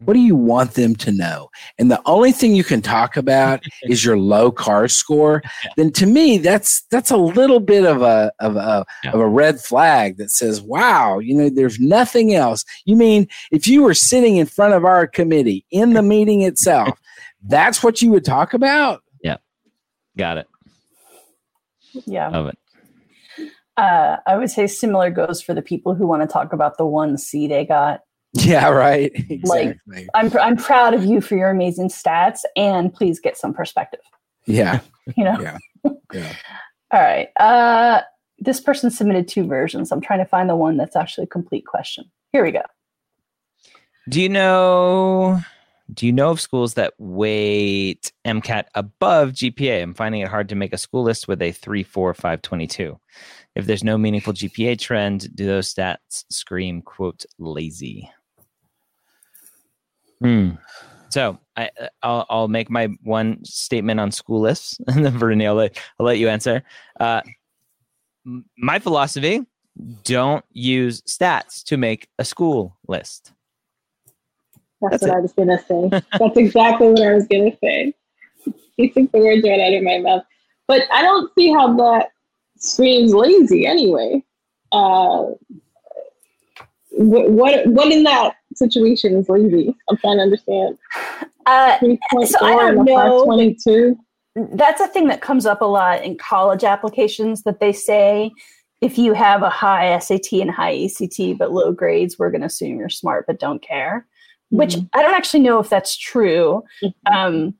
what 0.00 0.14
do 0.14 0.20
you 0.20 0.36
want 0.36 0.74
them 0.74 0.94
to 0.96 1.10
know? 1.10 1.50
And 1.78 1.90
the 1.90 2.00
only 2.06 2.30
thing 2.30 2.54
you 2.54 2.62
can 2.62 2.80
talk 2.80 3.16
about 3.16 3.62
is 3.82 4.04
your 4.04 4.18
low 4.18 4.52
CARS 4.52 4.94
score. 4.94 5.42
Then 5.76 5.90
to 5.92 6.06
me, 6.06 6.38
that's 6.38 6.82
that's 6.90 7.10
a 7.10 7.16
little 7.16 7.60
bit 7.60 7.84
of 7.84 8.02
a 8.02 8.32
of 8.40 8.56
a 8.56 8.84
yeah. 9.02 9.10
of 9.12 9.20
a 9.20 9.28
red 9.28 9.60
flag 9.60 10.18
that 10.18 10.30
says, 10.30 10.62
"Wow, 10.62 11.18
you 11.18 11.34
know, 11.34 11.50
there's 11.50 11.80
nothing 11.80 12.34
else." 12.34 12.64
You 12.84 12.96
mean 12.96 13.26
if 13.50 13.66
you 13.66 13.82
were 13.82 13.94
sitting 13.94 14.36
in 14.36 14.46
front 14.46 14.74
of 14.74 14.84
our 14.84 15.06
committee 15.06 15.64
in 15.70 15.94
the 15.94 16.02
meeting 16.02 16.42
itself, 16.42 16.98
that's 17.48 17.82
what 17.82 18.00
you 18.00 18.10
would 18.12 18.24
talk 18.24 18.54
about? 18.54 19.02
Yeah, 19.22 19.38
got 20.16 20.38
it. 20.38 20.46
Yeah, 22.06 22.28
love 22.28 22.46
it. 22.46 22.58
Uh, 23.76 24.16
I 24.26 24.36
would 24.36 24.50
say 24.50 24.66
similar 24.66 25.08
goes 25.08 25.40
for 25.40 25.54
the 25.54 25.62
people 25.62 25.94
who 25.94 26.06
want 26.06 26.22
to 26.22 26.28
talk 26.28 26.52
about 26.52 26.78
the 26.78 26.86
one 26.86 27.16
C 27.16 27.46
they 27.46 27.64
got 27.64 28.00
Yeah, 28.34 28.68
right. 28.68 29.10
Exactly. 29.30 29.78
Like, 29.86 30.06
I'm 30.14 30.36
I'm 30.38 30.56
proud 30.56 30.94
of 30.94 31.04
you 31.04 31.20
for 31.20 31.36
your 31.36 31.50
amazing 31.50 31.88
stats, 31.88 32.40
and 32.56 32.92
please 32.92 33.20
get 33.20 33.36
some 33.36 33.54
perspective. 33.54 34.00
Yeah. 34.46 34.80
you 35.16 35.24
know. 35.24 35.38
Yeah. 35.40 35.58
Yeah. 36.12 36.34
All 36.90 37.00
right. 37.00 37.28
Uh, 37.38 38.02
this 38.38 38.60
person 38.60 38.90
submitted 38.90 39.28
two 39.28 39.46
versions. 39.46 39.92
I'm 39.92 40.00
trying 40.00 40.20
to 40.20 40.24
find 40.24 40.48
the 40.48 40.56
one 40.56 40.76
that's 40.76 40.96
actually 40.96 41.24
a 41.24 41.28
complete 41.28 41.66
question. 41.66 42.04
Here 42.32 42.44
we 42.44 42.52
go. 42.52 42.62
Do 44.08 44.22
you 44.22 44.28
know? 44.28 45.40
Do 45.92 46.04
you 46.06 46.12
know 46.12 46.30
of 46.30 46.40
schools 46.40 46.74
that 46.74 46.92
weight 46.98 48.12
MCAT 48.26 48.64
above 48.74 49.30
GPA? 49.30 49.82
I'm 49.82 49.94
finding 49.94 50.20
it 50.20 50.28
hard 50.28 50.50
to 50.50 50.54
make 50.54 50.74
a 50.74 50.78
school 50.78 51.02
list 51.02 51.28
with 51.28 51.40
a 51.40 51.50
3, 51.50 51.82
4, 51.82 52.12
5, 52.12 52.42
22. 52.42 53.00
If 53.54 53.64
there's 53.64 53.82
no 53.82 53.96
meaningful 53.96 54.34
GPA 54.34 54.78
trend, 54.78 55.34
do 55.34 55.46
those 55.46 55.72
stats 55.72 56.24
scream, 56.30 56.82
quote, 56.82 57.24
lazy? 57.38 58.10
Hmm. 60.20 60.50
So 61.10 61.38
I, 61.56 61.70
I'll, 62.02 62.26
I'll 62.28 62.48
make 62.48 62.70
my 62.70 62.88
one 63.02 63.44
statement 63.44 63.98
on 64.00 64.10
school 64.10 64.40
lists, 64.40 64.78
and 64.86 65.04
then 65.04 65.18
Brittany, 65.18 65.46
I'll 65.46 65.54
let, 65.54 65.78
I'll 65.98 66.06
let 66.06 66.18
you 66.18 66.28
answer. 66.28 66.62
Uh, 67.00 67.22
my 68.56 68.78
philosophy: 68.78 69.46
don't 70.04 70.44
use 70.52 71.00
stats 71.02 71.62
to 71.64 71.76
make 71.76 72.08
a 72.18 72.24
school 72.24 72.76
list. 72.86 73.32
That's, 74.80 74.92
That's 74.92 75.02
what 75.02 75.10
it. 75.10 75.16
I 75.16 75.20
was 75.20 75.32
gonna 75.32 75.58
say. 75.58 76.02
That's 76.18 76.36
exactly 76.36 76.88
what 76.88 77.02
I 77.02 77.14
was 77.14 77.26
gonna 77.26 77.56
say. 77.62 77.94
You 78.76 78.92
took 78.92 79.10
the 79.10 79.18
words 79.18 79.42
right 79.42 79.60
out 79.60 79.74
of 79.74 79.82
my 79.82 79.98
mouth. 79.98 80.22
But 80.68 80.82
I 80.92 81.02
don't 81.02 81.32
see 81.34 81.50
how 81.52 81.74
that 81.76 82.10
screams 82.58 83.14
lazy 83.14 83.66
anyway. 83.66 84.22
Uh, 84.70 85.30
what, 86.90 87.30
what 87.30 87.66
what 87.66 87.92
in 87.92 88.02
that 88.04 88.34
situation 88.58 89.14
is 89.16 89.28
lazy? 89.28 89.74
I'm 89.88 89.96
trying 89.96 90.18
to 90.18 90.22
understand. 90.22 90.78
Uh, 91.46 91.78
so 92.24 92.44
I 92.44 92.54
don't 92.56 92.84
know. 92.84 93.24
22. 93.24 93.96
That's 94.52 94.80
a 94.80 94.86
thing 94.88 95.08
that 95.08 95.22
comes 95.22 95.46
up 95.46 95.62
a 95.62 95.64
lot 95.64 96.04
in 96.04 96.18
college 96.18 96.62
applications 96.62 97.42
that 97.42 97.60
they 97.60 97.72
say 97.72 98.32
if 98.80 98.98
you 98.98 99.12
have 99.12 99.42
a 99.42 99.50
high 99.50 99.98
SAT 99.98 100.32
and 100.32 100.50
high 100.50 100.84
ACT 100.84 101.38
but 101.38 101.52
low 101.52 101.72
grades, 101.72 102.18
we're 102.18 102.30
going 102.30 102.42
to 102.42 102.46
assume 102.46 102.78
you're 102.78 102.88
smart 102.88 103.26
but 103.26 103.40
don't 103.40 103.62
care. 103.62 104.06
Mm-hmm. 104.52 104.58
Which 104.58 104.76
I 104.92 105.02
don't 105.02 105.14
actually 105.14 105.40
know 105.40 105.58
if 105.58 105.68
that's 105.68 105.96
true. 105.96 106.62
Mm-hmm. 106.82 107.14
Um, 107.14 107.54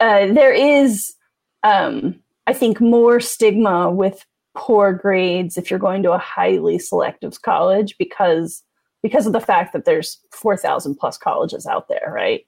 uh, 0.00 0.32
there 0.32 0.52
is, 0.52 1.14
um, 1.62 2.16
I 2.46 2.52
think, 2.52 2.80
more 2.80 3.20
stigma 3.20 3.90
with 3.90 4.24
poor 4.54 4.92
grades 4.92 5.56
if 5.56 5.70
you're 5.70 5.78
going 5.78 6.02
to 6.02 6.12
a 6.12 6.18
highly 6.18 6.78
selective 6.78 7.40
college 7.42 7.96
because 7.98 8.62
because 9.02 9.26
of 9.26 9.32
the 9.32 9.40
fact 9.40 9.72
that 9.72 9.84
there's 9.84 10.18
4000 10.32 10.96
plus 10.96 11.18
colleges 11.18 11.66
out 11.66 11.88
there 11.88 12.12
right 12.14 12.44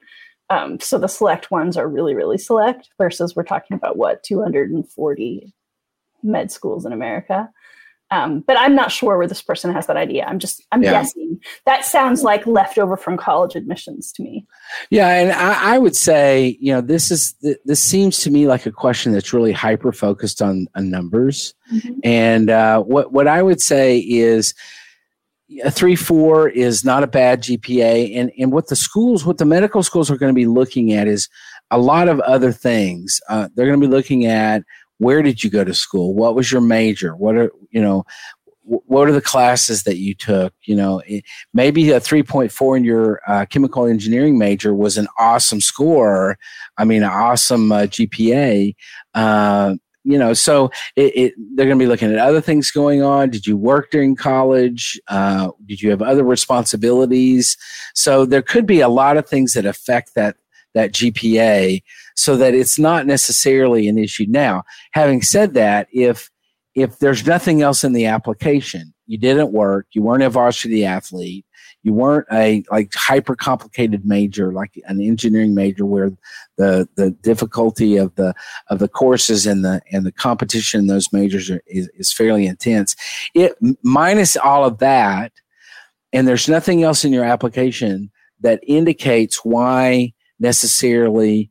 um, 0.51 0.79
so 0.79 0.99
the 0.99 1.09
select 1.09 1.51
ones 1.51 1.77
are 1.77 1.89
really 1.89 2.15
really 2.15 2.39
select 2.39 2.91
versus 2.99 3.35
we're 3.35 3.43
talking 3.43 3.77
about 3.77 3.97
what 3.97 4.23
240 4.23 5.53
med 6.23 6.51
schools 6.51 6.85
in 6.85 6.93
america 6.93 7.51
um, 8.11 8.41
but 8.47 8.59
I'm 8.59 8.75
not 8.75 8.93
sure 8.93 9.17
where 9.19 9.27
this 9.27 9.43
person 9.43 9.73
has 9.73 9.87
that 9.87 9.97
idea. 9.97 10.25
I'm 10.25 10.39
just 10.39 10.63
I'm 10.73 10.83
yeah. 10.83 10.93
guessing. 10.93 11.41
That 11.67 11.85
sounds 11.85 12.23
like 12.23 12.47
leftover 12.47 12.97
from 12.97 13.17
college 13.17 13.57
admissions 13.57 14.13
to 14.13 14.23
me. 14.23 14.47
Yeah, 14.91 15.09
and 15.09 15.33
I, 15.33 15.75
I 15.75 15.79
would 15.79 15.97
say 15.97 16.57
you 16.61 16.73
know 16.73 16.81
this 16.81 17.11
is 17.11 17.35
this 17.65 17.83
seems 17.83 18.19
to 18.21 18.31
me 18.31 18.47
like 18.47 18.67
a 18.67 18.73
question 18.73 19.13
that's 19.13 19.33
really 19.33 19.53
hyper 19.53 19.91
focused 19.91 20.43
on, 20.43 20.69
on 20.77 20.91
numbers, 20.91 21.55
mm-hmm. 21.73 21.99
and 22.05 22.51
uh, 22.51 22.83
what 22.83 23.13
what 23.13 23.27
I 23.27 23.43
would 23.43 23.61
say 23.61 23.99
is 23.99 24.55
a 25.63 25.71
three 25.71 25.97
four 25.97 26.49
is 26.49 26.85
not 26.85 27.03
a 27.03 27.07
bad 27.07 27.43
GPA, 27.43 28.17
and 28.17 28.33
and 28.39 28.53
what 28.53 28.69
the 28.69 28.77
schools, 28.77 29.25
what 29.25 29.39
the 29.39 29.45
medical 29.45 29.83
schools 29.83 30.11
are 30.11 30.17
going 30.17 30.33
to 30.33 30.35
be 30.35 30.47
looking 30.47 30.93
at 30.93 31.07
is 31.07 31.29
a 31.71 31.79
lot 31.79 32.09
of 32.09 32.21
other 32.21 32.53
things. 32.53 33.21
Uh, 33.29 33.49
they're 33.55 33.67
going 33.67 33.81
to 33.81 33.87
be 33.87 33.93
looking 33.93 34.27
at 34.27 34.63
where 34.99 35.23
did 35.23 35.43
you 35.43 35.51
go 35.51 35.65
to 35.65 35.75
school? 35.75 36.15
What 36.15 36.35
was 36.35 36.51
your 36.51 36.61
major? 36.61 37.15
What 37.17 37.37
are 37.37 37.53
you 37.71 37.83
know 37.83 38.05
what 38.67 39.07
are 39.07 39.13
the 39.13 39.21
classes 39.21 39.83
that 39.83 39.99
you 39.99 40.15
took? 40.15 40.55
You 40.63 40.77
know 40.77 41.03
maybe 41.53 41.91
a 41.91 42.01
3.4 42.01 42.77
in 42.79 42.85
your 42.85 43.21
uh, 43.27 43.45
chemical 43.47 43.87
engineering 43.87 44.39
major 44.39 44.75
was 44.75 44.97
an 44.97 45.09
awesome 45.19 45.61
score. 45.61 46.39
I 46.79 46.85
mean 46.85 47.03
an 47.03 47.11
awesome 47.11 47.71
uh, 47.71 47.83
gpa 47.83 48.75
uh, 49.15 49.75
you 50.05 50.19
know 50.19 50.33
so 50.33 50.71
it, 50.97 51.17
it, 51.17 51.35
they're 51.55 51.67
going 51.67 51.79
to 51.79 51.83
be 51.83 51.89
looking 51.89 52.13
at 52.13 52.19
other 52.19 52.41
things 52.41 52.71
going 52.71 53.03
on. 53.03 53.31
Did 53.31 53.47
you 53.47 53.57
work 53.57 53.91
during 53.91 54.15
college? 54.17 55.01
Uh, 55.09 55.51
did 55.67 55.83
you 55.83 55.91
have 55.91 56.03
other 56.03 56.25
responsibilities? 56.25 57.57
So 57.95 58.25
there 58.27 58.43
could 58.43 58.67
be 58.67 58.81
a 58.81 58.89
lot 58.89 59.17
of 59.17 59.29
things 59.29 59.55
that 59.55 59.67
affect 59.67 60.15
that 60.15 60.37
that 60.75 60.93
gpa 60.93 61.83
so 62.17 62.37
that 62.37 62.55
it's 62.55 62.79
not 62.79 63.07
necessarily 63.07 63.89
an 63.89 63.99
issue. 63.99 64.27
Now, 64.29 64.65
having 64.93 65.23
said 65.23 65.55
that, 65.55 65.89
if 65.93 66.31
if 66.75 66.99
there's 66.99 67.27
nothing 67.27 67.63
else 67.63 67.85
in 67.85 67.93
the 67.93 68.07
application, 68.07 68.93
you 69.07 69.19
didn't 69.19 69.53
work, 69.53 69.87
you 69.93 70.03
weren't 70.03 70.23
a 70.23 70.31
varsity 70.31 70.85
athlete, 70.85 71.47
you 71.85 71.93
weren't 71.93 72.27
a 72.33 72.65
like 72.71 72.93
hyper 72.95 73.37
complicated 73.37 74.05
major 74.05 74.53
like 74.53 74.81
an 74.87 75.01
engineering 75.01 75.55
major 75.55 75.85
where 75.85 76.11
the 76.57 76.89
the 76.97 77.11
difficulty 77.11 77.97
of 77.97 78.13
the 78.17 78.35
of 78.71 78.79
the 78.81 78.89
courses 78.89 79.47
and 79.47 79.65
the 79.65 79.81
and 79.93 80.05
the 80.05 80.13
competition 80.13 80.81
in 80.81 80.87
those 80.89 81.13
majors 81.13 81.51
are, 81.51 81.63
is, 81.67 81.89
is 81.95 82.13
fairly 82.13 82.47
intense. 82.47 82.97
It 83.35 83.53
minus 83.83 84.37
all 84.37 84.65
of 84.65 84.79
that, 84.79 85.33
and 86.13 86.27
there's 86.27 86.49
nothing 86.49 86.83
else 86.83 87.05
in 87.05 87.13
your 87.13 87.25
application 87.25 88.11
that 88.41 88.61
indicates 88.67 89.45
why 89.45 90.15
necessarily 90.41 91.51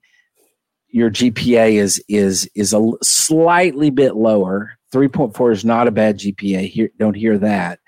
your 0.89 1.11
GPA 1.11 1.73
is 1.73 2.03
is 2.09 2.49
is 2.55 2.73
a 2.73 2.91
slightly 3.03 3.91
bit 3.91 4.15
lower. 4.15 4.77
3.4 4.93 5.51
is 5.51 5.65
not 5.65 5.87
a 5.87 5.91
bad 5.91 6.19
GPA. 6.19 6.69
Here, 6.69 6.91
don't 6.99 7.15
hear 7.15 7.39
that. 7.39 7.79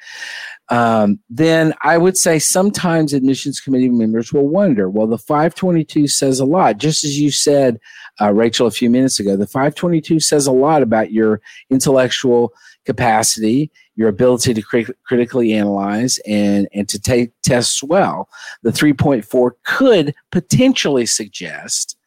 Um, 0.70 1.20
then 1.30 1.74
I 1.84 1.98
would 1.98 2.18
say 2.18 2.40
sometimes 2.40 3.14
admissions 3.14 3.60
committee 3.60 3.90
members 3.90 4.34
will 4.34 4.48
wonder. 4.48 4.90
Well, 4.90 5.06
the 5.06 5.18
522 5.18 6.08
says 6.08 6.40
a 6.40 6.46
lot, 6.46 6.78
just 6.78 7.04
as 7.04 7.20
you 7.20 7.30
said, 7.30 7.80
uh, 8.20 8.34
Rachel, 8.34 8.66
a 8.66 8.72
few 8.72 8.90
minutes 8.90 9.20
ago. 9.20 9.36
The 9.36 9.46
522 9.46 10.20
says 10.20 10.48
a 10.48 10.52
lot 10.52 10.82
about 10.82 11.12
your 11.12 11.42
intellectual 11.70 12.52
capacity, 12.86 13.72
your 13.96 14.10
ability 14.10 14.54
to 14.56 14.62
crit- 14.62 14.98
critically 15.06 15.54
analyze, 15.54 16.20
and 16.26 16.68
and 16.74 16.90
to 16.90 17.00
take 17.00 17.32
tests 17.44 17.84
well. 17.84 18.28
The 18.64 18.72
3.4 18.72 19.52
could 19.66 20.16
potentially 20.32 21.06
suggest 21.06 21.98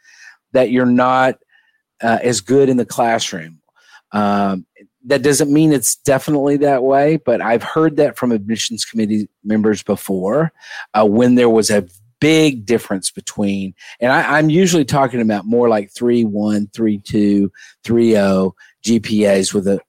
that 0.52 0.70
you're 0.70 0.86
not 0.86 1.38
uh, 2.02 2.18
as 2.22 2.40
good 2.40 2.68
in 2.68 2.76
the 2.76 2.86
classroom. 2.86 3.60
Um, 4.12 4.66
that 5.08 5.22
doesn't 5.22 5.52
mean 5.52 5.72
it's 5.72 5.96
definitely 5.96 6.58
that 6.58 6.82
way, 6.82 7.16
but 7.16 7.40
I've 7.40 7.62
heard 7.62 7.96
that 7.96 8.16
from 8.16 8.30
admissions 8.30 8.84
committee 8.84 9.28
members 9.42 9.82
before 9.82 10.52
uh, 10.94 11.06
when 11.06 11.34
there 11.34 11.48
was 11.48 11.70
a 11.70 11.86
big 12.20 12.66
difference 12.66 13.10
between, 13.10 13.74
and 14.00 14.12
I, 14.12 14.38
am 14.38 14.50
usually 14.50 14.84
talking 14.84 15.20
about 15.20 15.46
more 15.46 15.68
like 15.68 15.90
3 15.94 16.24
1, 16.24 16.68
3 16.74 16.98
2, 16.98 17.52
3 17.84 18.10
0 18.10 18.54
GPAs 18.84 19.54
with 19.54 19.66
a, 19.66 19.80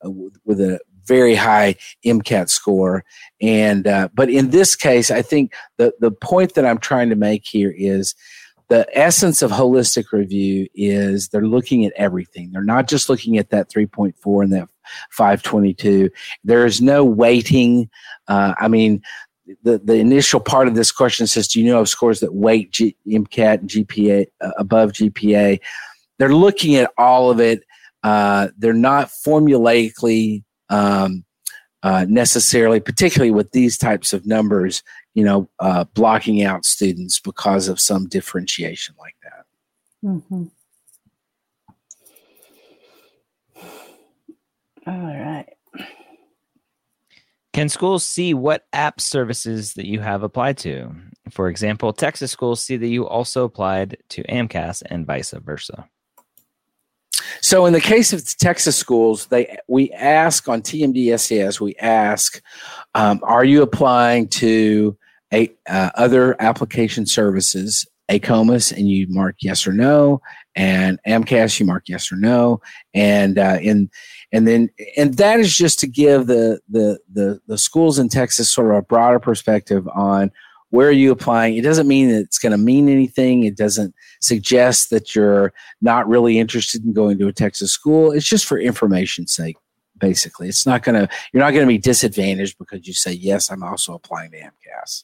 with 0.45 0.61
a 0.61 0.79
very 1.05 1.35
high 1.35 1.75
MCAT 2.05 2.49
score. 2.49 3.03
And, 3.41 3.87
uh, 3.87 4.09
but 4.13 4.29
in 4.29 4.51
this 4.51 4.75
case, 4.75 5.11
I 5.11 5.21
think 5.21 5.53
the, 5.77 5.93
the 5.99 6.11
point 6.11 6.53
that 6.53 6.65
I'm 6.65 6.77
trying 6.77 7.09
to 7.09 7.15
make 7.15 7.43
here 7.45 7.73
is 7.75 8.15
the 8.69 8.87
essence 8.93 9.41
of 9.41 9.51
holistic 9.51 10.11
review 10.11 10.67
is 10.75 11.29
they're 11.29 11.41
looking 11.41 11.85
at 11.85 11.93
everything. 11.95 12.51
They're 12.51 12.63
not 12.63 12.87
just 12.87 13.09
looking 13.09 13.37
at 13.37 13.49
that 13.49 13.69
3.4 13.69 14.43
and 14.43 14.53
that 14.53 14.69
522. 15.11 16.09
There 16.43 16.65
is 16.65 16.79
no 16.79 17.03
weighting. 17.03 17.89
Uh, 18.27 18.53
I 18.59 18.67
mean, 18.67 19.01
the, 19.63 19.79
the 19.79 19.95
initial 19.95 20.39
part 20.39 20.67
of 20.67 20.75
this 20.75 20.91
question 20.91 21.25
says, 21.25 21.47
do 21.47 21.59
you 21.59 21.65
know 21.65 21.79
of 21.79 21.89
scores 21.89 22.19
that 22.19 22.35
weight 22.35 22.71
G, 22.71 22.95
MCAT 23.07 23.61
and 23.61 23.69
GPA 23.69 24.27
uh, 24.39 24.51
above 24.57 24.91
GPA? 24.91 25.59
They're 26.19 26.33
looking 26.33 26.75
at 26.75 26.91
all 26.97 27.31
of 27.31 27.39
it. 27.39 27.63
Uh, 28.03 28.49
they're 28.57 28.73
not 28.73 29.07
formulaically 29.07 30.43
um, 30.69 31.25
uh, 31.81 32.05
necessarily, 32.07 32.79
particularly 32.79 33.31
with 33.31 33.51
these 33.51 33.77
types 33.77 34.13
of 34.13 34.27
numbers, 34.27 34.83
you 35.13 35.23
know, 35.23 35.49
uh, 35.59 35.83
blocking 35.93 36.43
out 36.43 36.65
students 36.65 37.19
because 37.19 37.67
of 37.67 37.79
some 37.79 38.07
differentiation 38.07 38.95
like 38.99 39.15
that. 39.23 39.45
Mm-hmm. 40.03 40.45
All 44.87 44.93
right. 44.93 45.45
Can 47.53 47.69
schools 47.69 48.05
see 48.05 48.33
what 48.33 48.65
app 48.73 49.01
services 49.01 49.73
that 49.73 49.85
you 49.85 49.99
have 49.99 50.23
applied 50.23 50.57
to? 50.59 50.95
For 51.29 51.49
example, 51.49 51.91
Texas 51.93 52.31
schools 52.31 52.61
see 52.61 52.77
that 52.77 52.87
you 52.87 53.07
also 53.07 53.43
applied 53.43 53.97
to 54.09 54.23
AMCAS 54.23 54.83
and 54.85 55.05
vice 55.05 55.31
versa. 55.31 55.89
So 57.41 57.65
in 57.65 57.73
the 57.73 57.81
case 57.81 58.13
of 58.13 58.25
Texas 58.37 58.75
schools, 58.75 59.27
they 59.27 59.57
we 59.67 59.91
ask 59.91 60.47
on 60.47 60.61
TMD 60.61 61.59
we 61.61 61.75
ask, 61.75 62.41
um, 62.95 63.19
are 63.23 63.43
you 63.43 63.61
applying 63.61 64.27
to 64.29 64.97
a, 65.33 65.51
uh, 65.69 65.91
other 65.95 66.35
application 66.41 67.05
services, 67.05 67.87
AACOMAS, 68.09 68.75
and 68.75 68.89
you 68.89 69.05
mark 69.09 69.35
yes 69.41 69.67
or 69.67 69.71
no, 69.71 70.21
and 70.55 70.99
AMCAS, 71.07 71.59
you 71.59 71.65
mark 71.65 71.83
yes 71.87 72.11
or 72.11 72.15
no, 72.15 72.61
and 72.93 73.37
uh, 73.37 73.59
and 73.63 73.89
and 74.31 74.47
then 74.47 74.69
and 74.97 75.15
that 75.15 75.39
is 75.39 75.55
just 75.55 75.79
to 75.79 75.87
give 75.87 76.27
the 76.27 76.59
the 76.69 76.99
the 77.11 77.39
the 77.47 77.57
schools 77.57 77.99
in 77.99 78.09
Texas 78.09 78.51
sort 78.51 78.71
of 78.71 78.77
a 78.77 78.81
broader 78.81 79.19
perspective 79.19 79.87
on 79.89 80.31
where 80.69 80.87
are 80.87 80.91
you 80.91 81.11
applying 81.11 81.55
it 81.55 81.63
doesn't 81.63 81.87
mean 81.87 82.09
that 82.09 82.21
it's 82.21 82.39
going 82.39 82.51
to 82.51 82.57
mean 82.57 82.89
anything 82.89 83.43
it 83.43 83.57
doesn't 83.57 83.93
suggest 84.21 84.89
that 84.89 85.15
you're 85.15 85.53
not 85.81 86.07
really 86.07 86.39
interested 86.39 86.83
in 86.83 86.93
going 86.93 87.17
to 87.17 87.27
a 87.27 87.33
texas 87.33 87.71
school 87.71 88.11
it's 88.11 88.27
just 88.27 88.45
for 88.45 88.59
information's 88.59 89.31
sake 89.31 89.57
basically 89.97 90.47
it's 90.47 90.65
not 90.65 90.83
going 90.83 90.95
to 90.95 91.09
you're 91.33 91.43
not 91.43 91.51
going 91.51 91.65
to 91.65 91.67
be 91.67 91.77
disadvantaged 91.77 92.57
because 92.57 92.87
you 92.87 92.93
say 92.93 93.11
yes 93.11 93.51
i'm 93.51 93.63
also 93.63 93.93
applying 93.93 94.31
to 94.31 94.39
amcas 94.39 95.03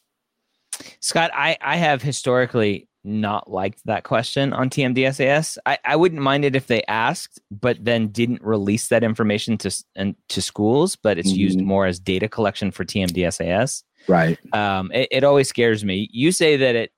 Scott, 1.00 1.30
I, 1.34 1.56
I 1.60 1.76
have 1.76 2.02
historically 2.02 2.88
not 3.04 3.50
liked 3.50 3.80
that 3.86 4.02
question 4.02 4.52
on 4.52 4.68
TMDSAS. 4.68 5.58
I, 5.64 5.78
I 5.84 5.96
wouldn't 5.96 6.20
mind 6.20 6.44
it 6.44 6.56
if 6.56 6.66
they 6.66 6.82
asked, 6.84 7.40
but 7.50 7.82
then 7.82 8.08
didn't 8.08 8.42
release 8.42 8.88
that 8.88 9.04
information 9.04 9.56
to 9.58 9.84
and 9.94 10.16
to 10.28 10.42
schools, 10.42 10.96
but 10.96 11.18
it's 11.18 11.30
mm-hmm. 11.30 11.40
used 11.40 11.60
more 11.60 11.86
as 11.86 12.00
data 12.00 12.28
collection 12.28 12.70
for 12.70 12.84
TMDSAS. 12.84 13.84
Right. 14.08 14.38
Um, 14.54 14.90
it, 14.92 15.08
it 15.10 15.24
always 15.24 15.48
scares 15.48 15.84
me. 15.84 16.08
You 16.12 16.32
say 16.32 16.56
that 16.56 16.76
it 16.76 16.92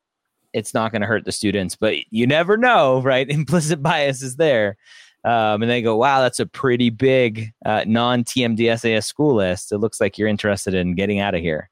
it's 0.53 0.75
not 0.75 0.93
going 0.93 1.03
to 1.03 1.07
hurt 1.07 1.25
the 1.25 1.33
students, 1.33 1.77
but 1.77 1.97
you 2.11 2.27
never 2.27 2.57
know, 2.57 3.01
right? 3.03 3.29
Implicit 3.31 3.83
bias 3.83 4.23
is 4.23 4.37
there. 4.37 4.77
Um, 5.25 5.63
and 5.63 5.71
they 5.71 5.83
go, 5.83 5.97
wow, 5.97 6.21
that's 6.21 6.41
a 6.41 6.47
pretty 6.47 6.91
big 6.91 7.53
uh, 7.67 7.85
non 7.87 8.25
TMDSAS 8.25 9.05
school 9.05 9.35
list. 9.35 9.73
It 9.73 9.79
looks 9.79 10.01
like 10.01 10.17
you're 10.17 10.29
interested 10.29 10.75
in 10.75 10.95
getting 10.95 11.21
out 11.21 11.35
of 11.35 11.41
here. 11.41 11.71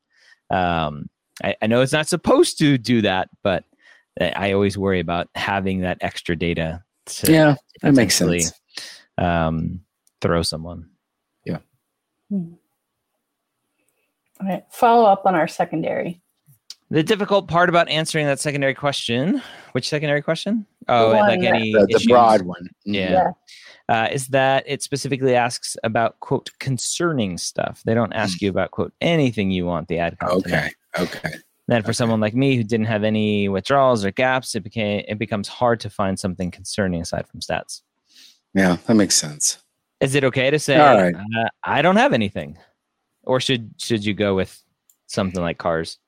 Um, 0.51 1.09
I, 1.43 1.55
I 1.63 1.67
know 1.67 1.81
it's 1.81 1.93
not 1.93 2.09
supposed 2.09 2.59
to 2.59 2.77
do 2.77 3.03
that, 3.03 3.29
but 3.43 3.65
I 4.21 4.53
always 4.53 4.79
worry 4.79 5.01
about 5.01 5.29
having 5.35 5.81
that 5.83 5.99
extra 6.01 6.37
data. 6.37 6.83
To 7.07 7.33
yeah, 7.33 7.55
that 7.83 7.95
makes 7.95 8.17
sense. 8.17 8.53
Um, 9.19 9.81
throw 10.21 10.43
someone. 10.43 10.91
Yeah. 11.45 11.59
Hmm. 12.31 12.55
All 14.41 14.47
right. 14.49 14.65
Follow 14.71 15.07
up 15.07 15.25
on 15.27 15.35
our 15.35 15.49
secondary. 15.49 16.21
The 16.91 17.03
difficult 17.03 17.49
part 17.49 17.69
about 17.69 17.89
answering 17.89 18.27
that 18.27 18.39
secondary 18.39 18.75
question, 18.75 19.43
which 19.73 19.89
secondary 19.89 20.23
question? 20.23 20.67
Oh, 20.89 21.11
The 21.11 21.17
like 21.17 21.43
any 21.43 21.73
The, 21.73 21.87
the 21.87 22.07
broad 22.09 22.43
one. 22.43 22.69
Yeah. 22.85 23.11
Yeah. 23.11 23.31
Uh, 23.89 24.09
is 24.11 24.29
that 24.29 24.65
it 24.67 24.83
specifically 24.83 25.35
asks 25.35 25.77
about 25.85 26.19
quote 26.21 26.51
concerning 26.61 27.39
stuff. 27.39 27.83
They 27.85 27.95
don't 27.95 28.13
ask 28.13 28.41
you 28.41 28.51
about 28.51 28.71
quote 28.73 28.93
anything 29.01 29.51
you 29.51 29.65
want 29.67 29.89
the 29.89 29.99
ad 29.99 30.19
com 30.19 30.29
to. 30.43 30.49
Okay. 30.49 30.71
Okay. 30.99 31.35
Then 31.69 31.83
for 31.83 31.89
Okay. 31.89 31.93
someone 31.95 32.21
like 32.21 32.35
me 32.35 32.57
who 32.57 32.63
didn't 32.63 32.87
have 32.87 33.03
any 33.03 33.49
withdrawals 33.49 34.05
or 34.05 34.13
gaps, 34.13 34.55
it 34.55 34.61
became 34.63 35.05
it 35.09 35.19
becomes 35.19 35.49
hard 35.49 35.81
to 35.81 35.91
find 35.91 36.19
something 36.19 36.51
concerning 36.53 37.01
aside 37.01 37.27
from 37.29 37.41
stats. 37.41 37.83
Yeah, 38.55 38.77
that 38.87 38.95
makes 38.95 39.17
sense. 39.17 39.59
Is 40.01 40.15
it 40.15 40.23
okay 40.25 40.51
to 40.51 40.59
say 40.59 40.79
All 40.79 40.97
right. 41.01 41.15
uh, 41.15 41.49
I 41.65 41.83
don't 41.83 41.97
have 41.97 42.13
anything, 42.13 42.59
or 43.27 43.41
should 43.41 43.75
should 43.79 44.05
you 44.05 44.15
go 44.15 44.35
with 44.35 44.63
something 45.07 45.41
like 45.41 45.59
cars? 45.59 45.99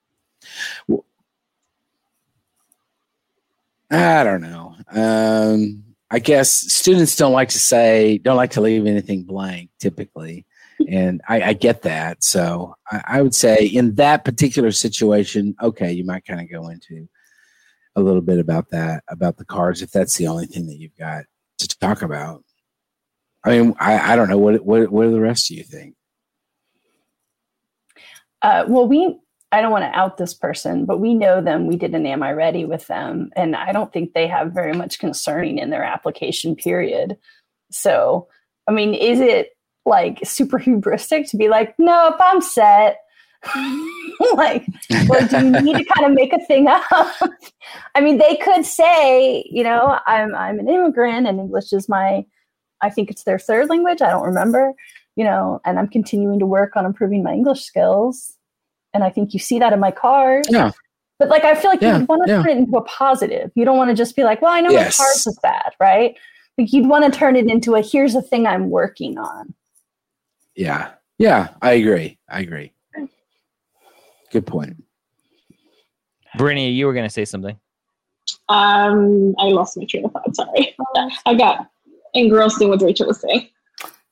I 3.90 4.24
don't 4.24 4.42
know. 4.42 4.74
Um, 4.90 5.84
I 6.10 6.18
guess 6.18 6.50
students 6.50 7.16
don't 7.16 7.32
like 7.32 7.50
to 7.50 7.58
say, 7.58 8.18
don't 8.18 8.36
like 8.36 8.52
to 8.52 8.60
leave 8.60 8.86
anything 8.86 9.24
blank 9.24 9.70
typically. 9.78 10.46
And 10.88 11.20
I, 11.28 11.42
I 11.42 11.52
get 11.54 11.82
that. 11.82 12.22
So 12.22 12.74
I, 12.90 13.02
I 13.06 13.22
would 13.22 13.34
say 13.34 13.66
in 13.66 13.94
that 13.96 14.24
particular 14.24 14.70
situation, 14.72 15.56
okay, 15.60 15.92
you 15.92 16.04
might 16.04 16.24
kind 16.24 16.40
of 16.40 16.50
go 16.50 16.68
into 16.68 17.08
a 17.96 18.00
little 18.00 18.20
bit 18.20 18.38
about 18.38 18.70
that, 18.70 19.02
about 19.08 19.38
the 19.38 19.44
cars, 19.44 19.82
if 19.82 19.90
that's 19.90 20.16
the 20.16 20.28
only 20.28 20.46
thing 20.46 20.66
that 20.68 20.78
you've 20.78 20.96
got 20.96 21.24
to 21.58 21.68
talk 21.78 22.02
about. 22.02 22.44
I 23.44 23.58
mean, 23.58 23.74
I, 23.80 24.12
I 24.12 24.16
don't 24.16 24.28
know. 24.28 24.38
What, 24.38 24.64
what, 24.64 24.88
what 24.90 25.04
do 25.04 25.10
the 25.10 25.20
rest 25.20 25.50
of 25.50 25.56
you 25.56 25.64
think? 25.64 25.94
Uh, 28.42 28.64
well, 28.68 28.86
we, 28.86 29.18
I 29.50 29.60
don't 29.60 29.72
want 29.72 29.84
to 29.84 29.98
out 29.98 30.16
this 30.16 30.34
person, 30.34 30.84
but 30.84 31.00
we 31.00 31.14
know 31.14 31.40
them. 31.40 31.66
We 31.66 31.76
did 31.76 31.94
an 31.94 32.06
Am 32.06 32.22
I 32.22 32.32
Ready 32.32 32.64
with 32.64 32.86
them. 32.86 33.30
And 33.34 33.56
I 33.56 33.72
don't 33.72 33.92
think 33.92 34.12
they 34.12 34.26
have 34.26 34.52
very 34.52 34.72
much 34.72 34.98
concerning 34.98 35.58
in 35.58 35.70
their 35.70 35.84
application 35.84 36.54
period. 36.54 37.16
So, 37.70 38.28
I 38.68 38.72
mean, 38.72 38.94
is 38.94 39.20
it 39.20 39.50
like 39.86 40.20
super 40.24 40.58
hubristic 40.58 41.28
to 41.30 41.36
be 41.36 41.48
like, 41.48 41.74
nope, 41.78 42.16
I'm 42.20 42.40
set? 42.40 42.98
like, 44.34 44.66
or 45.08 45.20
do 45.20 45.36
you 45.38 45.60
need 45.62 45.76
to 45.76 45.84
kind 45.94 46.06
of 46.06 46.12
make 46.12 46.32
a 46.32 46.44
thing 46.46 46.66
up? 46.66 46.82
I 47.94 48.00
mean, 48.00 48.18
they 48.18 48.36
could 48.36 48.66
say, 48.66 49.44
you 49.50 49.62
know, 49.62 49.98
I'm 50.06 50.34
I'm 50.34 50.58
an 50.58 50.68
immigrant 50.68 51.26
and 51.26 51.38
English 51.38 51.72
is 51.72 51.88
my, 51.88 52.24
I 52.82 52.90
think 52.90 53.10
it's 53.10 53.22
their 53.24 53.38
third 53.38 53.68
language. 53.68 54.02
I 54.02 54.10
don't 54.10 54.26
remember, 54.26 54.74
you 55.18 55.24
know, 55.24 55.60
and 55.64 55.80
I'm 55.80 55.88
continuing 55.88 56.38
to 56.38 56.46
work 56.46 56.76
on 56.76 56.86
improving 56.86 57.24
my 57.24 57.32
English 57.32 57.64
skills. 57.64 58.34
And 58.94 59.02
I 59.02 59.10
think 59.10 59.34
you 59.34 59.40
see 59.40 59.58
that 59.58 59.72
in 59.72 59.80
my 59.80 59.90
cars. 59.90 60.46
Yeah. 60.48 60.70
But 61.18 61.28
like, 61.28 61.42
I 61.42 61.56
feel 61.56 61.72
like 61.72 61.82
Yeah, 61.82 61.98
you'd 61.98 62.08
want 62.08 62.22
to 62.24 62.30
yeah. 62.30 62.40
turn 62.40 62.50
it 62.50 62.58
into 62.58 62.76
a 62.76 62.84
positive. 62.84 63.50
You 63.56 63.64
don't 63.64 63.76
want 63.76 63.90
to 63.90 63.96
just 63.96 64.14
be 64.14 64.22
like, 64.22 64.40
well, 64.40 64.52
I 64.52 64.60
know 64.60 64.70
Yes. 64.70 64.96
my 64.96 65.04
cars 65.04 65.26
is 65.26 65.36
bad, 65.42 65.72
right? 65.80 66.14
Like 66.56 66.72
you'd 66.72 66.86
want 66.86 67.12
to 67.12 67.18
turn 67.18 67.34
it 67.34 67.50
into 67.50 67.74
a 67.74 67.82
here's 67.82 68.14
a 68.14 68.22
thing 68.22 68.46
I'm 68.46 68.70
working 68.70 69.18
on. 69.18 69.52
Yeah. 70.54 70.92
Yeah. 71.18 71.48
I 71.62 71.72
agree. 71.72 72.16
I 72.30 72.38
agree. 72.40 72.72
Good 74.30 74.46
point. 74.46 74.76
Brittany, 76.36 76.70
you 76.70 76.86
were 76.86 76.92
going 76.92 77.06
to 77.08 77.12
say 77.12 77.24
something. 77.24 77.58
Um, 78.48 79.34
I 79.40 79.46
lost 79.46 79.76
my 79.76 79.84
train 79.84 80.04
of 80.04 80.12
thought. 80.12 80.36
Sorry, 80.36 80.76
I 81.26 81.34
got 81.34 81.68
engrossed 82.14 82.62
in 82.62 82.68
what 82.68 82.82
Rachel 82.82 83.08
was 83.08 83.20
saying. 83.20 83.48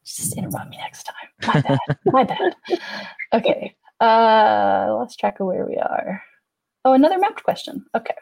Just 0.07 0.37
interrupt 0.37 0.71
me 0.71 0.77
next 0.79 1.03
time. 1.03 1.53
My 1.55 1.61
bad. 1.61 1.79
My 2.07 2.25
bad. 2.25 2.55
Okay. 3.33 3.75
Uh 4.01 4.87
lost 4.91 5.19
track 5.19 5.41
of 5.41 5.47
where 5.47 5.67
we 5.67 5.77
are. 5.77 6.23
Oh, 6.85 6.93
another 6.93 7.19
Mappd 7.19 7.43
question. 7.43 7.85
Okay. 7.95 8.15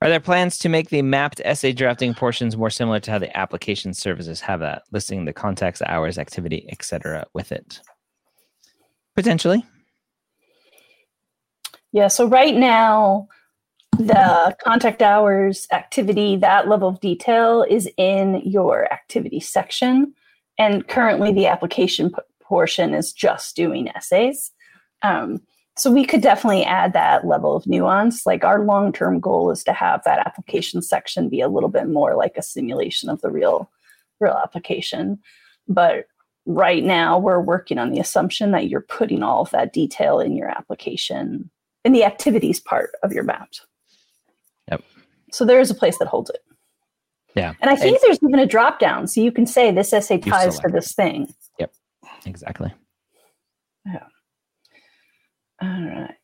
Are 0.00 0.08
there 0.08 0.20
plans 0.20 0.58
to 0.58 0.68
make 0.68 0.90
the 0.90 1.00
Mappd 1.00 1.40
essay 1.44 1.72
drafting 1.72 2.14
portions 2.14 2.56
more 2.56 2.70
similar 2.70 3.00
to 3.00 3.10
how 3.10 3.18
the 3.18 3.34
application 3.36 3.94
services 3.94 4.40
have 4.42 4.60
that, 4.60 4.82
listing 4.92 5.24
the 5.24 5.32
context, 5.32 5.82
hours, 5.86 6.18
activity, 6.18 6.68
etc. 6.70 7.26
with 7.32 7.50
it? 7.52 7.80
Potentially. 9.16 9.64
Yeah, 11.92 12.08
so 12.08 12.26
right 12.28 12.54
now 12.54 13.28
the 13.98 14.56
contact 14.62 15.02
hours 15.02 15.66
activity, 15.72 16.36
that 16.36 16.68
level 16.68 16.88
of 16.88 17.00
detail 17.00 17.64
is 17.68 17.88
in 17.96 18.40
your 18.44 18.92
activity 18.92 19.40
section. 19.40 20.14
And 20.58 20.86
currently 20.86 21.32
the 21.32 21.46
application 21.46 22.10
p- 22.10 22.16
portion 22.42 22.94
is 22.94 23.12
just 23.12 23.56
doing 23.56 23.88
essays. 23.88 24.52
Um, 25.02 25.40
so 25.76 25.90
we 25.90 26.04
could 26.04 26.22
definitely 26.22 26.64
add 26.64 26.92
that 26.92 27.26
level 27.26 27.56
of 27.56 27.66
nuance. 27.66 28.26
Like 28.26 28.44
our 28.44 28.64
long 28.64 28.92
term 28.92 29.18
goal 29.18 29.50
is 29.50 29.64
to 29.64 29.72
have 29.72 30.02
that 30.04 30.24
application 30.24 30.82
section 30.82 31.28
be 31.28 31.40
a 31.40 31.48
little 31.48 31.68
bit 31.68 31.88
more 31.88 32.14
like 32.14 32.36
a 32.36 32.42
simulation 32.42 33.08
of 33.08 33.20
the 33.20 33.30
real, 33.30 33.70
real 34.20 34.34
application. 34.34 35.18
But 35.66 36.06
right 36.46 36.84
now 36.84 37.18
we're 37.18 37.40
working 37.40 37.78
on 37.78 37.90
the 37.90 38.00
assumption 38.00 38.52
that 38.52 38.68
you're 38.68 38.80
putting 38.80 39.22
all 39.22 39.42
of 39.42 39.50
that 39.50 39.72
detail 39.72 40.20
in 40.20 40.36
your 40.36 40.48
application 40.48 41.50
in 41.84 41.92
the 41.92 42.04
activities 42.04 42.60
part 42.60 42.90
of 43.02 43.12
your 43.12 43.24
map. 43.24 43.50
So 45.34 45.44
there 45.44 45.60
is 45.60 45.68
a 45.68 45.74
place 45.74 45.98
that 45.98 46.06
holds 46.06 46.30
it. 46.30 46.40
Yeah. 47.34 47.54
And 47.60 47.68
I 47.68 47.74
think 47.74 48.00
there's 48.00 48.20
even 48.22 48.38
a 48.38 48.46
drop 48.46 48.78
down. 48.78 49.08
So 49.08 49.20
you 49.20 49.32
can 49.32 49.46
say 49.46 49.72
this 49.72 49.92
essay 49.92 50.18
ties 50.18 50.60
to 50.60 50.68
this 50.68 50.92
thing. 50.92 51.34
Yep. 51.58 51.72
Exactly. 52.24 52.72
Yeah. 53.84 54.04
All 55.60 55.68
right. 55.68 56.14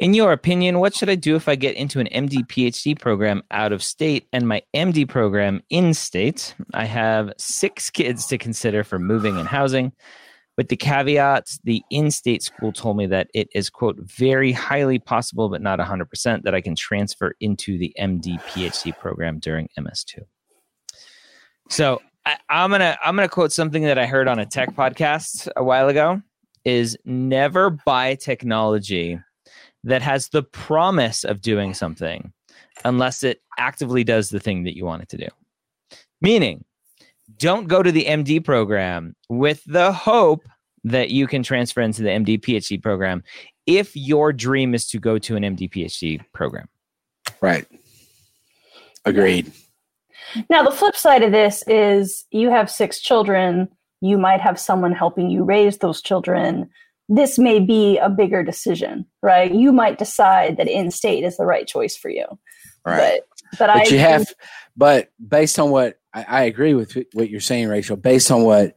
In 0.00 0.14
your 0.14 0.32
opinion, 0.32 0.80
what 0.80 0.96
should 0.96 1.08
I 1.08 1.14
do 1.14 1.36
if 1.36 1.48
I 1.48 1.54
get 1.54 1.76
into 1.76 2.00
an 2.00 2.08
MD 2.12 2.44
PhD 2.46 2.98
program 2.98 3.42
out 3.52 3.72
of 3.72 3.80
state 3.80 4.26
and 4.32 4.48
my 4.48 4.62
MD 4.74 5.08
program 5.08 5.62
in 5.70 5.94
state? 5.94 6.56
I 6.74 6.86
have 6.86 7.32
six 7.38 7.88
kids 7.88 8.26
to 8.26 8.38
consider 8.38 8.82
for 8.82 8.98
moving 8.98 9.38
and 9.38 9.46
housing. 9.46 9.92
With 10.58 10.68
the 10.68 10.76
caveat, 10.76 11.56
the 11.62 11.82
in 11.88 12.10
state 12.10 12.42
school 12.42 12.72
told 12.72 12.96
me 12.96 13.06
that 13.06 13.28
it 13.32 13.48
is, 13.54 13.70
quote, 13.70 13.96
very 14.00 14.50
highly 14.50 14.98
possible, 14.98 15.48
but 15.48 15.62
not 15.62 15.78
100%, 15.78 16.42
that 16.42 16.52
I 16.52 16.60
can 16.60 16.74
transfer 16.74 17.36
into 17.38 17.78
the 17.78 17.94
MD 17.96 18.42
PhD 18.42 18.98
program 18.98 19.38
during 19.38 19.68
MS2. 19.78 20.18
So 21.70 22.02
I, 22.26 22.38
I'm 22.50 22.72
gonna 22.72 22.98
I'm 23.04 23.14
gonna 23.14 23.28
quote 23.28 23.52
something 23.52 23.84
that 23.84 23.98
I 23.98 24.06
heard 24.06 24.26
on 24.26 24.40
a 24.40 24.46
tech 24.46 24.74
podcast 24.74 25.48
a 25.54 25.62
while 25.62 25.88
ago 25.88 26.20
is 26.64 26.96
never 27.04 27.70
buy 27.70 28.16
technology 28.16 29.20
that 29.84 30.02
has 30.02 30.28
the 30.30 30.42
promise 30.42 31.22
of 31.22 31.40
doing 31.40 31.72
something 31.72 32.32
unless 32.84 33.22
it 33.22 33.42
actively 33.58 34.02
does 34.02 34.30
the 34.30 34.40
thing 34.40 34.64
that 34.64 34.76
you 34.76 34.84
want 34.84 35.02
it 35.02 35.08
to 35.10 35.18
do. 35.18 35.28
Meaning, 36.20 36.64
don't 37.36 37.68
go 37.68 37.82
to 37.82 37.92
the 37.92 38.04
MD 38.06 38.44
program 38.44 39.14
with 39.28 39.62
the 39.66 39.92
hope 39.92 40.44
that 40.84 41.10
you 41.10 41.26
can 41.26 41.42
transfer 41.42 41.80
into 41.80 42.02
the 42.02 42.08
MD 42.08 42.40
PhD 42.40 42.82
program 42.82 43.22
if 43.66 43.94
your 43.94 44.32
dream 44.32 44.74
is 44.74 44.86
to 44.88 44.98
go 44.98 45.18
to 45.18 45.36
an 45.36 45.42
MD 45.42 45.70
PhD 45.70 46.20
program. 46.32 46.68
Right. 47.40 47.66
Agreed. 49.04 49.52
Now, 50.50 50.62
the 50.62 50.70
flip 50.70 50.96
side 50.96 51.22
of 51.22 51.32
this 51.32 51.62
is 51.66 52.24
you 52.30 52.50
have 52.50 52.70
six 52.70 53.00
children. 53.00 53.68
You 54.00 54.18
might 54.18 54.40
have 54.40 54.58
someone 54.58 54.92
helping 54.92 55.30
you 55.30 55.44
raise 55.44 55.78
those 55.78 56.00
children. 56.00 56.68
This 57.08 57.38
may 57.38 57.60
be 57.60 57.98
a 57.98 58.10
bigger 58.10 58.42
decision, 58.42 59.06
right? 59.22 59.52
You 59.52 59.72
might 59.72 59.98
decide 59.98 60.56
that 60.58 60.68
in 60.68 60.90
state 60.90 61.24
is 61.24 61.36
the 61.36 61.46
right 61.46 61.66
choice 61.66 61.96
for 61.96 62.10
you. 62.10 62.26
Right. 62.84 63.20
But, 63.50 63.58
but, 63.58 63.70
I 63.70 63.78
but 63.78 63.90
you 63.90 63.98
have 63.98 64.26
but 64.76 65.10
based 65.26 65.58
on 65.58 65.70
what 65.70 65.98
I, 66.18 66.40
I 66.40 66.42
agree 66.42 66.74
with 66.74 66.96
what 67.12 67.30
you're 67.30 67.40
saying 67.40 67.68
rachel 67.68 67.96
based 67.96 68.30
on 68.30 68.42
what 68.44 68.74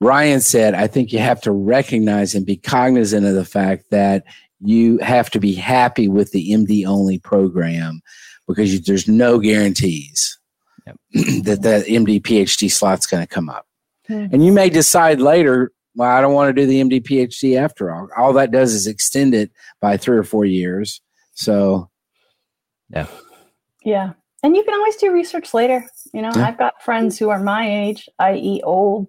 ryan 0.00 0.40
said 0.40 0.74
i 0.74 0.86
think 0.86 1.12
you 1.12 1.18
have 1.18 1.40
to 1.42 1.52
recognize 1.52 2.34
and 2.34 2.46
be 2.46 2.56
cognizant 2.56 3.26
of 3.26 3.34
the 3.34 3.44
fact 3.44 3.86
that 3.90 4.24
you 4.60 4.98
have 4.98 5.30
to 5.30 5.40
be 5.40 5.54
happy 5.54 6.08
with 6.08 6.30
the 6.32 6.50
md 6.50 6.86
only 6.86 7.18
program 7.18 8.00
because 8.48 8.72
you, 8.72 8.80
there's 8.80 9.08
no 9.08 9.38
guarantees 9.38 10.38
Yep. 10.86 10.96
that 11.44 11.62
the 11.62 11.84
md 11.88 12.22
phd 12.22 12.70
slot's 12.70 13.06
going 13.06 13.22
to 13.22 13.28
come 13.28 13.48
up 13.48 13.66
Hmm. 14.08 14.26
and 14.32 14.44
you 14.44 14.50
may 14.50 14.68
decide 14.68 15.20
later 15.20 15.70
well 15.94 16.10
i 16.10 16.20
don't 16.20 16.34
want 16.34 16.48
to 16.48 16.60
do 16.60 16.66
the 16.66 16.82
md 16.82 17.04
phd 17.04 17.56
after 17.56 17.92
all 17.94 18.08
all 18.16 18.32
that 18.32 18.50
does 18.50 18.74
is 18.74 18.88
extend 18.88 19.32
it 19.32 19.52
by 19.80 19.96
three 19.96 20.18
or 20.18 20.24
four 20.24 20.44
years 20.44 21.00
so 21.34 21.88
yeah. 22.90 23.06
Yeah. 23.84 24.12
And 24.42 24.56
you 24.56 24.64
can 24.64 24.74
always 24.74 24.96
do 24.96 25.12
research 25.12 25.54
later. 25.54 25.84
You 26.12 26.22
know, 26.22 26.30
Yeah. 26.34 26.48
I've 26.48 26.58
got 26.58 26.82
friends 26.82 27.18
who 27.18 27.30
are 27.30 27.38
my 27.42 27.68
age, 27.84 28.08
i.e. 28.18 28.60
old, 28.64 29.06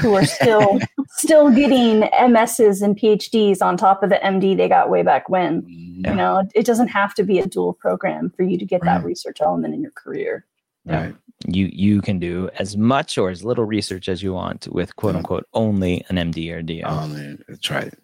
who 0.00 0.14
are 0.14 0.24
still 0.26 0.80
still 1.10 1.50
getting 1.50 2.02
MSs 2.10 2.82
and 2.82 2.98
PhDs 2.98 3.62
on 3.62 3.76
top 3.76 4.02
of 4.02 4.10
the 4.10 4.16
MD 4.16 4.56
they 4.56 4.68
got 4.68 4.90
way 4.90 5.02
back 5.02 5.28
when. 5.28 5.62
mm, 5.62 6.08
You 6.08 6.14
know, 6.14 6.42
it 6.54 6.66
doesn't 6.66 6.88
have 6.88 7.14
to 7.14 7.22
be 7.22 7.38
a 7.38 7.46
dual 7.46 7.72
program 7.74 8.30
for 8.36 8.42
you 8.42 8.58
to 8.58 8.64
get 8.64 8.82
that 8.82 9.04
research 9.04 9.40
element 9.40 9.74
in 9.74 9.80
your 9.82 9.92
career. 9.92 10.44
Yeah. 10.86 11.02
right 11.04 11.16
You 11.46 11.70
you 11.72 12.02
can 12.02 12.18
do 12.18 12.50
as 12.58 12.76
much 12.76 13.16
or 13.16 13.30
as 13.30 13.42
little 13.44 13.64
research 13.64 14.08
as 14.08 14.22
you 14.22 14.32
want 14.34 14.68
with 14.72 14.96
quote 14.96 15.14
unquote 15.16 15.46
only 15.54 16.04
an 16.10 16.16
MD 16.16 16.52
or 16.52 16.60
DO. 16.60 16.82
oh 16.84 17.06
man 17.08 17.42
that's 17.48 17.70
right 17.70 17.94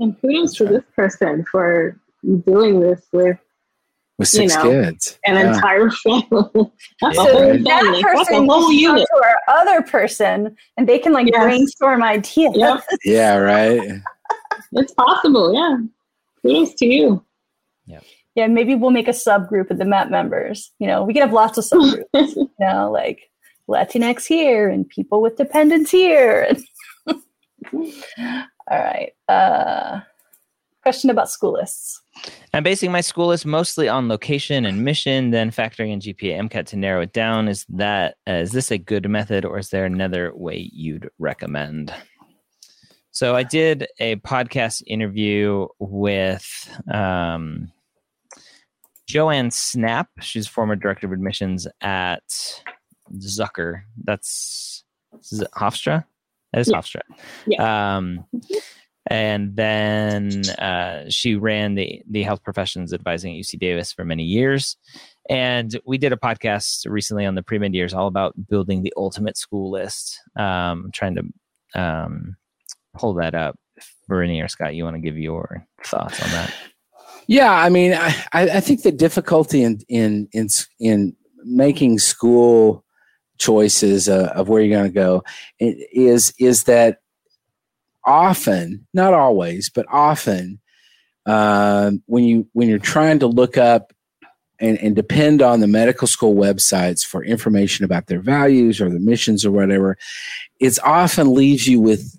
And 0.00 0.18
kudos 0.20 0.54
to 0.56 0.64
That's 0.64 0.76
this 0.76 0.84
person 0.96 1.44
for 1.52 2.00
doing 2.44 2.80
this 2.80 3.02
with 3.12 3.38
with 4.18 4.28
six 4.28 4.54
you 4.54 4.62
know, 4.62 4.70
kids, 4.70 5.18
an 5.26 5.34
yeah. 5.34 5.54
entire 5.54 5.90
family. 5.90 6.72
That's 7.00 7.16
so 7.16 7.50
a 7.50 7.58
that 7.58 8.00
person 8.02 8.16
That's 8.16 8.30
a 8.30 8.34
whole 8.46 8.68
needs 8.70 8.82
to 8.82 8.86
talk 8.86 8.96
unit. 8.96 9.08
to 9.10 9.22
our 9.22 9.56
other 9.56 9.82
person, 9.82 10.56
and 10.76 10.88
they 10.88 10.98
can 10.98 11.12
like 11.12 11.26
Yes. 11.32 11.42
brainstorm 11.42 12.02
ideas. 12.02 12.52
Yep, 12.54 12.84
yeah, 13.04 13.36
right. 13.36 14.00
it's 14.72 14.92
possible. 14.94 15.54
Yeah, 15.54 15.78
kudos 16.42 16.74
to 16.74 16.86
you. 16.86 17.24
Yeah, 17.86 18.00
Yeah, 18.34 18.46
maybe 18.46 18.74
we'll 18.74 18.90
make 18.90 19.08
a 19.08 19.12
subgroup 19.12 19.70
of 19.70 19.78
the 19.78 19.84
MAP 19.84 20.10
members. 20.10 20.72
You 20.78 20.86
know, 20.86 21.02
we 21.04 21.12
can 21.12 21.22
have 21.22 21.32
lots 21.32 21.58
of 21.58 21.64
subgroups. 21.64 22.04
you 22.36 22.50
know, 22.60 22.90
like 22.90 23.30
Latinx 23.68 24.26
here 24.26 24.68
and 24.68 24.88
people 24.88 25.20
with 25.20 25.36
dependents 25.36 25.90
here. 25.90 26.54
All 28.70 28.78
right. 28.78 29.12
Uh, 29.28 30.00
question 30.82 31.10
about 31.10 31.30
school 31.30 31.52
lists. 31.52 32.00
I'm 32.52 32.62
basing 32.62 32.92
my 32.92 33.00
school 33.00 33.28
list 33.28 33.46
mostly 33.46 33.88
on 33.88 34.08
location 34.08 34.64
and 34.64 34.84
mission, 34.84 35.30
then 35.30 35.50
factoring 35.50 35.90
in 35.90 36.00
GPA 36.00 36.48
MCAT 36.48 36.66
to 36.66 36.76
narrow 36.76 37.02
it 37.02 37.12
down. 37.12 37.48
Is 37.48 37.66
that 37.70 38.16
uh, 38.28 38.34
is 38.34 38.52
this 38.52 38.70
a 38.70 38.78
good 38.78 39.08
method, 39.08 39.44
or 39.44 39.58
is 39.58 39.70
there 39.70 39.84
another 39.84 40.32
way 40.34 40.70
you'd 40.72 41.08
recommend? 41.18 41.92
So 43.10 43.36
I 43.36 43.42
did 43.44 43.86
a 44.00 44.16
podcast 44.16 44.82
interview 44.86 45.68
with 45.78 46.44
um, 46.92 47.70
Joanne 49.06 49.50
Snap. 49.50 50.08
She's 50.20 50.48
former 50.48 50.74
director 50.76 51.06
of 51.06 51.12
admissions 51.12 51.68
at 51.80 52.22
Zucker. 53.18 53.82
That's 54.02 54.84
Hofstra. 55.56 56.04
That 56.52 56.60
is 56.60 56.68
Yeah. 56.68 56.80
Hofstra. 56.80 57.60
Um, 57.60 58.24
and 59.08 59.54
then 59.54 60.48
uh, 60.58 61.04
she 61.08 61.34
ran 61.34 61.74
the 61.74 62.02
the 62.08 62.22
health 62.22 62.42
professions 62.42 62.92
advising 62.92 63.34
at 63.34 63.40
UC 63.40 63.58
Davis 63.58 63.92
for 63.92 64.04
many 64.04 64.24
years. 64.24 64.76
And 65.28 65.78
we 65.86 65.98
did 65.98 66.12
a 66.12 66.16
podcast 66.16 66.86
recently 66.86 67.26
on 67.26 67.34
the 67.34 67.42
pre 67.42 67.58
med 67.58 67.74
years, 67.74 67.94
all 67.94 68.06
about 68.06 68.34
building 68.48 68.82
the 68.82 68.92
ultimate 68.96 69.36
school 69.36 69.70
list. 69.70 70.20
Um, 70.36 70.90
trying 70.92 71.16
to 71.16 71.80
um, 71.80 72.36
pull 72.94 73.14
that 73.14 73.34
up. 73.34 73.58
Bernie 74.06 74.40
or 74.40 74.48
Scott, 74.48 74.74
you 74.74 74.84
want 74.84 74.94
to 74.96 75.00
give 75.00 75.18
your 75.18 75.66
thoughts 75.84 76.22
on 76.22 76.30
that? 76.30 76.54
Yeah, 77.26 77.52
I 77.52 77.68
mean, 77.70 77.94
I, 77.94 78.14
I 78.32 78.42
I 78.42 78.60
think 78.60 78.82
the 78.82 78.92
difficulty 78.92 79.62
in 79.62 79.80
in 79.88 80.28
in 80.32 80.48
in 80.78 81.16
making 81.42 81.98
school 81.98 82.84
choices 83.38 84.08
uh, 84.08 84.32
of 84.34 84.48
where 84.48 84.62
you're 84.62 84.76
going 84.76 84.90
to 84.90 84.94
go 84.94 85.22
is 85.58 86.32
is 86.38 86.64
that 86.64 86.98
often, 88.06 88.86
not 88.94 89.14
always, 89.14 89.70
but 89.70 89.86
often, 89.88 90.60
um, 91.26 92.02
when 92.06 92.24
you 92.24 92.46
when 92.52 92.68
you're 92.68 92.78
trying 92.78 93.18
to 93.20 93.26
look 93.26 93.56
up 93.56 93.92
and, 94.60 94.78
and 94.78 94.94
depend 94.94 95.42
on 95.42 95.60
the 95.60 95.66
medical 95.66 96.06
school 96.06 96.34
websites 96.34 97.04
for 97.04 97.24
information 97.24 97.84
about 97.84 98.06
their 98.06 98.20
values 98.20 98.80
or 98.80 98.90
the 98.90 99.00
missions 99.00 99.44
or 99.44 99.50
whatever, 99.50 99.96
it's 100.60 100.78
often 100.80 101.34
leaves 101.34 101.66
you 101.66 101.80
with 101.80 102.16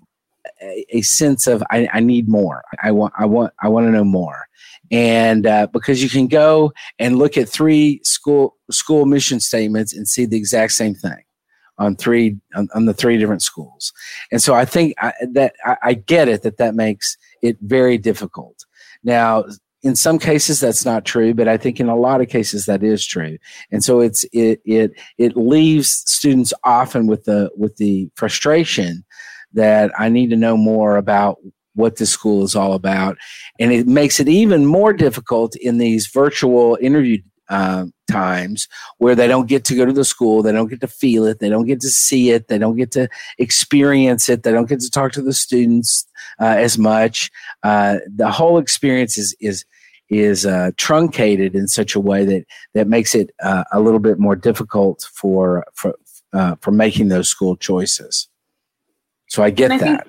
a, 0.60 0.84
a 0.90 1.02
sense 1.02 1.46
of 1.46 1.62
I, 1.70 1.88
I 1.92 2.00
need 2.00 2.28
more. 2.28 2.64
I 2.82 2.90
want 2.90 3.14
I 3.16 3.26
want 3.26 3.52
I 3.62 3.68
want 3.68 3.86
to 3.86 3.92
know 3.92 4.04
more 4.04 4.46
and 4.90 5.46
uh, 5.46 5.66
because 5.72 6.02
you 6.02 6.08
can 6.08 6.28
go 6.28 6.72
and 6.98 7.18
look 7.18 7.36
at 7.36 7.48
three 7.48 8.00
school 8.04 8.56
school 8.70 9.06
mission 9.06 9.40
statements 9.40 9.92
and 9.94 10.08
see 10.08 10.26
the 10.26 10.36
exact 10.36 10.72
same 10.72 10.94
thing 10.94 11.22
on 11.78 11.96
three 11.96 12.36
on, 12.54 12.68
on 12.74 12.86
the 12.86 12.94
three 12.94 13.18
different 13.18 13.42
schools. 13.42 13.92
And 14.32 14.42
so 14.42 14.54
i 14.54 14.64
think 14.64 14.94
I, 14.98 15.12
that 15.32 15.54
I, 15.64 15.76
I 15.82 15.94
get 15.94 16.28
it 16.28 16.42
that 16.42 16.58
that 16.58 16.74
makes 16.74 17.16
it 17.42 17.58
very 17.60 17.98
difficult. 17.98 18.64
Now 19.02 19.44
in 19.82 19.94
some 19.94 20.18
cases 20.18 20.58
that's 20.58 20.84
not 20.84 21.04
true 21.04 21.34
but 21.34 21.46
i 21.46 21.56
think 21.56 21.78
in 21.78 21.88
a 21.88 21.96
lot 21.96 22.20
of 22.20 22.28
cases 22.28 22.66
that 22.66 22.82
is 22.82 23.06
true. 23.06 23.38
And 23.70 23.84
so 23.84 24.00
it's 24.00 24.24
it 24.32 24.60
it 24.64 24.92
it 25.18 25.36
leaves 25.36 26.02
students 26.10 26.52
often 26.64 27.06
with 27.06 27.24
the 27.24 27.50
with 27.56 27.76
the 27.76 28.10
frustration 28.14 29.04
that 29.52 29.90
i 29.98 30.08
need 30.08 30.30
to 30.30 30.36
know 30.36 30.56
more 30.56 30.96
about 30.96 31.38
what 31.76 31.96
this 31.96 32.10
school 32.10 32.42
is 32.42 32.56
all 32.56 32.72
about. 32.72 33.16
And 33.60 33.70
it 33.70 33.86
makes 33.86 34.18
it 34.18 34.28
even 34.28 34.66
more 34.66 34.92
difficult 34.92 35.54
in 35.56 35.78
these 35.78 36.08
virtual 36.08 36.76
interview 36.80 37.18
uh, 37.48 37.84
times 38.10 38.68
where 38.98 39.14
they 39.14 39.26
don't 39.26 39.48
get 39.48 39.64
to 39.64 39.74
go 39.74 39.84
to 39.84 39.92
the 39.92 40.04
school 40.04 40.42
they 40.42 40.52
don't 40.52 40.68
get 40.68 40.80
to 40.80 40.86
feel 40.88 41.24
it 41.24 41.38
they 41.38 41.48
don't 41.48 41.66
get 41.66 41.80
to 41.80 41.88
see 41.88 42.30
it 42.30 42.48
they 42.48 42.58
don't 42.58 42.76
get 42.76 42.90
to 42.92 43.08
experience 43.38 44.28
it 44.28 44.42
they 44.42 44.52
don't 44.52 44.68
get 44.68 44.80
to 44.80 44.90
talk 44.90 45.12
to 45.12 45.22
the 45.22 45.32
students 45.32 46.06
uh, 46.40 46.44
as 46.58 46.78
much. 46.78 47.30
Uh, 47.62 47.98
the 48.14 48.30
whole 48.30 48.58
experience 48.58 49.18
is 49.18 49.34
is 49.40 49.64
is 50.08 50.46
uh, 50.46 50.70
truncated 50.76 51.54
in 51.54 51.66
such 51.66 51.94
a 51.94 52.00
way 52.00 52.24
that 52.24 52.44
that 52.74 52.86
makes 52.86 53.14
it 53.14 53.30
uh, 53.42 53.64
a 53.72 53.80
little 53.80 53.98
bit 54.00 54.18
more 54.18 54.36
difficult 54.36 55.08
for 55.12 55.64
for 55.74 55.94
uh, 56.32 56.56
for 56.60 56.70
making 56.70 57.08
those 57.08 57.28
school 57.28 57.56
choices. 57.56 58.28
So 59.28 59.42
i 59.42 59.50
get 59.50 59.72
I 59.72 59.78
think- 59.78 59.98
that. 59.98 60.08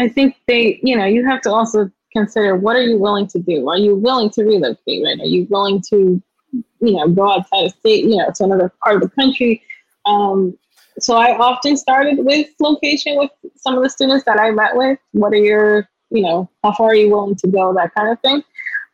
I 0.00 0.08
think 0.08 0.36
they, 0.46 0.78
you 0.80 0.96
know, 0.96 1.04
you 1.06 1.26
have 1.26 1.40
to 1.40 1.50
also 1.50 1.90
consider 2.12 2.56
what 2.56 2.76
are 2.76 2.82
you 2.82 2.98
willing 2.98 3.26
to 3.28 3.38
do? 3.38 3.68
Are 3.68 3.78
you 3.78 3.94
willing 3.94 4.30
to 4.30 4.44
relocate? 4.44 5.04
Right? 5.04 5.20
Are 5.20 5.26
you 5.26 5.46
willing 5.50 5.82
to, 5.90 6.22
you 6.52 6.92
know, 6.92 7.08
go 7.08 7.32
outside 7.32 7.66
of 7.66 7.72
state, 7.72 8.04
you 8.04 8.16
know, 8.16 8.30
to 8.34 8.44
another 8.44 8.72
part 8.82 8.96
of 8.96 9.02
the 9.02 9.08
country? 9.10 9.62
Um, 10.06 10.56
so 10.98 11.16
I 11.16 11.36
often 11.36 11.76
started 11.76 12.18
with 12.24 12.48
location 12.60 13.16
with 13.16 13.30
some 13.56 13.76
of 13.76 13.82
the 13.82 13.90
students 13.90 14.24
that 14.24 14.40
I 14.40 14.50
met 14.50 14.74
with. 14.74 14.98
What 15.12 15.32
are 15.32 15.36
your, 15.36 15.88
you 16.10 16.22
know, 16.22 16.50
how 16.62 16.72
far 16.72 16.88
are 16.88 16.94
you 16.94 17.10
willing 17.10 17.36
to 17.36 17.48
go? 17.48 17.72
That 17.74 17.94
kind 17.94 18.10
of 18.10 18.20
thing. 18.20 18.42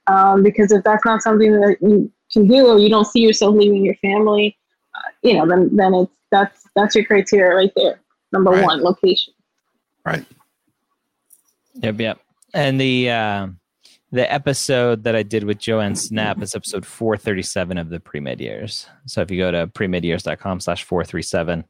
Um, 0.06 0.42
because 0.42 0.70
if 0.70 0.84
that's 0.84 1.04
not 1.04 1.22
something 1.22 1.52
that 1.52 1.78
you 1.80 2.12
can 2.32 2.46
do, 2.46 2.66
or 2.66 2.78
you 2.78 2.90
don't 2.90 3.06
see 3.06 3.20
yourself 3.20 3.54
leaving 3.54 3.84
your 3.84 3.94
family, 3.96 4.56
uh, 4.94 5.10
you 5.22 5.34
know, 5.34 5.48
then 5.48 5.74
then 5.74 5.94
it's 5.94 6.12
that's 6.30 6.68
that's 6.76 6.94
your 6.94 7.04
criteria 7.04 7.54
right 7.54 7.72
there. 7.76 8.00
Number 8.32 8.50
Right. 8.50 8.64
one, 8.64 8.82
location. 8.82 9.32
Right. 10.04 10.24
Yep, 11.76 12.00
yep. 12.00 12.20
And 12.54 12.80
the 12.80 13.10
uh, 13.10 13.48
the 14.12 14.32
episode 14.32 15.02
that 15.02 15.16
I 15.16 15.24
did 15.24 15.42
with 15.42 15.58
Joanne 15.58 15.96
Snap 15.96 16.40
is 16.40 16.54
episode 16.54 16.86
437 16.86 17.78
of 17.78 17.90
the 17.90 17.98
pre-med 17.98 18.40
years. 18.40 18.86
So 19.06 19.22
if 19.22 19.30
you 19.30 19.38
go 19.38 19.50
to 19.50 19.66
premedyears.com 19.66 20.60
slash 20.60 20.84
437, 20.84 21.64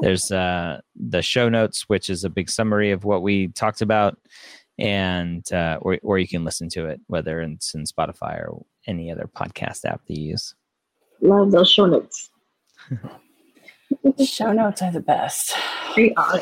there's 0.00 0.30
uh, 0.30 0.82
the 0.94 1.22
show 1.22 1.48
notes, 1.48 1.88
which 1.88 2.10
is 2.10 2.24
a 2.24 2.28
big 2.28 2.50
summary 2.50 2.90
of 2.90 3.04
what 3.04 3.22
we 3.22 3.48
talked 3.48 3.80
about. 3.80 4.18
And 4.78 5.50
uh, 5.50 5.78
or 5.80 5.98
or 6.02 6.18
you 6.18 6.28
can 6.28 6.44
listen 6.44 6.68
to 6.70 6.86
it, 6.86 7.00
whether 7.06 7.40
it's 7.40 7.74
in 7.74 7.84
Spotify 7.84 8.38
or 8.38 8.64
any 8.86 9.10
other 9.10 9.28
podcast 9.34 9.86
app 9.86 10.02
that 10.06 10.14
you 10.14 10.30
use. 10.30 10.54
Love 11.22 11.50
those 11.50 11.70
show 11.70 11.86
notes. 11.86 12.30
Show 14.24 14.52
notes 14.52 14.82
are 14.82 14.92
the 14.92 15.00
best. 15.00 15.54
They 15.96 16.12
are. 16.14 16.40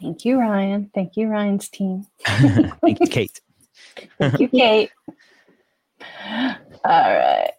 Thank 0.00 0.24
you, 0.24 0.38
Ryan. 0.38 0.90
Thank 0.94 1.16
you, 1.16 1.28
Ryan's 1.28 1.68
team. 1.68 2.06
Thank 2.24 3.00
you, 3.00 3.06
Kate. 3.06 3.40
Thank 4.18 4.40
you, 4.40 4.48
Kate. 4.48 4.90
All 6.00 6.56
right. 6.84 7.52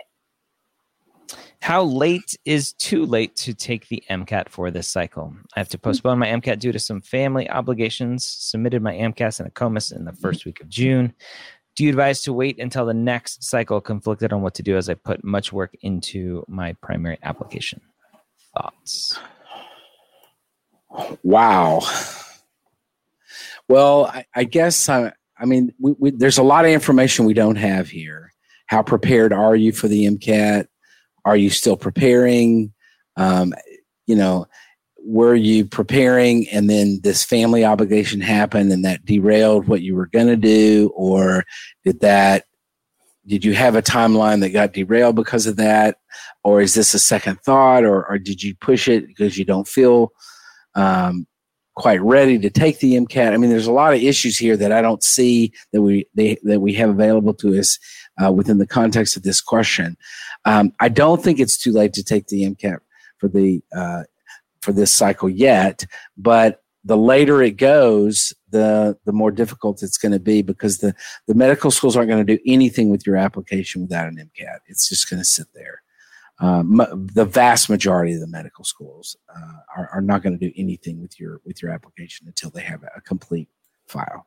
How 1.62 1.84
late 1.84 2.38
is 2.46 2.72
too 2.74 3.06
late 3.06 3.36
to 3.38 3.54
take 3.54 3.90
the 3.90 4.02
MCAT 4.10 4.48
for 4.48 4.72
this 4.72 4.88
cycle? 4.88 5.36
I 5.56 5.60
have 5.60 5.68
to 5.70 5.78
postpone 5.78 6.18
my 6.18 6.28
MCAT 6.28 6.60
due 6.60 6.72
to 6.72 6.80
some 6.80 7.02
family 7.02 7.50
obligations. 7.50 8.26
Submitted 8.26 8.82
my 8.82 8.94
AMCAS 8.94 9.42
and 9.42 9.54
AACOMAS 9.54 9.94
in 9.96 10.06
the 10.06 10.14
first 10.14 10.46
week 10.46 10.62
of 10.62 10.70
June. 10.70 11.14
Do 11.76 11.84
you 11.84 11.90
advise 11.90 12.22
to 12.24 12.34
wait 12.34 12.60
until 12.60 12.86
the 12.86 12.94
next 12.94 13.44
cycle? 13.44 13.82
Conflicted 13.82 14.32
on 14.32 14.42
what 14.42 14.54
to 14.56 14.64
do 14.64 14.78
as 14.78 14.90
I 14.90 14.94
put 14.94 15.24
much 15.24 15.52
work 15.52 15.76
into 15.82 16.46
my 16.48 16.74
primary 16.82 17.20
application. 17.24 17.82
Thoughts? 18.54 19.20
Wow. 21.24 21.82
Well, 23.70 24.08
I, 24.08 24.26
I 24.36 24.44
guess 24.46 24.90
I, 24.90 25.14
I 25.38 25.46
mean, 25.46 25.72
we, 25.80 25.94
we, 26.00 26.12
there's 26.12 26.40
a 26.40 26.44
lot 26.44 26.66
of 26.66 26.72
information 26.72 27.26
we 27.26 27.36
don't 27.36 27.56
have 27.56 27.88
here. 27.88 28.34
How 28.66 28.82
prepared 28.82 29.32
are 29.32 29.56
you 29.56 29.72
for 29.72 29.88
the 29.88 30.06
MCAT? 30.06 30.68
Are 31.24 31.38
you 31.38 31.52
still 31.52 31.78
preparing? 31.78 32.74
Um, 33.16 33.54
you 34.08 34.16
know, 34.16 34.48
were 34.98 35.36
you 35.36 35.66
preparing 35.66 36.50
and 36.50 36.70
then 36.70 37.00
this 37.04 37.24
family 37.24 37.64
obligation 37.64 38.22
happened 38.22 38.72
and 38.72 38.84
that 38.86 39.06
derailed 39.06 39.68
what 39.68 39.82
you 39.82 39.96
were 39.96 40.08
going 40.08 40.28
to 40.28 40.36
do? 40.36 40.92
Or 40.96 41.46
did 41.84 42.00
that, 42.02 42.46
did 43.28 43.46
you 43.46 43.54
have 43.54 43.76
a 43.76 43.82
timeline 43.84 44.42
that 44.42 44.50
got 44.50 44.74
derailed 44.74 45.16
because 45.16 45.46
of 45.46 45.58
that? 45.58 45.98
Or 46.44 46.62
is 46.62 46.74
this 46.74 46.96
a 46.96 47.00
second 47.00 47.40
thought? 47.42 47.84
Or, 47.84 48.06
or 48.08 48.18
did 48.18 48.42
you 48.42 48.56
push 48.56 48.88
it 48.88 49.08
because 49.08 49.38
you 49.38 49.46
don't 49.46 49.68
feel 49.68 50.12
um, 50.76 51.28
quite 51.80 52.02
ready 52.02 52.38
to 52.38 52.50
take 52.50 52.80
the 52.80 52.96
MCAT. 52.96 53.34
I 53.34 53.38
mean, 53.38 53.50
there's 53.50 53.66
a 53.66 53.72
lot 53.72 53.94
of 53.94 54.04
issues 54.04 54.38
here 54.38 54.58
that 54.58 54.74
I 54.74 54.82
don't 54.82 55.02
see 55.02 55.54
that 55.72 55.82
we 55.82 56.06
they, 56.14 56.38
that 56.44 56.60
we 56.60 56.74
have 56.74 56.90
available 56.90 57.34
to 57.36 57.58
us 57.58 57.80
uh, 58.24 58.32
within 58.32 58.58
the 58.58 58.68
context 58.68 59.16
of 59.16 59.24
this 59.24 59.40
question. 59.40 59.96
Um, 60.44 60.74
I 60.82 60.90
don't 60.90 61.24
think 61.24 61.40
it's 61.40 61.58
too 61.58 61.72
late 61.72 61.94
to 61.94 62.04
take 62.04 62.28
the 62.28 62.44
MCAT 62.44 62.80
for 63.18 63.30
the 63.30 63.62
uh, 63.74 64.04
for 64.62 64.74
this 64.74 64.94
cycle 64.94 65.30
yet, 65.30 65.86
but 66.18 66.62
the 66.84 66.98
later 66.98 67.42
it 67.42 67.56
goes, 67.56 68.34
the 68.50 68.98
the 69.06 69.14
more 69.14 69.32
difficult 69.32 69.82
it's 69.82 69.98
going 69.98 70.12
to 70.12 70.20
be 70.20 70.42
because 70.42 70.80
the 70.80 70.94
the 71.28 71.34
medical 71.34 71.72
schools 71.72 71.96
aren't 71.96 72.10
going 72.10 72.26
to 72.26 72.36
do 72.36 72.42
anything 72.46 72.90
with 72.90 73.08
your 73.08 73.16
application 73.16 73.82
without 73.82 74.10
an 74.10 74.18
MCAT. 74.18 74.60
It's 74.68 74.90
just 74.90 75.10
going 75.10 75.22
to 75.22 75.26
sit 75.26 75.48
there. 75.56 75.82
Um, 76.42 76.82
the 77.14 77.26
vast 77.26 77.70
majority 77.70 78.14
of 78.14 78.22
the 78.22 78.28
medical 78.28 78.64
schools 78.64 79.18
uh, 79.36 79.60
are, 79.76 79.90
are 79.94 80.02
not 80.02 80.24
going 80.24 80.38
to 80.38 80.46
do 80.48 80.54
anything 80.56 81.02
with 81.02 81.20
your 81.20 81.42
with 81.46 81.62
your 81.62 81.72
application 81.72 82.28
until 82.28 82.50
they 82.50 82.62
have 82.62 82.82
a 82.96 83.02
complete 83.02 83.50
file. 83.88 84.26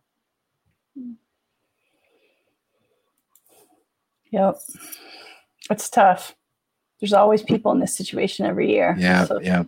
Yep, 4.30 4.56
it's 5.70 5.88
tough. 5.88 6.34
There's 7.00 7.12
always 7.12 7.42
people 7.42 7.72
in 7.72 7.80
this 7.80 7.96
situation 7.96 8.46
every 8.46 8.70
year. 8.70 8.94
Yeah, 8.98 9.24
so, 9.24 9.40
yeah. 9.40 9.64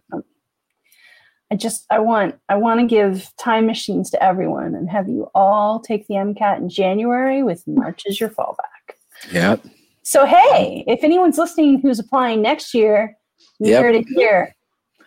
I 1.51 1.57
just 1.57 1.87
I 1.91 1.99
want 1.99 2.37
I 2.49 2.57
want 2.57 2.81
to 2.81 2.87
give 2.87 3.31
time 3.39 3.67
machines 3.67 4.11
to 4.11 4.23
everyone 4.23 4.75
and 4.75 4.91
have 4.91 5.09
you 5.09 5.31
all 5.35 5.81
take 5.81 6.07
the 6.09 6.15
MCAT 6.15 6.59
in 6.59 6.69
January 6.69 7.43
with 7.43 7.67
March 7.67 8.03
as 8.09 8.19
your 8.19 8.31
fallback. 8.31 8.97
Yep. 9.33 9.65
So 10.05 10.27
hey, 10.27 10.85
if 10.87 11.03
anyone's 11.03 11.39
listening 11.39 11.81
who's 11.81 11.99
applying 11.99 12.43
next 12.43 12.75
year, 12.75 13.17
you 13.59 13.71
yep. 13.71 13.83
heard 13.83 13.97
it 13.97 14.07
here. 14.07 14.55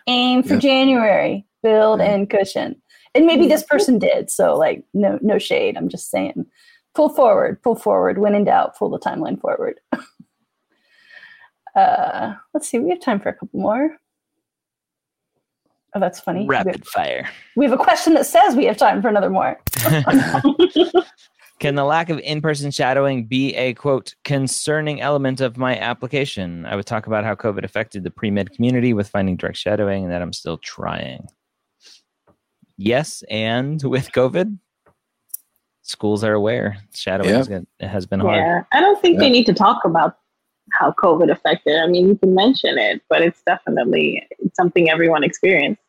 Aim 0.08 0.42
for 0.42 0.54
yep. 0.54 0.62
January, 0.62 1.46
build 1.62 2.00
yep. 2.00 2.10
and 2.10 2.28
cushion. 2.28 2.80
And 3.14 3.24
maybe 3.24 3.46
this 3.46 3.62
person 3.62 3.98
did. 3.98 4.28
So 4.30 4.56
like 4.56 4.84
no 4.94 5.18
no 5.22 5.38
shade. 5.38 5.76
I'm 5.76 5.88
just 5.88 6.10
saying. 6.10 6.46
Pull 6.94 7.10
forward, 7.10 7.62
pull 7.62 7.76
forward. 7.76 8.18
When 8.18 8.34
in 8.34 8.44
doubt, 8.44 8.76
pull 8.76 8.90
the 8.90 8.98
timeline 8.98 9.40
forward. 9.40 9.78
uh, 11.76 12.34
let's 12.52 12.68
see. 12.68 12.80
We 12.80 12.90
have 12.90 13.00
time 13.00 13.20
for 13.20 13.28
a 13.28 13.34
couple 13.34 13.60
more. 13.60 13.96
Oh, 15.94 16.00
that's 16.00 16.18
funny. 16.18 16.46
Rapid 16.46 16.66
we 16.66 16.72
have, 16.72 16.86
fire. 16.88 17.28
We 17.56 17.64
have 17.66 17.72
a 17.72 17.82
question 17.82 18.14
that 18.14 18.26
says 18.26 18.56
we 18.56 18.66
have 18.66 18.76
time 18.76 19.00
for 19.00 19.08
another 19.08 19.30
more. 19.30 19.60
Can 21.58 21.74
the 21.74 21.84
lack 21.84 22.08
of 22.08 22.20
in 22.20 22.40
person 22.40 22.70
shadowing 22.70 23.26
be 23.26 23.54
a 23.56 23.74
quote 23.74 24.14
concerning 24.24 25.00
element 25.00 25.40
of 25.40 25.56
my 25.56 25.76
application? 25.76 26.64
I 26.66 26.76
would 26.76 26.86
talk 26.86 27.06
about 27.08 27.24
how 27.24 27.34
COVID 27.34 27.64
affected 27.64 28.04
the 28.04 28.10
pre 28.10 28.30
med 28.30 28.52
community 28.52 28.92
with 28.92 29.08
finding 29.08 29.36
direct 29.36 29.58
shadowing 29.58 30.04
and 30.04 30.12
that 30.12 30.22
I'm 30.22 30.32
still 30.32 30.58
trying. 30.58 31.26
Yes, 32.76 33.24
and 33.28 33.82
with 33.82 34.12
COVID, 34.12 34.56
schools 35.82 36.22
are 36.22 36.34
aware 36.34 36.76
shadowing 36.94 37.30
yep. 37.30 37.48
has, 37.48 37.48
it 37.80 37.88
has 37.88 38.06
been 38.06 38.20
hard. 38.20 38.36
Yeah, 38.36 38.62
I 38.72 38.80
don't 38.80 39.00
think 39.02 39.14
yep. 39.14 39.20
they 39.20 39.30
need 39.30 39.46
to 39.46 39.54
talk 39.54 39.84
about 39.84 40.18
how 40.72 40.92
COVID 40.92 41.30
affected. 41.30 41.76
I 41.76 41.86
mean, 41.86 42.08
you 42.08 42.16
can 42.16 42.34
mention 42.34 42.78
it, 42.78 43.02
but 43.08 43.22
it's 43.22 43.42
definitely 43.42 44.26
it's 44.38 44.56
something 44.56 44.90
everyone 44.90 45.24
experienced. 45.24 45.82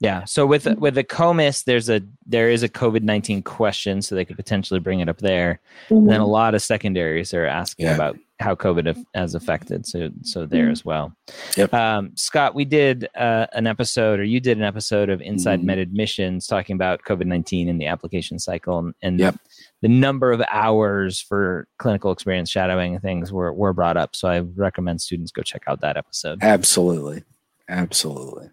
Yeah. 0.00 0.24
So 0.24 0.46
with 0.46 0.66
with 0.78 0.94
the 0.94 1.04
AACOMAS, 1.04 1.64
there's 1.64 1.88
a 1.88 2.02
there 2.26 2.50
is 2.50 2.62
a 2.62 2.68
COVID 2.68 3.02
nineteen 3.02 3.42
question, 3.42 4.02
so 4.02 4.14
they 4.14 4.24
could 4.24 4.36
potentially 4.36 4.80
bring 4.80 5.00
it 5.00 5.08
up 5.08 5.18
there. 5.18 5.60
Mm-hmm. 5.88 6.06
then 6.06 6.20
a 6.20 6.26
lot 6.26 6.54
of 6.54 6.62
secondaries 6.62 7.32
are 7.32 7.46
asking 7.46 7.86
yeah. 7.86 7.94
about 7.94 8.18
how 8.38 8.54
COVID 8.54 9.02
has 9.14 9.34
affected. 9.34 9.86
So 9.86 10.10
so 10.20 10.44
there 10.44 10.64
mm-hmm. 10.64 10.72
as 10.72 10.84
well. 10.84 11.16
Yep. 11.56 11.72
Um, 11.72 12.12
Scott, 12.14 12.54
we 12.54 12.66
did 12.66 13.08
uh, 13.14 13.46
an 13.54 13.66
episode, 13.66 14.20
or 14.20 14.24
you 14.24 14.38
did 14.38 14.58
an 14.58 14.64
episode 14.64 15.08
of 15.08 15.22
Inside 15.22 15.60
mm-hmm. 15.60 15.66
Med 15.66 15.78
Admissions 15.78 16.46
talking 16.46 16.74
about 16.74 17.02
COVID 17.04 17.24
nineteen 17.24 17.66
in 17.66 17.78
the 17.78 17.86
application 17.86 18.38
cycle, 18.38 18.78
and, 18.78 18.94
and 19.00 19.18
yep. 19.18 19.36
the 19.80 19.88
number 19.88 20.30
of 20.30 20.42
hours 20.50 21.22
for 21.22 21.68
clinical 21.78 22.12
experience 22.12 22.50
shadowing 22.50 22.92
and 22.92 23.02
things 23.02 23.32
were 23.32 23.50
were 23.50 23.72
brought 23.72 23.96
up. 23.96 24.14
So 24.14 24.28
I 24.28 24.40
recommend 24.40 25.00
students 25.00 25.32
go 25.32 25.40
check 25.40 25.62
out 25.66 25.80
that 25.80 25.96
episode. 25.96 26.40
Absolutely, 26.42 27.24
absolutely. 27.66 28.50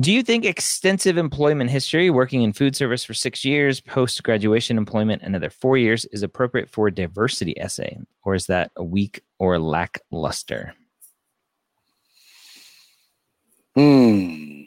Do 0.00 0.12
you 0.12 0.22
think 0.22 0.44
extensive 0.44 1.18
employment 1.18 1.70
history, 1.70 2.10
working 2.10 2.42
in 2.42 2.52
food 2.52 2.74
service 2.74 3.04
for 3.04 3.14
six 3.14 3.44
years, 3.44 3.80
post 3.80 4.22
graduation 4.22 4.78
employment 4.78 5.22
another 5.22 5.50
four 5.50 5.76
years, 5.76 6.04
is 6.06 6.22
appropriate 6.22 6.70
for 6.70 6.86
a 6.86 6.94
diversity 6.94 7.58
essay, 7.58 7.98
or 8.24 8.34
is 8.34 8.46
that 8.46 8.70
a 8.76 8.84
weak 8.84 9.22
or 9.38 9.58
lackluster? 9.58 10.74
Hmm. 13.74 14.62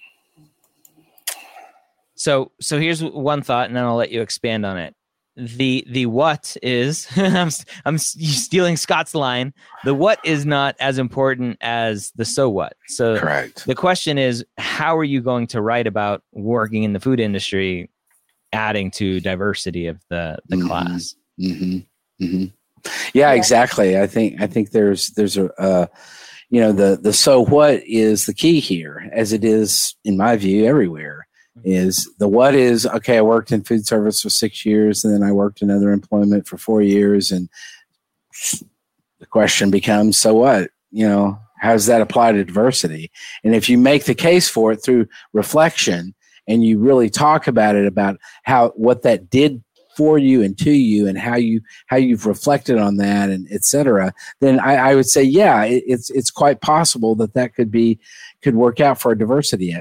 So, 2.15 2.51
so 2.61 2.79
here's 2.79 3.03
one 3.03 3.41
thought, 3.41 3.67
and 3.67 3.75
then 3.75 3.85
I'll 3.85 3.95
let 3.95 4.11
you 4.11 4.21
expand 4.21 4.65
on 4.65 4.77
it 4.77 4.93
the 5.39 5.85
the 5.87 6.05
what 6.05 6.55
is 6.61 7.07
I'm 7.15 7.49
I'm 7.85 7.97
stealing 7.97 8.77
Scott's 8.77 9.15
line. 9.15 9.53
The 9.83 9.93
what 9.93 10.19
is 10.23 10.45
not 10.45 10.75
as 10.79 10.97
important 10.97 11.57
as 11.61 12.11
the 12.15 12.25
so 12.25 12.49
what. 12.49 12.73
So 12.87 13.17
correct. 13.17 13.65
The 13.65 13.75
question 13.75 14.17
is, 14.17 14.45
how 14.57 14.97
are 14.97 15.03
you 15.03 15.21
going 15.21 15.47
to 15.47 15.61
write 15.61 15.87
about 15.87 16.23
working 16.33 16.83
in 16.83 16.93
the 16.93 16.99
food 16.99 17.19
industry, 17.19 17.89
adding 18.51 18.91
to 18.91 19.19
diversity 19.19 19.87
of 19.87 19.99
the 20.09 20.37
the 20.47 20.57
mm-hmm. 20.57 20.67
class? 20.67 21.15
Mm-hmm. 21.39 22.23
Mm-hmm. 22.23 22.45
Yeah, 23.13 23.29
yeah, 23.29 23.31
exactly. 23.31 23.99
I 23.99 24.07
think 24.07 24.41
I 24.41 24.47
think 24.47 24.71
there's 24.71 25.09
there's 25.11 25.37
a 25.37 25.53
uh, 25.59 25.87
you 26.49 26.59
know 26.59 26.71
the 26.71 26.99
the 27.01 27.13
so 27.13 27.43
what 27.43 27.81
is 27.85 28.25
the 28.25 28.33
key 28.33 28.59
here, 28.59 29.09
as 29.13 29.33
it 29.33 29.43
is 29.43 29.95
in 30.03 30.17
my 30.17 30.35
view 30.35 30.65
everywhere 30.65 31.27
is 31.63 32.09
the 32.19 32.27
what 32.27 32.55
is 32.55 32.85
okay 32.87 33.17
i 33.17 33.21
worked 33.21 33.51
in 33.51 33.63
food 33.63 33.85
service 33.85 34.21
for 34.21 34.29
six 34.29 34.65
years 34.65 35.03
and 35.03 35.13
then 35.13 35.23
i 35.23 35.31
worked 35.31 35.61
in 35.61 35.69
other 35.69 35.91
employment 35.91 36.47
for 36.47 36.57
four 36.57 36.81
years 36.81 37.31
and 37.31 37.49
the 39.19 39.25
question 39.25 39.69
becomes 39.69 40.17
so 40.17 40.33
what? 40.33 40.71
You 40.91 41.07
know 41.07 41.39
how 41.59 41.73
does 41.73 41.87
that 41.87 42.01
apply 42.01 42.31
to 42.31 42.43
diversity? 42.43 43.11
And 43.43 43.53
if 43.53 43.69
you 43.69 43.77
make 43.77 44.05
the 44.05 44.15
case 44.15 44.49
for 44.49 44.71
it 44.71 44.77
through 44.77 45.07
reflection 45.33 46.15
and 46.47 46.63
you 46.63 46.79
really 46.79 47.09
talk 47.09 47.47
about 47.47 47.75
it 47.75 47.85
about 47.85 48.17
how 48.43 48.69
what 48.69 49.03
that 49.03 49.29
did 49.29 49.63
for 49.97 50.17
you 50.17 50.41
and 50.41 50.57
to 50.57 50.71
you 50.71 51.07
and 51.07 51.17
how 51.17 51.35
you 51.35 51.59
how 51.87 51.97
you've 51.97 52.25
reflected 52.25 52.77
on 52.77 52.95
that 52.97 53.29
and 53.29 53.51
etc 53.51 54.13
then 54.39 54.57
I, 54.59 54.75
I, 54.75 54.95
would 54.95 55.07
say 55.07 55.21
yeah 55.21 55.65
it, 55.65 55.83
it's 55.85 56.09
it's 56.11 56.31
quite 56.31 56.61
possible 56.61 57.15
that 57.15 57.33
that 57.33 57.53
could 57.53 57.69
be 57.69 57.99
could 58.41 58.55
work 58.55 58.79
out 58.79 59.01
for 59.01 59.11
a 59.11 59.17
diversity 59.17 59.75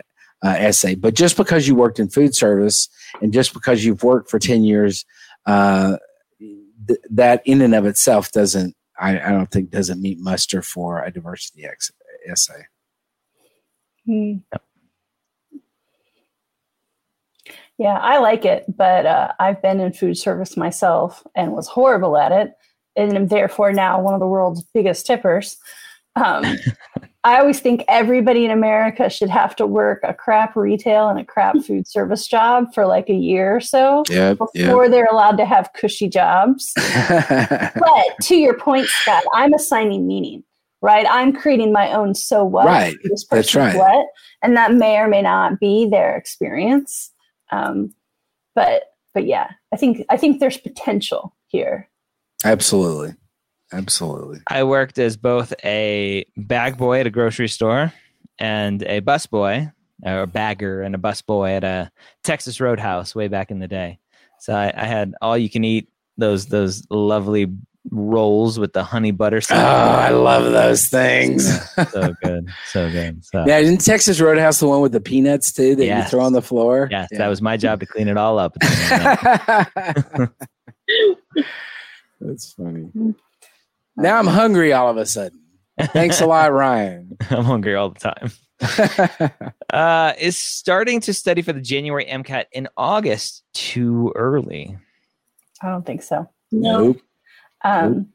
uh, 0.44 0.54
essay. 0.58 0.94
But 0.94 1.14
just 1.14 1.36
because 1.36 1.66
you 1.66 1.74
worked 1.74 1.98
in 1.98 2.08
food 2.08 2.34
service 2.34 2.88
and 3.20 3.32
just 3.32 3.52
because 3.52 3.84
you've 3.84 4.02
worked 4.02 4.30
for 4.30 4.38
10 4.38 4.64
years, 4.64 5.04
uh, 5.46 5.96
th- 6.38 7.00
that 7.10 7.42
in 7.44 7.60
and 7.62 7.74
of 7.74 7.86
itself 7.86 8.32
doesn't, 8.32 8.74
I, 8.98 9.18
I, 9.20 9.30
don't 9.30 9.50
think, 9.50 9.70
doesn't 9.70 10.00
meet 10.00 10.18
muster 10.18 10.62
for 10.62 11.02
a 11.02 11.12
diversity 11.12 11.64
ex- 11.64 11.92
essay. 12.28 12.66
Hmm. 14.06 14.36
Yeah, 17.78 17.96
I 17.96 18.18
like 18.18 18.44
it, 18.44 18.64
but 18.76 19.06
uh, 19.06 19.32
I've 19.38 19.62
been 19.62 19.78
in 19.78 19.92
food 19.92 20.18
service 20.18 20.56
myself 20.56 21.24
and 21.36 21.52
was 21.52 21.68
horrible 21.68 22.16
at 22.16 22.32
it, 22.32 22.54
and 22.96 23.14
am 23.14 23.28
therefore 23.28 23.72
now 23.72 24.00
one 24.00 24.14
of 24.14 24.20
the 24.20 24.26
world's 24.26 24.64
biggest 24.74 25.06
tippers. 25.06 25.56
Um, 26.16 26.44
I 27.28 27.40
always 27.40 27.60
think 27.60 27.84
everybody 27.88 28.46
in 28.46 28.50
America 28.50 29.10
should 29.10 29.28
have 29.28 29.54
to 29.56 29.66
work 29.66 30.00
a 30.02 30.14
crap 30.14 30.56
retail 30.56 31.10
and 31.10 31.20
a 31.20 31.24
crap 31.26 31.58
food 31.58 31.86
service 31.86 32.26
job 32.26 32.72
for 32.72 32.86
like 32.86 33.10
a 33.10 33.14
year 33.14 33.56
or 33.56 33.60
so 33.60 34.02
yep, 34.08 34.38
before 34.38 34.84
yep. 34.84 34.90
they're 34.90 35.08
allowed 35.12 35.36
to 35.36 35.44
have 35.44 35.70
cushy 35.74 36.08
jobs. 36.08 36.72
but 37.08 38.06
to 38.22 38.34
your 38.34 38.56
point, 38.56 38.86
Scott, 38.86 39.24
I'm 39.34 39.52
assigning 39.52 40.06
meaning, 40.06 40.42
right? 40.80 41.04
I'm 41.06 41.34
creating 41.34 41.70
my 41.70 41.92
own 41.92 42.14
so 42.14 42.44
what. 42.44 42.64
Right. 42.64 42.96
This 43.04 43.26
That's 43.26 43.54
right. 43.54 43.76
What, 43.76 44.06
and 44.40 44.56
that 44.56 44.72
may 44.72 44.96
or 44.96 45.06
may 45.06 45.20
not 45.20 45.60
be 45.60 45.86
their 45.86 46.16
experience. 46.16 47.12
Um, 47.52 47.92
but 48.54 48.84
but 49.12 49.26
yeah, 49.26 49.50
I 49.70 49.76
think 49.76 50.02
I 50.08 50.16
think 50.16 50.40
there's 50.40 50.56
potential 50.56 51.36
here. 51.48 51.90
Absolutely. 52.42 53.16
Absolutely. 53.72 54.40
I 54.46 54.64
worked 54.64 54.98
as 54.98 55.16
both 55.16 55.52
a 55.64 56.24
bag 56.36 56.78
boy 56.78 57.00
at 57.00 57.06
a 57.06 57.10
grocery 57.10 57.48
store 57.48 57.92
and 58.38 58.82
a 58.84 59.00
bus 59.00 59.26
boy, 59.26 59.70
or 60.04 60.20
a 60.20 60.26
bagger 60.26 60.82
and 60.82 60.94
a 60.94 60.98
bus 60.98 61.22
boy 61.22 61.50
at 61.50 61.64
a 61.64 61.90
Texas 62.22 62.60
Roadhouse 62.60 63.14
way 63.14 63.28
back 63.28 63.50
in 63.50 63.58
the 63.58 63.68
day. 63.68 63.98
So 64.40 64.54
I, 64.54 64.72
I 64.74 64.86
had 64.86 65.14
all 65.20 65.36
you 65.36 65.50
can 65.50 65.64
eat 65.64 65.88
those 66.16 66.46
those 66.46 66.86
lovely 66.90 67.48
rolls 67.90 68.58
with 68.58 68.72
the 68.72 68.84
honey 68.84 69.10
butter. 69.10 69.38
Ah, 69.38 69.40
sauce. 69.40 69.58
Oh, 69.58 69.98
I 69.98 70.10
love 70.10 70.52
those 70.52 70.86
things. 70.86 71.46
so 71.90 72.14
good, 72.22 72.48
so 72.66 72.90
good. 72.90 73.24
So. 73.24 73.44
Yeah, 73.46 73.58
in 73.58 73.78
Texas 73.78 74.20
Roadhouse, 74.20 74.60
the 74.60 74.68
one 74.68 74.80
with 74.80 74.92
the 74.92 75.00
peanuts 75.00 75.52
too 75.52 75.74
that 75.76 75.84
yes. 75.84 76.06
you 76.06 76.10
throw 76.10 76.24
on 76.24 76.32
the 76.32 76.42
floor. 76.42 76.88
Yes, 76.90 77.08
yeah. 77.10 77.18
that 77.18 77.28
was 77.28 77.42
my 77.42 77.56
job 77.56 77.80
to 77.80 77.86
clean 77.86 78.08
it 78.08 78.16
all 78.16 78.38
up. 78.38 78.56
That's 82.20 82.52
funny. 82.52 82.88
Now 83.98 84.18
I'm 84.18 84.26
hungry 84.26 84.72
all 84.72 84.88
of 84.88 84.96
a 84.96 85.06
sudden. 85.06 85.40
Thanks 85.78 86.20
a 86.20 86.26
lot, 86.26 86.52
Ryan. 86.52 87.16
I'm 87.30 87.44
hungry 87.44 87.74
all 87.74 87.90
the 87.90 87.98
time. 87.98 89.30
uh, 89.72 90.12
is 90.18 90.36
starting 90.36 91.00
to 91.00 91.14
study 91.14 91.42
for 91.42 91.52
the 91.52 91.60
January 91.60 92.06
MCAT 92.06 92.46
in 92.52 92.68
August 92.76 93.44
too 93.54 94.12
early? 94.14 94.76
I 95.62 95.68
don't 95.68 95.84
think 95.84 96.02
so. 96.02 96.28
Nope. 96.50 97.00
Um, 97.62 98.08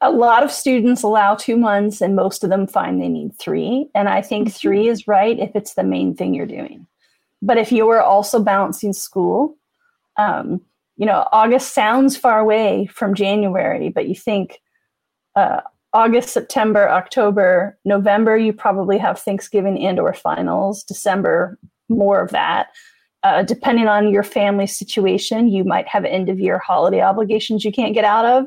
a 0.00 0.10
lot 0.10 0.42
of 0.42 0.52
students 0.52 1.02
allow 1.02 1.34
two 1.34 1.56
months 1.56 2.00
and 2.00 2.14
most 2.14 2.44
of 2.44 2.50
them 2.50 2.66
find 2.66 3.00
they 3.00 3.08
need 3.08 3.36
three 3.38 3.88
and 3.94 4.08
i 4.08 4.22
think 4.22 4.48
mm-hmm. 4.48 4.56
three 4.56 4.88
is 4.88 5.08
right 5.08 5.38
if 5.38 5.50
it's 5.54 5.74
the 5.74 5.82
main 5.82 6.14
thing 6.14 6.34
you're 6.34 6.46
doing 6.46 6.86
but 7.42 7.58
if 7.58 7.72
you 7.72 7.88
are 7.88 8.02
also 8.02 8.40
balancing 8.40 8.92
school 8.92 9.56
um, 10.16 10.60
you 10.98 11.06
know 11.06 11.26
august 11.32 11.72
sounds 11.74 12.16
far 12.16 12.38
away 12.38 12.86
from 12.86 13.14
january 13.14 13.88
but 13.88 14.08
you 14.08 14.14
think 14.14 14.60
uh, 15.36 15.60
august 15.92 16.30
september 16.30 16.88
october 16.90 17.78
november 17.84 18.36
you 18.36 18.52
probably 18.52 18.98
have 18.98 19.18
thanksgiving 19.18 19.82
and 19.84 19.98
or 19.98 20.12
finals 20.12 20.84
december 20.84 21.58
more 21.88 22.20
of 22.20 22.30
that 22.30 22.68
uh, 23.24 23.42
depending 23.42 23.88
on 23.88 24.12
your 24.12 24.22
family 24.22 24.66
situation 24.66 25.48
you 25.48 25.64
might 25.64 25.88
have 25.88 26.04
end 26.04 26.28
of 26.28 26.38
year 26.38 26.58
holiday 26.58 27.00
obligations 27.00 27.64
you 27.64 27.72
can't 27.72 27.94
get 27.94 28.04
out 28.04 28.26
of 28.26 28.44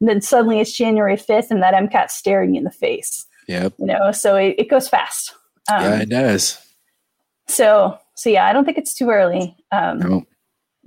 and 0.00 0.08
then 0.08 0.20
suddenly 0.20 0.60
it's 0.60 0.72
January 0.72 1.16
5th 1.16 1.50
and 1.50 1.62
that 1.62 1.74
MCAT 1.74 2.10
staring 2.10 2.54
you 2.54 2.58
in 2.58 2.64
the 2.64 2.70
face. 2.70 3.26
Yep. 3.48 3.74
You 3.78 3.86
know, 3.86 4.12
so 4.12 4.36
it, 4.36 4.54
it 4.58 4.68
goes 4.68 4.88
fast. 4.88 5.34
Um, 5.70 5.82
yeah, 5.82 6.00
it 6.00 6.08
does. 6.08 6.58
So, 7.48 7.98
so 8.14 8.30
yeah, 8.30 8.46
I 8.46 8.52
don't 8.52 8.64
think 8.64 8.78
it's 8.78 8.94
too 8.94 9.10
early. 9.10 9.56
Um, 9.72 9.98
no. 9.98 10.26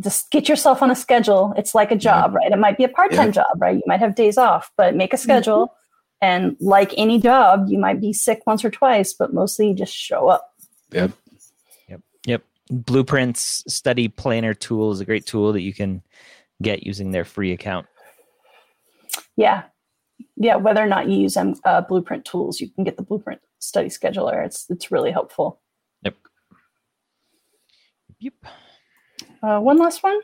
Just 0.02 0.32
get 0.32 0.50
yourself 0.50 0.82
on 0.82 0.92
a 0.92 0.96
schedule. 0.96 1.54
It's 1.58 1.76
like 1.76 1.92
a 1.92 1.96
job, 1.96 2.32
yep. 2.32 2.38
right? 2.38 2.52
It 2.52 2.60
might 2.60 2.78
be 2.78 2.84
a 2.84 2.90
part 2.90 3.12
time 3.12 3.28
yep. 3.28 3.36
job, 3.36 3.62
right? 3.62 3.76
You 3.76 3.84
might 3.86 4.00
have 4.00 4.16
days 4.16 4.38
off, 4.38 4.72
but 4.78 4.96
make 4.96 5.14
a 5.14 5.16
mm-hmm. 5.16 5.24
schedule. 5.24 5.68
Mm-hmm. 5.68 5.76
And 6.24 6.58
like 6.60 6.94
any 6.98 7.20
job, 7.20 7.66
you 7.68 7.80
might 7.80 8.00
be 8.00 8.14
sick 8.14 8.44
once 8.46 8.64
or 8.64 8.70
twice, 8.70 9.14
but 9.14 9.34
mostly 9.34 9.70
you 9.70 9.76
just 9.76 9.94
show 9.94 10.28
up. 10.28 10.54
Yep. 10.92 11.12
Yep. 11.90 12.02
Yep. 12.26 12.44
Blueprints 12.70 13.64
study 13.68 14.08
planner 14.08 14.54
tool 14.54 14.92
is 14.92 15.00
a 15.00 15.06
great 15.06 15.26
tool 15.26 15.52
that 15.54 15.62
you 15.62 15.74
can 15.74 16.04
get 16.62 16.84
using 16.84 17.12
their 17.12 17.26
free 17.26 17.52
account 17.52 17.88
yeah 19.36 19.64
yeah 20.36 20.56
whether 20.56 20.82
or 20.82 20.88
not 20.88 21.10
you 21.10 21.18
use 21.18 21.38
um, 21.38 21.56
uh, 21.66 21.82
blueprint 21.82 22.26
tools 22.26 22.60
you 22.60 22.70
can 22.70 22.84
get 22.84 22.98
the 22.98 23.04
blueprint 23.04 23.42
study 23.60 23.90
scheduler 23.90 24.46
it's 24.46 24.66
it's 24.70 24.92
really 24.92 25.12
helpful 25.12 25.60
yep 26.04 26.16
yep 28.20 28.34
uh, 29.44 29.60
one 29.60 29.78
last 29.78 30.04
one? 30.04 30.20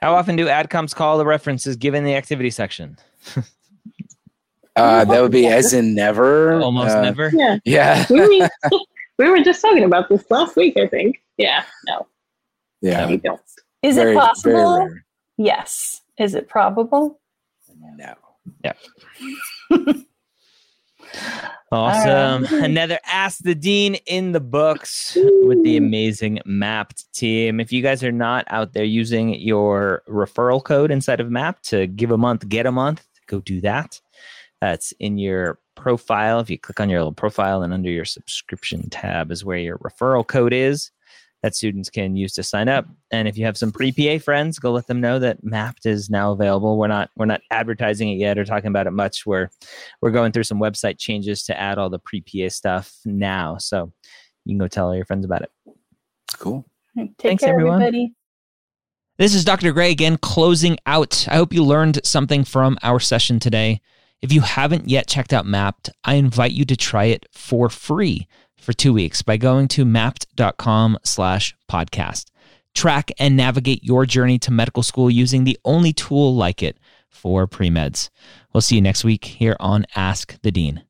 How 0.00 0.14
often 0.14 0.36
do 0.36 0.46
adcoms 0.46 0.94
call 0.94 1.18
the 1.18 1.26
references 1.26 1.76
given 1.76 2.04
the 2.04 2.14
activity 2.14 2.50
section? 2.50 2.98
Uh, 4.76 5.06
that 5.06 5.22
would 5.22 5.32
be 5.32 5.46
as 5.46 5.72
in 5.72 5.94
never. 5.94 6.60
Almost 6.60 6.96
uh, 6.96 7.00
never? 7.00 7.30
Yeah. 7.32 7.58
Yeah. 7.64 8.04
We, 8.10 8.46
we 9.18 9.28
were 9.30 9.42
just 9.42 9.62
talking 9.62 9.84
about 9.84 10.10
this 10.10 10.24
last 10.30 10.54
week 10.54 10.76
i 10.76 10.86
think. 10.86 11.22
Yeah 11.38 11.64
no. 11.86 12.06
Yeah. 12.82 13.08
We 13.08 13.16
don't. 13.16 13.40
Is 13.82 13.96
very, 13.96 14.12
it 14.12 14.18
possible? 14.18 14.88
yes. 15.38 16.02
Is 16.18 16.34
it 16.34 16.48
probable? 16.48 17.20
No. 17.96 18.14
Yeah. 18.64 18.72
awesome. 21.72 22.44
Another 22.62 22.98
Ask 23.04 23.38
the 23.40 23.54
Dean 23.54 23.96
in 24.06 24.32
the 24.32 24.40
books 24.40 25.16
with 25.42 25.62
the 25.64 25.76
amazing 25.76 26.40
Mapped 26.44 27.12
team. 27.12 27.60
If 27.60 27.72
you 27.72 27.82
guys 27.82 28.04
are 28.04 28.12
not 28.12 28.44
out 28.48 28.72
there 28.72 28.84
using 28.84 29.34
your 29.34 30.02
referral 30.08 30.62
code 30.62 30.90
inside 30.90 31.20
of 31.20 31.28
Mappd 31.28 31.60
to 31.62 31.86
give 31.86 32.10
a 32.10 32.18
month, 32.18 32.48
get 32.48 32.66
a 32.66 32.72
month, 32.72 33.06
go 33.26 33.40
do 33.40 33.60
that. 33.62 34.00
That's 34.60 34.92
in 35.00 35.18
your 35.18 35.58
profile. 35.74 36.40
If 36.40 36.50
you 36.50 36.58
click 36.58 36.80
on 36.80 36.88
your 36.88 37.00
little 37.00 37.12
profile 37.12 37.62
and 37.62 37.72
under 37.74 37.90
your 37.90 38.04
subscription 38.04 38.88
tab 38.90 39.30
is 39.30 39.44
where 39.44 39.58
your 39.58 39.78
referral 39.78 40.26
code 40.26 40.52
is 40.52 40.90
that 41.42 41.54
students 41.54 41.90
can 41.90 42.16
use 42.16 42.32
to 42.34 42.42
sign 42.42 42.68
up. 42.68 42.86
And 43.10 43.28
if 43.28 43.36
you 43.38 43.44
have 43.44 43.56
some 43.56 43.70
pre-PA 43.70 44.18
friends, 44.22 44.58
go 44.58 44.72
let 44.72 44.86
them 44.86 45.00
know 45.00 45.18
that 45.18 45.44
Mappd 45.44 45.86
is 45.86 46.10
now 46.10 46.32
available. 46.32 46.78
We're 46.78 46.88
not 46.88 47.10
we're 47.16 47.26
not 47.26 47.40
advertising 47.50 48.10
it 48.10 48.16
yet 48.16 48.38
or 48.38 48.44
talking 48.44 48.68
about 48.68 48.86
it 48.86 48.92
much. 48.92 49.26
We're 49.26 49.50
we're 50.00 50.10
going 50.10 50.32
through 50.32 50.44
some 50.44 50.58
website 50.58 50.98
changes 50.98 51.44
to 51.44 51.58
add 51.58 51.78
all 51.78 51.90
the 51.90 51.98
pre-PA 51.98 52.48
stuff 52.48 52.92
now. 53.04 53.58
So 53.58 53.92
you 54.44 54.52
can 54.52 54.58
go 54.58 54.68
tell 54.68 54.86
all 54.86 54.96
your 54.96 55.04
friends 55.04 55.24
about 55.24 55.42
it. 55.42 55.50
Cool. 56.38 56.64
Take 56.96 57.14
Thanks, 57.18 57.44
care, 57.44 57.52
everyone. 57.52 57.82
everybody. 57.82 58.14
This 59.18 59.34
is 59.34 59.44
Dr. 59.44 59.72
Gray 59.72 59.90
again, 59.90 60.18
closing 60.18 60.78
out. 60.86 61.26
I 61.28 61.36
hope 61.36 61.52
you 61.52 61.64
learned 61.64 62.00
something 62.04 62.44
from 62.44 62.76
our 62.82 63.00
session 63.00 63.40
today. 63.40 63.80
If 64.22 64.32
you 64.32 64.40
haven't 64.40 64.88
yet 64.88 65.06
checked 65.06 65.32
out 65.32 65.44
Mappd, 65.46 65.90
I 66.04 66.14
invite 66.14 66.52
you 66.52 66.64
to 66.66 66.76
try 66.76 67.04
it 67.04 67.26
for 67.32 67.68
free 67.68 68.26
for 68.66 68.72
two 68.72 68.92
weeks 68.92 69.22
by 69.22 69.36
going 69.36 69.68
to 69.68 69.84
mappd.com 69.84 70.98
slash 71.04 71.54
podcast. 71.70 72.26
Track 72.74 73.12
and 73.16 73.36
navigate 73.36 73.84
your 73.84 74.04
journey 74.04 74.40
to 74.40 74.50
medical 74.50 74.82
school 74.82 75.08
using 75.08 75.44
the 75.44 75.56
only 75.64 75.92
tool 75.92 76.34
like 76.34 76.64
it 76.64 76.76
for 77.08 77.46
pre-meds. 77.46 78.10
We'll 78.52 78.60
see 78.60 78.74
you 78.74 78.82
next 78.82 79.04
week 79.04 79.24
here 79.24 79.56
on 79.60 79.86
Ask 79.94 80.38
the 80.42 80.50
Dean. 80.50 80.82